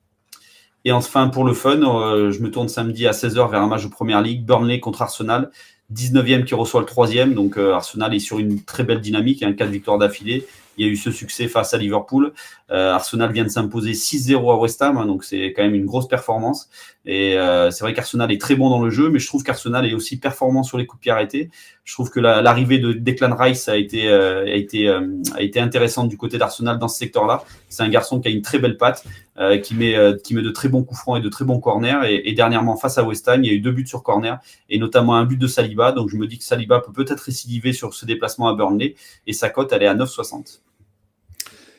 Et 0.85 0.91
enfin, 0.91 1.29
pour 1.29 1.45
le 1.45 1.55
fun, 1.55 1.79
je 1.79 2.41
me 2.41 2.51
tourne 2.51 2.69
samedi 2.69 3.07
à 3.07 3.13
16h 3.13 3.49
vers 3.49 3.63
un 3.63 3.69
match 3.69 3.85
de 3.85 3.89
Première 3.89 4.21
Ligue, 4.21 4.45
Burnley 4.45 4.81
contre 4.81 5.03
Arsenal. 5.03 5.53
19e 5.95 6.45
qui 6.45 6.55
reçoit 6.55 6.81
le 6.81 6.87
troisième. 6.87 7.35
Donc 7.35 7.57
euh, 7.57 7.73
Arsenal 7.73 8.15
est 8.15 8.19
sur 8.19 8.39
une 8.39 8.63
très 8.63 8.85
belle 8.85 9.01
dynamique, 9.01 9.43
un 9.43 9.51
hein, 9.51 9.53
4 9.55 9.71
victoires 9.71 9.99
d'affilée. 9.99 10.47
Il 10.77 10.87
y 10.87 10.89
a 10.89 10.93
eu 10.93 10.97
ce 10.97 11.11
succès 11.11 11.49
face 11.49 11.75
à 11.75 11.79
Liverpool. 11.79 12.33
Euh, 12.71 12.93
Arsenal 12.93 13.33
vient 13.33 13.43
de 13.43 13.49
s'imposer 13.49 13.93
6-0 13.93 14.53
à 14.53 14.57
West 14.57 14.81
Ham, 14.81 14.97
hein, 14.97 15.07
donc 15.07 15.25
c'est 15.25 15.53
quand 15.53 15.63
même 15.63 15.75
une 15.75 15.87
grosse 15.87 16.07
performance. 16.07 16.69
Et 17.05 17.37
euh, 17.37 17.73
c'est 17.73 17.83
vrai 17.83 17.95
qu'Arsenal 17.95 18.31
est 18.31 18.41
très 18.41 18.55
bon 18.55 18.71
dans 18.71 18.81
le 18.81 18.91
jeu, 18.91 19.11
mais 19.11 19.19
je 19.19 19.27
trouve 19.27 19.43
qu'Arsenal 19.43 19.87
est 19.87 19.95
aussi 19.95 20.21
performant 20.21 20.63
sur 20.63 20.79
les 20.79 20.87
coups 20.87 21.01
de 21.01 21.03
pied 21.03 21.11
arrêtés. 21.11 21.51
Je 21.89 21.95
trouve 21.95 22.11
que 22.11 22.21
l'arrivée 22.21 22.79
de 22.79 22.93
Declan 22.93 23.35
Rice 23.35 23.67
a 23.67 23.79
été, 23.79 24.13
a 24.13 24.55
été, 24.55 24.91
a 24.91 25.41
été 25.41 25.59
intéressante 25.59 26.11
du 26.11 26.19
côté 26.19 26.37
d'Arsenal 26.37 26.79
dans 26.79 26.87
ce 26.87 26.99
secteur-là. 26.99 27.45
C'est 27.71 27.83
un 27.83 27.89
garçon 27.89 28.21
qui 28.21 28.29
a 28.29 28.31
une 28.31 28.43
très 28.43 28.59
belle 28.59 28.77
patte. 28.77 29.07
Euh, 29.41 29.57
qui, 29.57 29.77
met, 29.77 29.95
euh, 29.95 30.17
qui 30.17 30.35
met 30.35 30.43
de 30.43 30.51
très 30.51 30.69
bons 30.69 30.83
coups 30.83 30.99
francs 30.99 31.17
et 31.17 31.23
de 31.23 31.29
très 31.29 31.45
bons 31.45 31.61
corners. 31.61 32.01
Et, 32.09 32.33
dernièrement, 32.33 32.77
face 32.77 32.99
à 32.99 33.05
West 33.05 33.29
Ham, 33.29 33.45
il 33.45 33.47
y 33.49 33.51
a 33.51 33.55
eu 33.55 33.61
deux 33.61 33.71
buts 33.71 33.87
sur 33.87 34.03
corner 34.03 34.41
et 34.69 34.79
notamment 34.81 35.15
un 35.15 35.25
but 35.25 35.37
de 35.37 35.47
Saliba. 35.47 35.93
Donc 35.93 36.09
je 36.09 36.17
me 36.17 36.27
dis 36.27 36.39
que 36.39 36.45
Saliba 36.45 36.81
peut 36.81 36.91
peut-être 36.93 37.21
récidiver 37.21 37.73
sur 37.73 37.95
ce 37.95 38.05
déplacement 38.05 38.49
à 38.49 38.57
Burnley 38.57 38.97
et 39.29 39.33
sa 39.33 39.49
cote, 39.49 39.73
elle 39.73 39.85
est 39.85 39.87
à 39.87 39.95
9,60. 39.95 40.59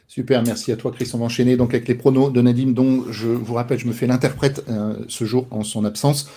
Super, 0.07 0.41
merci 0.43 0.71
à 0.71 0.77
toi 0.77 0.93
Chris. 0.93 1.11
On 1.13 1.17
va 1.17 1.25
enchaîner 1.25 1.57
donc 1.57 1.73
avec 1.73 1.89
les 1.89 1.95
pronos 1.95 2.31
de 2.31 2.41
Nadim, 2.41 2.71
dont 2.71 3.03
je 3.11 3.27
vous 3.27 3.55
rappelle, 3.55 3.77
je 3.77 3.87
me 3.87 3.93
fais 3.93 4.07
l'interprète 4.07 4.63
euh, 4.69 4.93
ce 5.09 5.25
jour 5.25 5.45
en 5.51 5.65
son 5.65 5.83
absence. 5.83 6.29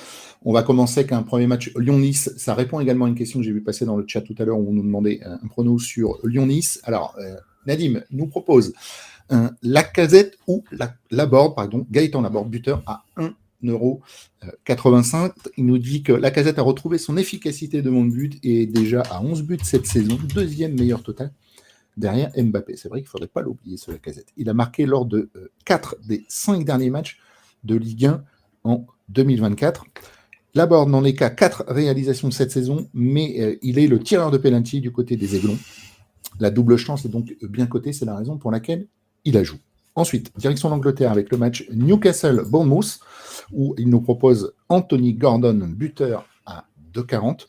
On 0.45 0.53
va 0.53 0.63
commencer 0.63 1.01
avec 1.01 1.13
un 1.13 1.23
premier 1.23 1.47
match 1.47 1.73
Lyon-Nice. 1.77 2.33
Ça 2.37 2.55
répond 2.55 2.81
également 2.81 3.05
à 3.05 3.09
une 3.09 3.15
question 3.15 3.39
que 3.39 3.45
j'ai 3.45 3.53
vu 3.53 3.63
passer 3.63 3.85
dans 3.85 3.97
le 3.97 4.05
chat 4.07 4.21
tout 4.23 4.35
à 4.39 4.45
l'heure 4.45 4.59
où 4.59 4.69
on 4.69 4.73
nous 4.73 4.83
demandait 4.83 5.21
un 5.25 5.47
prono 5.47 5.79
sur 5.79 6.19
Lyon-Nice. 6.25 6.81
Alors, 6.85 7.17
Nadim 7.67 8.03
nous 8.11 8.27
propose 8.27 8.73
un 9.31 9.53
Lacazette 9.63 10.37
ou 10.47 10.65
la, 10.73 10.95
Laborde, 11.11 11.55
pardon, 11.55 11.87
Gaëtan 11.91 12.23
Laborde, 12.23 12.51
buteur 12.51 12.83
à 12.87 13.05
1,85€. 13.65 15.33
Il 15.57 15.67
nous 15.67 15.79
dit 15.79 16.03
que 16.03 16.13
Lacazette 16.13 16.59
a 16.59 16.63
retrouvé 16.63 16.99
son 16.99 17.17
efficacité 17.17 17.83
de 17.83 17.91
mon 17.91 18.05
but 18.05 18.39
et 18.43 18.63
est 18.63 18.67
déjà 18.67 19.03
à 19.11 19.23
11 19.23 19.43
buts 19.43 19.59
cette 19.63 19.87
saison, 19.87 20.19
deuxième 20.35 20.75
meilleur 20.75 21.03
total 21.03 21.33
derrière 21.97 22.31
Mbappé. 22.37 22.77
C'est 22.77 22.89
vrai 22.89 23.01
qu'il 23.01 23.07
ne 23.09 23.11
faudrait 23.11 23.29
pas 23.29 23.43
l'oublier, 23.43 23.77
ce 23.77 23.91
Lacazette. 23.91 24.33
Il 24.37 24.49
a 24.49 24.55
marqué 24.55 24.87
lors 24.87 25.05
de 25.05 25.31
4 25.65 25.95
euh, 25.95 26.07
des 26.07 26.25
5 26.29 26.65
derniers 26.65 26.91
matchs 26.91 27.19
de 27.65 27.77
Ligue 27.77 28.07
1 28.07 28.25
en 28.65 28.87
2024. 29.09 29.85
Laborde 30.55 30.91
n'en 30.91 31.03
est 31.05 31.15
qu'à 31.15 31.31
4 31.31 31.65
réalisations 31.69 32.31
cette 32.31 32.51
saison, 32.51 32.89
mais 32.93 33.37
euh, 33.41 33.57
il 33.63 33.79
est 33.79 33.87
le 33.87 33.99
tireur 33.99 34.31
de 34.31 34.37
penalty 34.37 34.81
du 34.81 34.93
côté 34.93 35.17
des 35.17 35.35
Aiglons. 35.35 35.59
La 36.41 36.51
double 36.51 36.77
chance 36.77 37.05
est 37.05 37.09
donc 37.09 37.35
bien 37.43 37.67
cotée, 37.67 37.93
c'est 37.93 38.05
la 38.05 38.17
raison 38.17 38.37
pour 38.37 38.51
laquelle 38.51 38.87
il 39.25 39.37
a 39.37 39.45
joué. 39.45 39.59
Ensuite, 39.95 40.31
direction 40.39 40.69
l'Angleterre 40.69 41.11
avec 41.11 41.31
le 41.31 41.39
match 41.39 41.67
Newcastle-Bournemouth, 41.73 43.01
où 43.53 43.75
il 43.79 43.89
nous 43.89 44.01
propose 44.01 44.55
Anthony 44.69 45.15
Gordon, 45.15 45.69
buteur 45.69 46.27
à 46.47 46.65
2,40. 46.95 47.47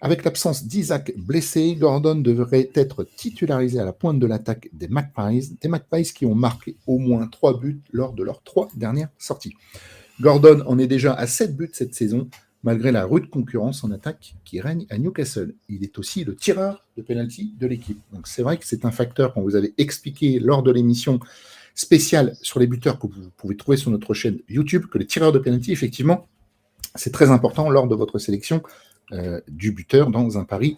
Avec 0.00 0.24
l'absence 0.24 0.64
d'Isaac 0.64 1.12
blessé, 1.16 1.76
Gordon 1.76 2.16
devrait 2.16 2.70
être 2.74 3.04
titularisé 3.16 3.78
à 3.78 3.84
la 3.84 3.92
pointe 3.92 4.18
de 4.18 4.26
l'attaque 4.26 4.68
des 4.72 4.88
Magpies, 4.88 5.56
des 5.60 5.68
Magpies 5.68 6.12
qui 6.14 6.26
ont 6.26 6.34
marqué 6.34 6.76
au 6.86 6.98
moins 6.98 7.26
3 7.26 7.60
buts 7.60 7.82
lors 7.92 8.12
de 8.12 8.24
leurs 8.24 8.42
trois 8.42 8.68
dernières 8.74 9.10
sorties. 9.18 9.54
Gordon 10.20 10.62
en 10.66 10.78
est 10.78 10.86
déjà 10.86 11.14
à 11.14 11.26
7 11.26 11.56
buts 11.56 11.70
cette 11.72 11.94
saison, 11.94 12.28
malgré 12.62 12.92
la 12.92 13.06
rude 13.06 13.30
concurrence 13.30 13.84
en 13.84 13.90
attaque 13.90 14.34
qui 14.44 14.60
règne 14.60 14.86
à 14.90 14.98
Newcastle. 14.98 15.54
Il 15.68 15.82
est 15.82 15.98
aussi 15.98 16.24
le 16.24 16.36
tireur 16.36 16.84
de 16.96 17.02
penalty 17.02 17.54
de 17.58 17.66
l'équipe. 17.66 18.00
Donc 18.12 18.26
c'est 18.26 18.42
vrai 18.42 18.58
que 18.58 18.66
c'est 18.66 18.84
un 18.84 18.90
facteur 18.90 19.32
qu'on 19.32 19.42
vous 19.42 19.56
avait 19.56 19.72
expliqué 19.78 20.38
lors 20.38 20.62
de 20.62 20.70
l'émission 20.70 21.20
spéciale 21.74 22.36
sur 22.42 22.60
les 22.60 22.66
buteurs 22.66 22.98
que 22.98 23.06
vous 23.06 23.30
pouvez 23.36 23.56
trouver 23.56 23.78
sur 23.78 23.90
notre 23.90 24.12
chaîne 24.12 24.40
YouTube, 24.48 24.86
que 24.86 24.98
les 24.98 25.06
tireurs 25.06 25.32
de 25.32 25.38
penalty, 25.38 25.72
effectivement, 25.72 26.26
c'est 26.94 27.12
très 27.12 27.30
important 27.30 27.70
lors 27.70 27.86
de 27.86 27.94
votre 27.94 28.18
sélection 28.18 28.62
euh, 29.12 29.40
du 29.48 29.72
buteur 29.72 30.10
dans 30.10 30.36
un 30.36 30.44
pari 30.44 30.76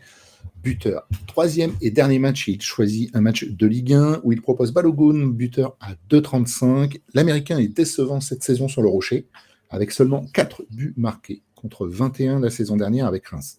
buteur. 0.62 1.06
Troisième 1.26 1.72
et 1.80 1.90
dernier 1.90 2.18
match, 2.18 2.48
il 2.48 2.60
choisit 2.62 3.14
un 3.14 3.20
match 3.20 3.44
de 3.44 3.66
Ligue 3.66 3.94
1 3.94 4.20
où 4.22 4.32
il 4.32 4.40
propose 4.40 4.72
Balogun, 4.72 5.26
buteur 5.26 5.76
à 5.80 5.94
2,35. 6.10 7.00
L'Américain 7.14 7.58
est 7.58 7.68
décevant 7.68 8.20
cette 8.20 8.42
saison 8.42 8.68
sur 8.68 8.82
le 8.82 8.88
rocher, 8.88 9.26
avec 9.70 9.90
seulement 9.90 10.24
4 10.32 10.64
buts 10.70 10.94
marqués 10.96 11.42
contre 11.54 11.86
21 11.86 12.40
la 12.40 12.50
saison 12.50 12.76
dernière 12.76 13.06
avec 13.06 13.26
Reims. 13.26 13.58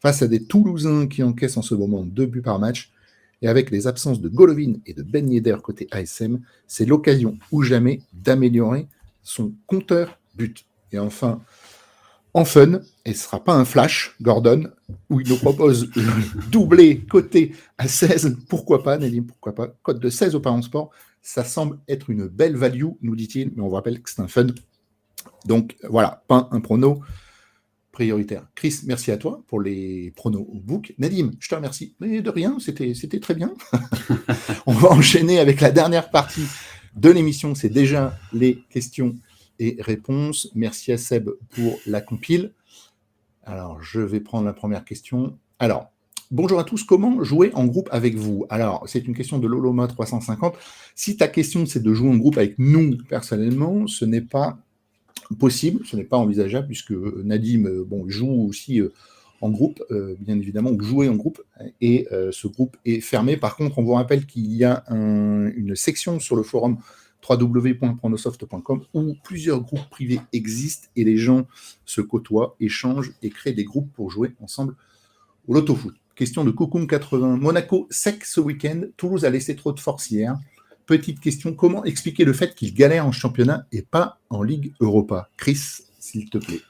Face 0.00 0.22
à 0.22 0.28
des 0.28 0.44
Toulousains 0.44 1.06
qui 1.06 1.22
encaissent 1.22 1.56
en 1.56 1.62
ce 1.62 1.74
moment 1.74 2.02
deux 2.02 2.26
buts 2.26 2.42
par 2.42 2.58
match, 2.58 2.92
et 3.42 3.48
avec 3.48 3.70
les 3.70 3.86
absences 3.86 4.20
de 4.20 4.28
Golovin 4.28 4.74
et 4.86 4.94
de 4.94 5.02
Ben 5.02 5.30
Yedder 5.30 5.56
côté 5.62 5.88
ASM, 5.90 6.40
c'est 6.66 6.86
l'occasion 6.86 7.38
ou 7.50 7.62
jamais 7.62 8.00
d'améliorer 8.12 8.86
son 9.22 9.52
compteur 9.66 10.18
but. 10.36 10.64
Et 10.92 10.98
enfin, 10.98 11.42
en 12.34 12.44
fun, 12.44 12.80
et 13.04 13.12
ce 13.12 13.18
ne 13.18 13.22
sera 13.22 13.44
pas 13.44 13.54
un 13.54 13.64
flash, 13.64 14.16
Gordon, 14.20 14.70
où 15.10 15.20
il 15.20 15.28
nous 15.28 15.36
propose 15.36 15.90
le 15.96 16.50
doublé 16.50 17.00
côté 17.00 17.54
à 17.78 17.88
16, 17.88 18.38
pourquoi 18.48 18.82
pas, 18.82 18.96
Nelly, 18.98 19.20
pourquoi 19.20 19.54
pas, 19.54 19.68
code 19.82 20.00
de 20.00 20.08
16 20.08 20.34
au 20.34 20.40
Parent 20.40 20.62
Sport, 20.62 20.90
ça 21.20 21.44
semble 21.44 21.78
être 21.88 22.10
une 22.10 22.26
belle 22.26 22.56
value, 22.56 22.86
nous 23.02 23.16
dit-il, 23.16 23.52
mais 23.54 23.62
on 23.62 23.68
vous 23.68 23.74
rappelle 23.74 24.02
que 24.02 24.10
c'est 24.10 24.22
un 24.22 24.28
fun. 24.28 24.46
Donc 25.46 25.76
voilà, 25.88 26.24
pas 26.26 26.48
un 26.50 26.60
prono 26.60 27.02
prioritaire. 27.92 28.48
Chris, 28.54 28.80
merci 28.86 29.10
à 29.10 29.18
toi 29.18 29.44
pour 29.46 29.60
les 29.60 30.12
pronos 30.16 30.46
book. 30.52 30.94
Nadim, 30.98 31.32
je 31.38 31.48
te 31.48 31.54
remercie. 31.54 31.94
Mais 32.00 32.22
de 32.22 32.30
rien, 32.30 32.56
c'était 32.58 33.20
très 33.20 33.34
bien. 33.34 33.52
On 34.66 34.72
va 34.72 34.90
enchaîner 34.90 35.38
avec 35.38 35.60
la 35.60 35.70
dernière 35.70 36.10
partie 36.10 36.46
de 36.96 37.10
l'émission. 37.10 37.54
C'est 37.54 37.68
déjà 37.68 38.18
les 38.32 38.64
questions 38.70 39.14
et 39.58 39.76
réponses. 39.80 40.50
Merci 40.54 40.92
à 40.92 40.98
Seb 40.98 41.30
pour 41.50 41.78
la 41.86 42.00
compile. 42.00 42.52
Alors, 43.44 43.82
je 43.82 44.00
vais 44.00 44.20
prendre 44.20 44.44
la 44.44 44.52
première 44.52 44.84
question. 44.84 45.36
Alors, 45.58 45.90
bonjour 46.30 46.60
à 46.60 46.64
tous. 46.64 46.84
Comment 46.84 47.22
jouer 47.24 47.50
en 47.54 47.66
groupe 47.66 47.88
avec 47.92 48.14
vous? 48.14 48.46
Alors, 48.50 48.84
c'est 48.86 49.06
une 49.06 49.14
question 49.14 49.38
de 49.38 49.46
Loloma 49.46 49.88
350. 49.88 50.54
Si 50.94 51.16
ta 51.16 51.28
question 51.28 51.66
c'est 51.66 51.82
de 51.82 51.92
jouer 51.92 52.10
en 52.10 52.16
groupe 52.16 52.38
avec 52.38 52.58
nous 52.58 52.96
personnellement, 53.08 53.86
ce 53.86 54.04
n'est 54.04 54.20
pas 54.20 54.58
possible, 55.38 55.84
ce 55.86 55.96
n'est 55.96 56.04
pas 56.04 56.18
envisageable 56.18 56.66
puisque 56.66 56.92
Nadim 56.92 57.66
euh, 57.66 57.84
bon, 57.84 58.08
joue 58.08 58.46
aussi 58.48 58.80
euh, 58.80 58.92
en 59.40 59.50
groupe, 59.50 59.82
euh, 59.90 60.14
bien 60.20 60.36
évidemment, 60.38 60.70
ou 60.70 60.80
jouer 60.80 61.08
en 61.08 61.16
groupe, 61.16 61.42
et 61.80 62.06
ce 62.30 62.46
groupe 62.46 62.76
est 62.84 63.00
fermé. 63.00 63.36
Par 63.36 63.56
contre, 63.56 63.80
on 63.80 63.82
vous 63.82 63.94
rappelle 63.94 64.24
qu'il 64.24 64.52
y 64.52 64.62
a 64.62 64.84
une 64.88 65.74
section 65.74 66.20
sur 66.20 66.36
le 66.36 66.44
forum 66.44 66.78
www.pronosoft.com 67.28 68.82
où 68.94 69.14
plusieurs 69.22 69.60
groupes 69.60 69.88
privés 69.90 70.20
existent 70.32 70.88
et 70.96 71.04
les 71.04 71.16
gens 71.16 71.46
se 71.84 72.00
côtoient, 72.00 72.56
échangent 72.60 73.12
et 73.22 73.30
créent 73.30 73.52
des 73.52 73.64
groupes 73.64 73.92
pour 73.92 74.10
jouer 74.10 74.34
ensemble 74.40 74.74
au 75.46 75.54
loto-foot. 75.54 75.94
Question 76.14 76.44
de 76.44 76.50
Cocoon 76.50 76.86
80. 76.86 77.36
Monaco 77.36 77.86
sec 77.90 78.24
ce 78.24 78.40
week-end. 78.40 78.82
Toulouse 78.96 79.24
a 79.24 79.30
laissé 79.30 79.56
trop 79.56 79.72
de 79.72 79.80
force 79.80 80.10
hier. 80.10 80.38
Petite 80.86 81.20
question, 81.20 81.54
comment 81.54 81.84
expliquer 81.84 82.24
le 82.24 82.32
fait 82.32 82.54
qu'il 82.54 82.74
galère 82.74 83.06
en 83.06 83.12
championnat 83.12 83.66
et 83.72 83.82
pas 83.82 84.18
en 84.28 84.42
Ligue 84.42 84.72
Europa? 84.80 85.30
Chris, 85.36 85.82
s'il 85.98 86.28
te 86.28 86.38
plaît. 86.38 86.60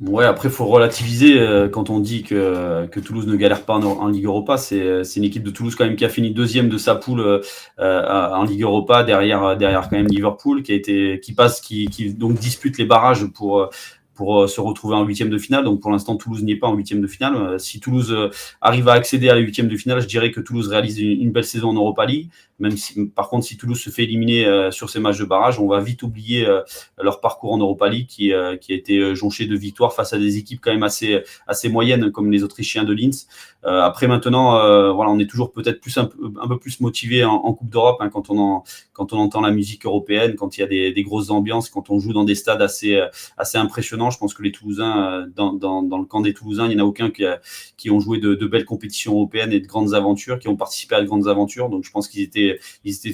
Ouais, 0.00 0.24
après, 0.24 0.48
il 0.48 0.54
faut 0.54 0.66
relativiser 0.66 1.40
euh, 1.40 1.68
quand 1.68 1.90
on 1.90 1.98
dit 1.98 2.22
que, 2.22 2.86
que 2.86 3.00
Toulouse 3.00 3.26
ne 3.26 3.34
galère 3.34 3.64
pas 3.64 3.74
en, 3.74 4.06
Ligue 4.06 4.26
Europa. 4.26 4.56
C'est 4.56 5.02
une 5.16 5.24
équipe 5.24 5.42
de 5.42 5.50
Toulouse 5.50 5.74
quand 5.74 5.84
même 5.84 5.96
qui 5.96 6.04
a 6.04 6.08
fini 6.08 6.30
deuxième 6.30 6.68
de 6.68 6.78
sa 6.78 6.94
poule 6.94 7.20
euh, 7.20 7.42
en 7.78 8.44
Ligue 8.44 8.62
Europa, 8.62 9.02
derrière, 9.02 9.56
derrière 9.56 9.88
quand 9.88 9.96
même 9.96 10.06
Liverpool, 10.06 10.62
qui 10.62 10.70
a 10.70 10.76
été, 10.76 11.18
qui 11.18 11.32
passe, 11.32 11.60
qui, 11.60 11.86
qui 11.86 12.14
donc 12.14 12.38
dispute 12.38 12.78
les 12.78 12.84
barrages 12.84 13.26
pour, 13.26 13.70
pour 14.18 14.42
euh, 14.42 14.46
se 14.48 14.60
retrouver 14.60 14.96
en 14.96 15.04
huitième 15.04 15.30
de 15.30 15.38
finale. 15.38 15.62
Donc 15.62 15.80
pour 15.80 15.92
l'instant, 15.92 16.16
Toulouse 16.16 16.42
n'y 16.42 16.50
est 16.50 16.56
pas 16.56 16.66
en 16.66 16.74
huitième 16.74 17.00
de 17.00 17.06
finale. 17.06 17.36
Euh, 17.36 17.58
si 17.58 17.78
Toulouse 17.78 18.10
euh, 18.10 18.30
arrive 18.60 18.88
à 18.88 18.94
accéder 18.94 19.28
à 19.28 19.36
la 19.36 19.40
huitième 19.40 19.68
de 19.68 19.76
finale, 19.76 20.00
je 20.00 20.08
dirais 20.08 20.32
que 20.32 20.40
Toulouse 20.40 20.66
réalise 20.66 20.98
une, 20.98 21.30
belle 21.30 21.44
saison 21.44 21.68
en 21.68 21.74
Europa 21.74 22.04
League. 22.04 22.28
Même 22.58 22.76
si, 22.76 23.06
par 23.06 23.28
contre, 23.28 23.46
si 23.46 23.56
Toulouse 23.56 23.78
se 23.78 23.90
fait 23.90 24.02
éliminer 24.02 24.68
sur 24.72 24.90
ces 24.90 24.98
matchs 24.98 25.18
de 25.18 25.24
barrage, 25.24 25.60
on 25.60 25.68
va 25.68 25.78
vite 25.80 26.02
oublier 26.02 26.44
leur 27.00 27.20
parcours 27.20 27.52
en 27.52 27.58
Europa 27.58 27.88
League 27.88 28.08
qui, 28.08 28.32
qui 28.60 28.72
a 28.72 28.74
été 28.74 29.14
jonché 29.14 29.46
de 29.46 29.54
victoires 29.54 29.92
face 29.92 30.12
à 30.12 30.18
des 30.18 30.38
équipes 30.38 30.58
quand 30.60 30.72
même 30.72 30.82
assez, 30.82 31.22
assez 31.46 31.68
moyennes 31.68 32.10
comme 32.10 32.32
les 32.32 32.42
Autrichiens 32.42 32.82
de 32.82 32.92
Linz. 32.92 33.28
après 33.62 34.08
maintenant, 34.08 34.54
voilà, 34.92 35.12
on 35.12 35.20
est 35.20 35.30
toujours 35.30 35.52
peut-être 35.52 35.80
plus 35.80 35.96
un 35.98 36.06
peu, 36.06 36.18
un 36.42 36.48
peu 36.48 36.58
plus 36.58 36.80
motivé 36.80 37.24
en, 37.24 37.52
Coupe 37.52 37.70
d'Europe 37.70 37.98
hein, 38.00 38.08
quand 38.08 38.28
on 38.28 38.38
en, 38.40 38.64
quand 38.92 39.12
on 39.12 39.18
entend 39.18 39.40
la 39.40 39.52
musique 39.52 39.86
européenne, 39.86 40.34
quand 40.34 40.58
il 40.58 40.62
y 40.62 40.64
a 40.64 40.66
des, 40.66 40.90
des, 40.92 41.02
grosses 41.04 41.30
ambiances, 41.30 41.70
quand 41.70 41.90
on 41.90 42.00
joue 42.00 42.12
dans 42.12 42.24
des 42.24 42.34
stades 42.34 42.60
assez, 42.60 43.00
assez 43.36 43.56
impressionnants 43.56 44.07
je 44.10 44.18
pense 44.18 44.34
que 44.34 44.42
les 44.42 44.52
Toulousains, 44.52 45.22
euh, 45.22 45.26
dans, 45.34 45.82
le 45.82 46.04
camp 46.04 46.20
des 46.20 46.34
Toulousains, 46.34 46.66
il 46.66 46.76
n'y 46.76 46.80
en 46.80 46.84
a 46.84 46.86
aucun 46.86 47.10
qui, 47.10 47.90
ont 47.90 48.00
joué 48.00 48.18
de, 48.18 48.34
belles 48.46 48.64
compétitions 48.64 49.14
européennes 49.14 49.52
et 49.52 49.60
de 49.60 49.66
grandes 49.66 49.94
aventures, 49.94 50.38
qui 50.38 50.48
ont 50.48 50.56
participé 50.56 50.94
à 50.94 51.00
de 51.00 51.06
grandes 51.06 51.28
aventures. 51.28 51.68
Donc 51.68 51.84
je 51.84 51.90
pense 51.90 52.08
qu'ils 52.08 52.22
étaient, 52.22 52.58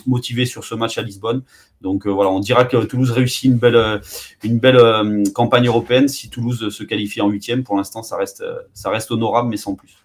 motivés 0.07 0.47
sur 0.47 0.65
ce 0.65 0.75
match 0.75 0.99
à 0.99 1.03
Lisbonne. 1.03 1.43
Donc 1.81 2.07
euh, 2.07 2.11
voilà, 2.11 2.31
on 2.31 2.41
dira 2.41 2.65
que 2.65 2.77
Toulouse 2.85 3.11
réussit 3.11 3.45
une 3.45 3.59
belle, 3.59 3.77
euh, 3.77 5.25
campagne 5.35 5.67
européenne. 5.67 6.09
Si 6.09 6.31
Toulouse 6.31 6.69
se 6.71 6.85
qualifie 6.85 7.21
en 7.21 7.29
huitième, 7.29 7.63
pour 7.65 7.77
l'instant, 7.77 8.03
ça 8.03 8.17
reste 8.17 9.11
honorable, 9.11 9.49
mais 9.49 9.57
sans 9.57 9.75
plus. 9.75 10.04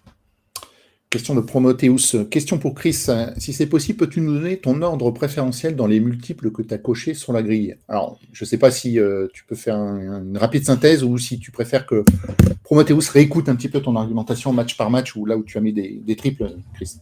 Question 1.10 1.34
de 1.34 1.40
Promoteus. 1.40 2.24
Question 2.30 2.58
pour 2.58 2.72
Chris. 2.72 3.06
Si 3.36 3.52
c'est 3.52 3.66
possible, 3.66 3.98
peux-tu 3.98 4.20
nous 4.20 4.32
donner 4.32 4.58
ton 4.58 4.80
ordre 4.80 5.10
préférentiel 5.10 5.74
dans 5.74 5.88
les 5.88 5.98
multiples 5.98 6.52
que 6.52 6.62
tu 6.62 6.72
as 6.72 6.78
cochés 6.78 7.14
sur 7.14 7.32
la 7.32 7.42
grille? 7.42 7.74
Alors, 7.88 8.20
je 8.32 8.44
ne 8.44 8.46
sais 8.48 8.58
pas 8.58 8.70
si 8.70 9.00
euh, 9.00 9.26
tu 9.34 9.44
peux 9.44 9.56
faire 9.56 9.74
une 9.74 10.38
rapide 10.38 10.64
synthèse 10.64 11.02
ou 11.02 11.18
si 11.18 11.40
tu 11.40 11.50
préfères 11.50 11.84
que 11.84 12.04
Promoteus 12.62 13.10
réécoute 13.12 13.48
un 13.48 13.56
petit 13.56 13.68
peu 13.68 13.80
ton 13.80 13.96
argumentation 13.96 14.52
match 14.52 14.76
par 14.76 14.88
match 14.88 15.16
ou 15.16 15.26
là 15.26 15.36
où 15.36 15.42
tu 15.42 15.58
as 15.58 15.60
mis 15.60 15.72
des, 15.72 16.14
triples, 16.14 16.52
Chris. 16.74 16.98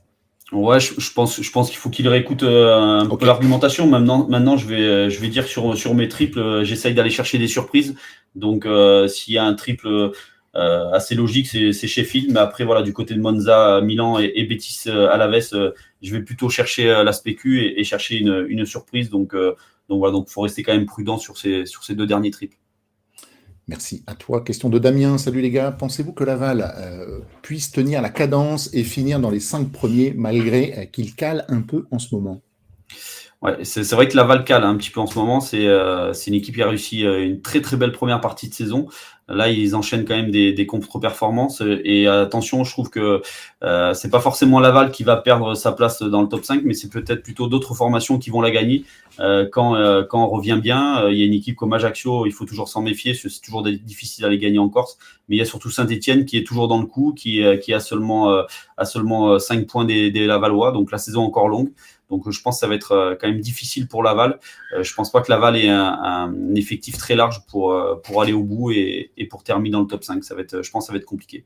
Ouais, 0.53 0.81
je, 0.81 1.13
pense, 1.13 1.43
je 1.43 1.51
pense 1.51 1.69
qu'il 1.69 1.79
faut 1.79 1.91
qu'il 1.91 2.09
réécoute 2.09 2.45
euh, 2.45 3.01
un 3.01 3.15
peu 3.15 3.27
l'argumentation. 3.27 3.87
Maintenant, 3.87 4.27
maintenant, 4.27 4.57
je 4.57 4.67
vais, 4.67 4.81
euh, 4.81 5.11
je 5.11 5.21
vais 5.21 5.29
dire 5.29 5.47
sur, 5.47 5.77
sur 5.77 5.95
mes 5.95 6.09
triples, 6.09 6.65
j'essaye 6.65 6.95
d'aller 6.95 7.11
chercher 7.11 7.37
des 7.37 7.47
surprises. 7.47 7.95
Donc, 8.35 8.67
s'il 9.09 9.35
y 9.35 9.39
a 9.39 9.45
un 9.45 9.53
triple 9.53 10.13
euh, 10.59 10.91
assez 10.91 11.15
logique, 11.15 11.47
c'est 11.47 11.87
Sheffield. 11.87 12.33
Mais 12.33 12.41
après, 12.41 12.65
voilà, 12.65 12.83
du 12.83 12.93
côté 12.93 13.15
de 13.15 13.21
Monza, 13.21 13.81
Milan 13.81 14.19
et, 14.19 14.33
et 14.35 14.45
Betis 14.45 14.85
euh, 14.89 15.09
Alaves, 15.09 15.51
euh, 15.53 15.71
je 16.03 16.13
vais 16.13 16.23
plutôt 16.23 16.49
chercher 16.49 16.87
l'aspect 17.05 17.35
Q 17.35 17.65
et, 17.77 17.85
chercher 17.85 18.19
une, 18.19 18.67
surprise. 18.67 19.09
Donc, 19.09 19.35
donc 19.35 19.99
voilà, 19.99 20.13
donc 20.13 20.29
faut 20.29 20.41
rester 20.41 20.63
quand 20.63 20.73
même 20.73 20.87
prudent 20.87 21.19
sur 21.19 21.39
ces, 21.39 21.65
sur 21.67 21.85
ces 21.85 21.95
deux 21.95 22.07
derniers 22.07 22.31
trips. 22.31 22.55
Merci 23.69 24.03
à 24.07 24.15
toi. 24.15 24.43
Question 24.43 24.69
de 24.69 24.79
Damien. 24.79 25.19
Salut 25.19 25.43
les 25.43 25.51
gars. 25.51 25.71
Pensez-vous 25.71 26.13
que 26.13 26.25
Laval 26.25 26.75
puisse 27.43 27.71
tenir 27.71 28.01
la 28.01 28.09
cadence 28.09 28.71
et 28.73 28.83
finir 28.83 29.21
dans 29.21 29.31
les 29.31 29.41
cinq 29.41 29.71
premiers 29.71 30.15
malgré 30.17 30.89
qu'il 30.93 31.15
cale 31.15 31.45
un 31.49 31.61
peu 31.61 31.87
en 31.91 31.99
ce 31.99 32.15
moment? 32.15 32.41
Ouais, 33.43 33.59
c'est 33.63 33.93
vrai 33.93 34.09
que 34.09 34.17
Laval 34.17 34.45
cale 34.45 34.65
un 34.65 34.77
petit 34.77 34.91
peu 34.91 35.01
en 35.01 35.07
ce 35.07 35.19
moment. 35.19 35.41
C'est 35.41 35.67
une 35.67 36.35
équipe 36.35 36.55
qui 36.55 36.63
a 36.63 36.69
réussi 36.69 37.03
une 37.03 37.43
très 37.43 37.61
très 37.61 37.77
belle 37.77 37.93
première 37.93 38.21
partie 38.21 38.49
de 38.49 38.55
saison. 38.55 38.89
Là, 39.29 39.51
ils 39.51 39.77
enchaînent 39.77 40.05
quand 40.05 40.17
même 40.17 40.31
des, 40.31 40.53
des 40.53 40.67
contre-performances. 40.67 41.63
Et 41.85 42.07
attention, 42.07 42.65
je 42.65 42.71
trouve 42.71 42.91
que 42.91 43.23
euh, 43.63 43.95
c'est 43.95 44.11
pas 44.11 44.21
forcément 44.21 44.61
Laval 44.61 44.91
qui 44.91 45.05
va 45.05 45.17
perdre 45.17 45.55
sa 45.55 45.73
place 45.73 46.03
dans 46.03 46.23
le 46.23 46.29
top 46.29 46.45
5, 46.45 46.63
mais 46.65 46.75
c'est 46.75 46.89
peut-être 46.89 47.23
plutôt 47.23 47.49
d'autres 47.49 47.75
formations 47.75 48.19
qui 48.19 48.31
vont 48.31 48.41
la 48.41 48.51
gagner. 48.51 48.85
Euh, 49.21 49.49
quand, 49.51 49.75
euh, 49.75 50.05
quand 50.05 50.25
on 50.25 50.29
revient 50.29 50.59
bien, 50.63 51.03
euh, 51.03 51.13
il 51.13 51.19
y 51.19 51.23
a 51.23 51.27
une 51.27 51.35
équipe 51.35 51.57
comme 51.57 51.73
Ajaccio, 51.73 52.27
il 52.27 52.33
faut 52.33 52.45
toujours 52.45 52.69
s'en 52.69 52.83
méfier, 52.83 53.15
c'est 53.15 53.29
toujours 53.41 53.63
difficile 53.63 54.25
à 54.25 54.29
les 54.29 54.39
gagner 54.39 54.59
en 54.59 54.69
Corse. 54.69 54.97
Mais 55.29 55.37
il 55.37 55.39
y 55.39 55.43
a 55.43 55.45
surtout 55.45 55.71
Saint-Etienne 55.71 56.25
qui 56.25 56.39
est 56.39 56.45
toujours 56.47 56.69
dans 56.69 56.81
le 56.81 56.87
coup, 56.87 57.13
qui, 57.17 57.43
qui 57.63 57.75
a 57.75 57.81
seulement, 57.81 58.45
a 58.77 58.85
seulement 58.87 59.39
5 59.39 59.67
points 59.67 59.85
des, 59.85 60.11
des 60.11 60.27
Lavalois. 60.27 60.73
Donc 60.73 60.91
la 60.91 60.99
saison 60.99 61.23
encore 61.23 61.49
longue. 61.49 61.71
Donc 62.11 62.31
je 62.31 62.41
pense 62.41 62.57
que 62.57 62.61
ça 62.61 62.67
va 62.67 62.75
être 62.75 62.93
euh, 62.93 63.15
quand 63.21 63.29
même 63.29 63.41
difficile 63.41 63.87
pour 63.87 64.03
Laval. 64.03 64.39
Euh, 64.75 64.83
je 64.83 64.95
pense 64.95 65.13
pas 65.13 65.21
que 65.21 65.31
Laval 65.31 65.57
ait 65.57 65.69
un, 65.69 66.33
effectif 66.55 66.97
très 66.97 67.15
large 67.15 67.43
pour, 67.47 67.73
euh, 67.73 67.97
pour 67.97 68.23
aller 68.23 68.33
au 68.33 68.43
bout 68.43 68.71
et, 68.73 69.11
pour 69.31 69.43
terminer 69.43 69.73
dans 69.73 69.81
le 69.81 69.87
top 69.87 70.05
5. 70.05 70.25
Ça 70.25 70.35
va 70.35 70.41
être, 70.41 70.63
je 70.63 70.71
pense 70.71 70.85
que 70.85 70.87
ça 70.87 70.93
va 70.93 70.99
être 70.99 71.05
compliqué. 71.05 71.45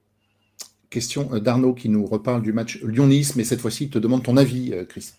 Question 0.90 1.24
d'Arnaud 1.38 1.74
qui 1.74 1.88
nous 1.88 2.04
reparle 2.06 2.42
du 2.42 2.52
match 2.52 2.78
Lyon-Nice, 2.82 3.34
mais 3.36 3.44
cette 3.44 3.60
fois-ci, 3.60 3.84
il 3.84 3.90
te 3.90 3.98
demande 3.98 4.22
ton 4.22 4.36
avis, 4.36 4.74
Chris. 4.88 5.12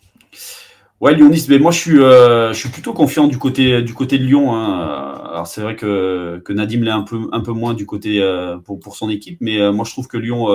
Ouais, 1.01 1.15
Lyon-Nice, 1.15 1.49
mais 1.49 1.57
moi 1.57 1.71
je 1.71 1.79
suis, 1.79 1.95
je 1.97 2.53
suis 2.53 2.69
plutôt 2.69 2.93
confiant 2.93 3.27
du 3.27 3.39
côté, 3.39 3.81
du 3.81 3.95
côté 3.95 4.19
de 4.19 4.23
Lyon. 4.23 4.55
Hein. 4.55 5.19
Alors 5.31 5.47
c'est 5.47 5.61
vrai 5.61 5.75
que, 5.75 6.39
que 6.45 6.53
Nadim 6.53 6.81
l'est 6.83 6.91
un 6.91 7.01
peu, 7.01 7.27
un 7.31 7.39
peu 7.39 7.53
moins 7.53 7.73
du 7.73 7.87
côté 7.87 8.21
pour, 8.65 8.79
pour 8.79 8.95
son 8.95 9.09
équipe, 9.09 9.39
mais 9.41 9.71
moi 9.71 9.83
je 9.83 9.91
trouve 9.91 10.07
que 10.07 10.17
Lyon 10.17 10.45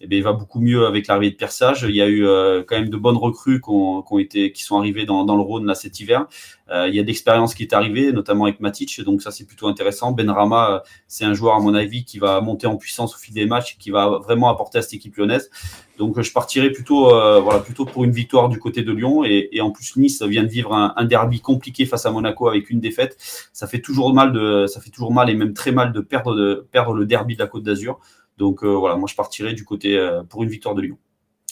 eh 0.00 0.06
bien, 0.06 0.18
il 0.18 0.22
va 0.22 0.32
beaucoup 0.32 0.60
mieux 0.60 0.86
avec 0.86 1.08
l'arrivée 1.08 1.32
de 1.32 1.36
Persage. 1.36 1.84
Il 1.88 1.94
y 1.94 2.00
a 2.00 2.06
eu 2.06 2.24
euh, 2.24 2.62
quand 2.64 2.76
même 2.76 2.88
de 2.88 2.96
bonnes 2.96 3.16
recrues 3.16 3.60
qui, 3.60 4.52
qui, 4.52 4.62
sont 4.62 4.78
arrivées 4.78 5.04
dans, 5.04 5.24
le 5.24 5.42
Rhône 5.42 5.66
là, 5.66 5.74
cet 5.74 5.98
hiver. 5.98 6.26
Euh, 6.70 6.86
il 6.86 6.94
y 6.94 7.00
a 7.00 7.02
d'expérience 7.02 7.52
qui 7.52 7.64
est 7.64 7.72
arrivée, 7.72 8.12
notamment 8.12 8.44
avec 8.44 8.60
Matic, 8.60 9.02
donc 9.02 9.22
ça 9.22 9.32
c'est 9.32 9.44
plutôt 9.44 9.66
intéressant. 9.66 10.12
Benrama, 10.12 10.70
euh, 10.70 10.78
c'est 11.08 11.24
un 11.24 11.34
joueur 11.34 11.56
à 11.56 11.60
mon 11.60 11.74
avis 11.74 12.04
qui 12.04 12.20
va 12.20 12.40
monter 12.40 12.68
en 12.68 12.76
puissance 12.76 13.16
au 13.16 13.18
fil 13.18 13.34
des 13.34 13.46
matchs, 13.46 13.76
qui 13.78 13.90
va 13.90 14.20
vraiment 14.22 14.50
apporter 14.50 14.78
à 14.78 14.82
cette 14.82 14.94
équipe 14.94 15.16
lyonnaise. 15.16 15.50
Donc 15.98 16.20
je 16.20 16.32
partirai 16.32 16.70
plutôt, 16.70 17.06
voilà, 17.42 17.58
plutôt 17.58 17.84
pour 17.84 18.04
une 18.04 18.12
victoire 18.12 18.48
du 18.48 18.60
côté 18.60 18.82
de 18.82 18.92
Lyon. 18.92 19.24
Et, 19.24 19.48
et 19.50 19.60
en 19.60 19.72
plus 19.72 19.96
Nice 19.96 20.22
vient 20.22 20.44
de 20.44 20.48
vivre 20.48 20.72
un, 20.72 20.92
un, 20.96 21.04
derby 21.06 21.40
compliqué 21.40 21.86
face 21.86 22.06
à 22.06 22.12
Monaco 22.12 22.46
avec 22.46 22.70
une 22.70 22.78
défaite. 22.78 23.16
Ça 23.52 23.66
fait 23.66 23.80
toujours 23.80 24.14
mal 24.14 24.32
de, 24.32 24.68
ça 24.68 24.80
fait 24.80 24.90
toujours 24.90 25.12
mal 25.12 25.28
et 25.28 25.34
même 25.34 25.54
très 25.54 25.72
mal 25.72 25.92
de 25.92 26.00
perdre, 26.00 26.36
de 26.36 26.68
perdre 26.70 26.94
le 26.94 27.04
derby 27.04 27.34
de 27.34 27.40
la 27.40 27.48
Côte 27.48 27.64
d'Azur. 27.64 27.98
Donc 28.38 28.62
euh, 28.62 28.68
voilà, 28.68 28.96
moi 28.96 29.08
je 29.10 29.14
partirai 29.14 29.52
du 29.52 29.64
côté 29.64 29.98
euh, 29.98 30.22
pour 30.22 30.42
une 30.42 30.48
victoire 30.48 30.74
de 30.74 30.82
Lyon. 30.82 30.98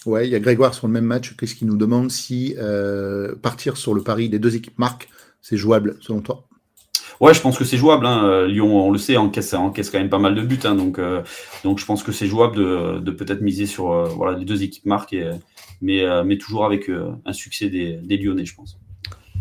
Ouais, 0.07 0.27
il 0.27 0.31
y 0.31 0.37
a 0.37 0.39
Grégoire 0.39 0.73
sur 0.73 0.87
le 0.87 0.93
même 0.93 1.05
match. 1.05 1.37
Qu'est-ce 1.37 1.57
qu'il 1.57 1.67
nous 1.67 1.77
demande 1.77 2.11
si 2.11 2.55
euh, 2.59 3.35
partir 3.35 3.77
sur 3.77 3.93
le 3.93 4.03
pari 4.03 4.29
des 4.29 4.39
deux 4.39 4.55
équipes 4.55 4.79
marques, 4.79 5.09
c'est 5.43 5.57
jouable 5.57 5.97
selon 6.01 6.21
toi? 6.21 6.45
Ouais, 7.21 7.35
je 7.35 7.41
pense 7.41 7.59
que 7.59 7.65
c'est 7.65 7.77
jouable. 7.77 8.07
Hein. 8.07 8.47
Lyon, 8.47 8.87
on 8.87 8.93
le 8.93 8.99
sait, 8.99 9.17
encaisse, 9.17 9.53
encaisse 9.55 9.91
quand 9.91 9.99
même 9.99 10.11
pas 10.11 10.19
mal 10.19 10.35
de 10.35 10.43
buts. 10.43 10.61
Hein. 10.65 10.77
donc, 10.77 11.01
donc 11.65 11.79
je 11.79 11.85
pense 11.87 12.03
que 12.03 12.13
c'est 12.13 12.27
jouable 12.27 12.57
de, 13.03 13.11
peut-être 13.11 13.41
miser 13.41 13.67
sur 13.67 14.05
voilà, 14.15 14.39
les 14.39 14.45
deux 14.45 14.63
équipes 14.63 14.85
marques, 14.85 15.17
mais, 15.81 16.05
mais 16.25 16.37
toujours 16.37 16.67
avec 16.67 16.91
un 17.25 17.33
succès 17.33 17.71
des, 17.71 17.95
des, 17.95 18.19
Lyonnais, 18.19 18.45
je 18.45 18.55
pense. 18.55 18.79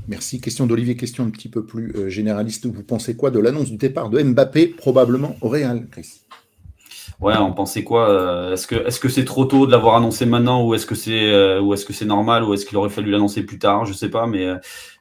Merci. 0.08 0.40
Question 0.40 0.68
d'Olivier, 0.68 0.96
question 0.96 1.26
un 1.26 1.30
petit 1.30 1.50
peu 1.50 1.66
plus 1.66 2.10
généraliste. 2.10 2.66
Vous 2.66 2.84
pensez 2.84 3.18
quoi 3.18 3.30
de 3.30 3.40
l'annonce 3.40 3.70
du 3.70 3.78
départ 3.78 4.10
de 4.10 4.24
Mbappé, 4.24 4.68
probablement 4.68 5.36
au 5.42 5.50
Real, 5.50 5.86
Chris 5.92 6.22
ouais, 7.22 7.36
on 7.38 7.54
pensait 7.54 7.84
quoi 7.84 8.52
Est-ce 8.52 8.68
que 8.68 8.76
est-ce 8.88 9.00
que 9.00 9.10
c'est 9.10 9.26
trop 9.26 9.46
tôt 9.46 9.66
de 9.66 9.72
l'avoir 9.72 9.96
annoncé 9.96 10.26
maintenant 10.26 10.64
ou 10.64 10.74
est-ce 10.74 10.86
que 10.86 10.96
c'est 10.96 11.60
ou 11.60 11.74
est-ce 11.74 11.86
que 11.86 11.94
c'est 11.94 12.06
normal 12.06 12.44
ou 12.44 12.54
est-ce 12.54 12.66
qu'il 12.66 12.78
aurait 12.78 12.90
fallu 12.90 13.12
l'annoncer 13.12 13.44
plus 13.44 13.60
tard 13.60 13.86
Je 13.86 13.94
sais 13.94 14.10
pas, 14.10 14.28
mais 14.28 14.48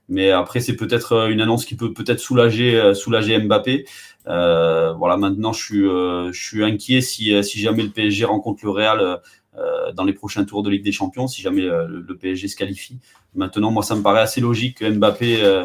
mais 0.08 0.30
après 0.30 0.60
c'est 0.60 0.76
peut-être 0.76 1.28
une 1.30 1.40
annonce 1.40 1.64
qui 1.64 1.76
peut 1.76 1.92
peut-être 1.92 2.20
soulager 2.20 2.94
soulager 2.94 3.38
Mbappé. 3.38 3.84
voilà, 4.26 5.16
maintenant 5.16 5.52
je 5.52 5.62
suis 5.62 5.82
je 5.84 6.44
suis 6.44 6.64
inquiet 6.64 7.00
si 7.00 7.42
si 7.44 7.60
jamais 7.60 7.82
le 7.82 7.90
PSG 7.90 8.24
rencontre 8.24 8.64
le 8.64 8.70
Real 8.70 9.20
euh, 9.56 9.92
dans 9.92 10.02
les 10.02 10.12
prochains 10.12 10.44
tours 10.44 10.64
de 10.64 10.70
Ligue 10.70 10.82
des 10.82 10.90
Champions 10.90 11.28
si 11.28 11.40
jamais 11.40 11.62
euh, 11.62 11.86
le, 11.86 12.16
PSG 12.16 12.48
se 12.48 12.56
qualifie. 12.56 12.98
Maintenant, 13.36 13.70
moi, 13.70 13.84
ça 13.84 13.94
me 13.94 14.02
paraît 14.02 14.20
assez 14.20 14.40
logique 14.40 14.78
que 14.78 14.90
Mbappé 14.90 15.44
euh, 15.44 15.64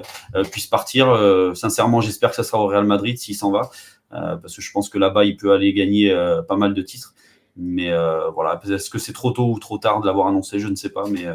puisse 0.52 0.68
partir. 0.68 1.08
sincèrement, 1.56 2.00
j'espère 2.00 2.30
que 2.30 2.36
ça 2.36 2.44
sera 2.44 2.60
au 2.62 2.68
Real 2.68 2.86
Madrid 2.86 3.18
s'il 3.18 3.36
s'en 3.36 3.52
va, 3.52 3.72
parce 4.10 4.56
que 4.56 4.62
je 4.62 4.72
pense 4.72 4.90
que 4.90 4.98
là-bas, 4.98 5.26
il 5.26 5.38
peut 5.38 5.52
aller 5.52 5.74
gagner 5.74 6.14
pas 6.48 6.58
mal 6.58 6.74
de 6.74 6.82
titres. 6.82 7.14
Mais 7.58 7.92
voilà, 8.34 8.60
est-ce 8.70 8.90
que 8.90 9.00
c'est 9.00 9.14
trop 9.14 9.32
tôt 9.32 9.52
ou 9.52 9.60
trop 9.60 9.78
tard 9.78 10.02
de 10.02 10.06
l'avoir 10.06 10.28
annoncé? 10.28 10.60
Je 10.60 10.68
ne 10.68 10.76
sais 10.76 10.90
pas, 10.90 11.08
mais 11.10 11.26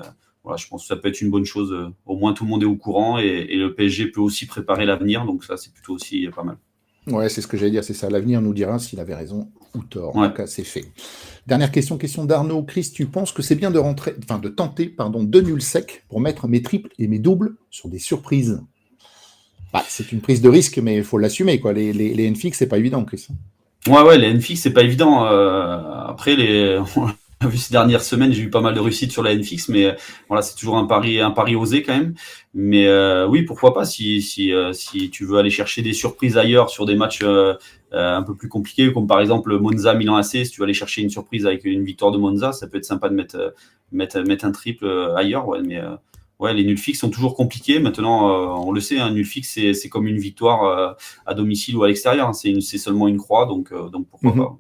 voilà, 0.43 0.57
je 0.57 0.67
pense 0.69 0.83
que 0.83 0.89
ça 0.89 0.97
peut 0.97 1.09
être 1.09 1.21
une 1.21 1.31
bonne 1.31 1.45
chose. 1.45 1.75
Au 2.07 2.17
moins, 2.17 2.33
tout 2.33 2.45
le 2.45 2.51
monde 2.51 2.63
est 2.63 2.67
au 2.67 2.77
courant 2.77 3.19
et, 3.19 3.47
et 3.49 3.57
le 3.57 3.75
PSG 3.75 4.07
peut 4.07 4.21
aussi 4.21 4.47
préparer 4.47 4.87
l'avenir, 4.87 5.25
donc 5.25 5.45
ça, 5.45 5.57
c'est 5.57 5.73
plutôt 5.73 5.95
aussi 5.95 6.29
pas 6.35 6.45
mal. 6.45 6.57
Ouais, 7.07 7.29
c'est 7.29 7.43
ce 7.43 7.47
que 7.47 7.59
j'allais 7.59 7.71
dire, 7.71 7.85
c'est 7.85 7.93
ça. 7.93 8.09
L'avenir 8.09 8.41
nous 8.41 8.55
dira 8.55 8.79
s'il 8.79 8.99
avait 8.99 9.15
raison 9.15 9.51
ou 9.75 9.83
tort. 9.83 10.17
En 10.17 10.27
tout 10.27 10.35
cas, 10.35 10.47
c'est 10.47 10.65
fait. 10.65 10.87
Dernière 11.47 11.71
question, 11.71 11.99
question 11.99 12.25
d'Arnaud. 12.25 12.63
Chris, 12.63 12.91
tu 12.95 13.05
penses 13.05 13.31
que 13.31 13.43
c'est 13.43 13.57
bien 13.57 13.71
de 13.71 13.79
rentrer, 13.79 14.15
enfin 14.23 14.39
de 14.39 14.49
tenter, 14.49 14.87
pardon, 14.87 15.23
deux 15.23 15.43
nuls 15.43 15.61
secs 15.61 16.05
pour 16.09 16.21
mettre 16.21 16.49
mes 16.49 16.63
triples 16.63 16.91
et 16.99 17.07
mes 17.07 17.19
doubles 17.19 17.57
sur 17.71 17.91
des 17.91 17.99
surprises? 17.99 18.63
Bah, 19.75 19.85
C'est 19.89 20.13
une 20.13 20.21
prise 20.21 20.41
de 20.41 20.49
risque, 20.49 20.79
mais 20.79 20.97
il 20.97 21.05
faut 21.05 21.19
l'assumer. 21.19 21.61
Quoi. 21.61 21.73
Les, 21.73 21.93
les, 21.93 22.15
les 22.15 22.31
NFX, 22.31 22.53
c'est 22.57 22.69
pas 22.69 22.79
évident, 22.79 23.05
Chris. 23.05 23.27
Ouais, 23.89 24.01
ouais, 24.01 24.17
les 24.17 24.33
NFX, 24.33 24.55
c'est 24.55 24.73
pas 24.73 24.83
évident. 24.83 25.27
Euh, 25.27 25.79
après, 26.07 26.37
les, 26.37 26.81
ces 27.55 27.73
dernières 27.73 28.03
semaines, 28.03 28.33
j'ai 28.33 28.43
eu 28.43 28.51
pas 28.51 28.61
mal 28.61 28.73
de 28.73 28.81
réussite 28.81 29.11
sur 29.11 29.23
la 29.23 29.35
NFX, 29.35 29.69
mais 29.69 29.87
euh, 29.87 29.93
voilà, 30.29 30.43
c'est 30.43 30.55
toujours 30.55 30.79
un 30.79 30.87
pari, 30.87 31.21
un 31.21 31.33
pari 31.33 31.57
osé 31.57 31.83
quand 31.83 31.93
même. 31.93 32.15
Mais 32.55 32.87
euh, 32.87 33.27
oui, 33.27 33.43
pourquoi 33.43 33.75
pas 33.75 33.85
si 33.85 34.23
si 34.23 34.53
si 34.73 35.11
tu 35.11 35.27
veux 35.27 35.39
aller 35.39 35.51
chercher 35.51 35.83
des 35.83 35.93
surprises 35.93 36.39
ailleurs 36.39 36.71
sur 36.71 36.87
des 36.87 36.95
matchs 36.95 37.25
un 37.93 38.23
peu 38.23 38.35
plus 38.35 38.49
compliqués, 38.49 38.93
comme 38.93 39.07
par 39.07 39.21
exemple 39.21 39.59
Monza 39.59 39.93
Milan 39.95 40.17
AC, 40.17 40.47
si 40.47 40.51
tu 40.51 40.61
veux 40.61 40.65
aller 40.65 40.73
chercher 40.73 41.03
une 41.03 41.11
surprise 41.11 41.47
avec 41.47 41.65
une 41.65 41.85
victoire 41.85 42.13
de 42.13 42.19
Monza, 42.19 42.53
ça 42.53 42.69
peut 42.69 42.79
être 42.79 42.85
sympa 42.85 43.09
de 43.09 43.15
mettre 43.93 44.45
un 44.45 44.53
triple 44.53 44.87
ailleurs. 45.17 45.47
Ouais, 46.45 46.55
les 46.55 46.65
nuls 46.65 46.79
fixes 46.79 47.01
sont 47.01 47.11
toujours 47.11 47.35
compliqués. 47.35 47.81
Maintenant, 47.81 48.65
on 48.65 48.73
le 48.73 48.81
sait, 48.81 48.99
un 48.99 49.11
nul 49.11 49.25
fixe 49.25 49.59
c'est 49.73 49.89
comme 49.89 50.07
une 50.07 50.19
victoire 50.19 50.97
à 51.27 51.35
domicile 51.35 51.77
ou 51.77 51.83
à 51.83 51.89
l'extérieur. 51.89 52.29
Hein. 52.29 52.33
C'est 52.33 52.79
seulement 52.79 53.09
une 53.09 53.19
croix, 53.19 53.47
donc 53.47 53.73
donc 53.73 54.07
pourquoi 54.09 54.33
mhm. 54.33 54.39
pas. 54.39 54.59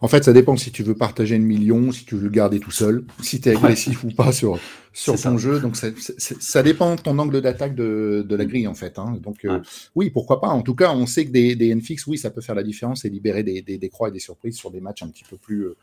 En 0.00 0.08
fait, 0.08 0.24
ça 0.24 0.32
dépend 0.32 0.56
si 0.56 0.70
tu 0.70 0.82
veux 0.82 0.94
partager 0.94 1.34
une 1.36 1.44
million, 1.44 1.90
si 1.92 2.04
tu 2.04 2.14
veux 2.14 2.24
le 2.24 2.30
garder 2.30 2.60
tout 2.60 2.70
seul, 2.70 3.04
si 3.22 3.40
tu 3.40 3.48
es 3.48 3.56
agressif 3.56 4.04
ou 4.04 4.08
pas 4.08 4.32
sur, 4.32 4.58
sur 4.92 5.20
ton 5.20 5.38
jeu. 5.38 5.60
Donc, 5.60 5.76
ça, 5.76 6.62
dépend 6.62 6.94
de 6.94 7.00
ton 7.00 7.18
angle 7.18 7.40
d'attaque 7.40 7.74
de, 7.74 8.26
la 8.28 8.44
grille, 8.44 8.68
en 8.68 8.74
fait. 8.74 8.98
Hein. 8.98 9.18
Donc, 9.22 9.44
euh, 9.44 9.60
oui, 9.94 10.10
pourquoi 10.10 10.40
pas. 10.40 10.48
En 10.48 10.62
tout 10.62 10.74
cas, 10.74 10.92
on 10.92 11.06
sait 11.06 11.26
que 11.26 11.30
des, 11.30 11.56
des 11.56 11.74
NFX, 11.74 12.06
oui, 12.06 12.18
ça 12.18 12.30
peut 12.30 12.40
faire 12.40 12.54
la 12.54 12.62
différence 12.62 13.04
et 13.04 13.10
libérer 13.10 13.42
des, 13.42 13.62
des, 13.62 13.88
croix 13.88 14.08
et 14.08 14.12
des 14.12 14.20
surprises 14.20 14.56
sur 14.56 14.70
des 14.70 14.80
matchs 14.80 15.02
un 15.02 15.08
petit 15.08 15.24
peu 15.28 15.36
plus 15.36 15.62
euh, 15.62 15.76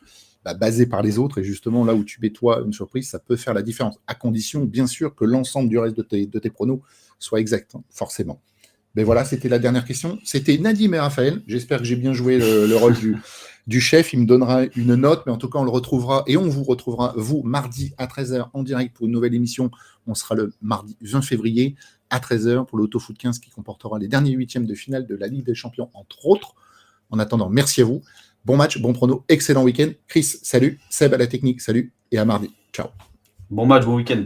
bah, 0.43 0.53
basés 0.53 0.85
par 0.85 1.01
les 1.01 1.19
autres. 1.19 1.39
Et 1.39 1.43
justement, 1.43 1.85
là 1.85 1.93
où 1.93 2.03
tu 2.03 2.19
mets 2.21 2.31
toi 2.31 2.61
une 2.65 2.73
surprise, 2.73 3.09
ça 3.09 3.19
peut 3.19 3.35
faire 3.35 3.53
la 3.53 3.61
différence. 3.61 3.99
À 4.07 4.15
condition, 4.15 4.65
bien 4.65 4.87
sûr, 4.87 5.15
que 5.15 5.25
l'ensemble 5.25 5.69
du 5.69 5.77
reste 5.77 5.97
de 5.97 6.03
tes, 6.03 6.25
de 6.25 6.39
tes 6.39 6.49
pronos 6.49 6.81
soit 7.19 7.39
exact, 7.39 7.75
hein, 7.75 7.83
forcément. 7.89 8.41
Mais 8.95 9.03
voilà, 9.03 9.23
c'était 9.23 9.49
la 9.49 9.59
dernière 9.59 9.85
question. 9.85 10.19
C'était 10.25 10.57
Nadim 10.57 10.93
et 10.93 10.99
Raphaël. 10.99 11.41
J'espère 11.47 11.79
que 11.79 11.85
j'ai 11.85 11.95
bien 11.95 12.13
joué 12.13 12.37
le 12.37 12.75
rôle 12.75 12.97
du 12.97 13.15
du 13.67 13.81
chef. 13.81 14.13
Il 14.13 14.19
me 14.19 14.25
donnera 14.25 14.63
une 14.75 14.95
note, 14.95 15.23
mais 15.25 15.31
en 15.31 15.37
tout 15.37 15.49
cas, 15.49 15.59
on 15.59 15.63
le 15.63 15.71
retrouvera 15.71 16.23
et 16.27 16.37
on 16.37 16.47
vous 16.47 16.63
retrouvera, 16.63 17.13
vous, 17.17 17.41
mardi 17.43 17.93
à 17.97 18.07
13h 18.07 18.49
en 18.53 18.63
direct 18.63 18.95
pour 18.95 19.05
une 19.05 19.11
nouvelle 19.11 19.33
émission. 19.33 19.71
On 20.07 20.13
sera 20.13 20.35
le 20.35 20.53
mardi 20.61 20.97
20 21.01 21.21
février 21.21 21.75
à 22.09 22.19
13h 22.19 22.65
pour 22.65 22.77
l'Autofoot 22.77 23.17
15 23.17 23.39
qui 23.39 23.49
comportera 23.49 23.99
les 23.99 24.07
derniers 24.07 24.31
huitièmes 24.31 24.65
de 24.65 24.73
finale 24.73 25.05
de 25.07 25.15
la 25.15 25.27
Ligue 25.27 25.45
des 25.45 25.55
Champions, 25.55 25.89
entre 25.93 26.27
autres. 26.27 26.55
En 27.09 27.19
attendant, 27.19 27.49
merci 27.49 27.81
à 27.81 27.85
vous. 27.85 28.01
Bon 28.43 28.57
match, 28.57 28.79
bon 28.81 28.93
prono, 28.93 29.23
excellent 29.29 29.63
week-end. 29.63 29.91
Chris, 30.07 30.23
salut. 30.23 30.79
Seb 30.89 31.13
à 31.13 31.17
la 31.17 31.27
technique, 31.27 31.61
salut. 31.61 31.93
Et 32.11 32.17
à 32.17 32.25
mardi. 32.25 32.49
Ciao. 32.73 32.87
Bon 33.49 33.65
match, 33.65 33.85
bon 33.85 33.95
week-end. 33.95 34.25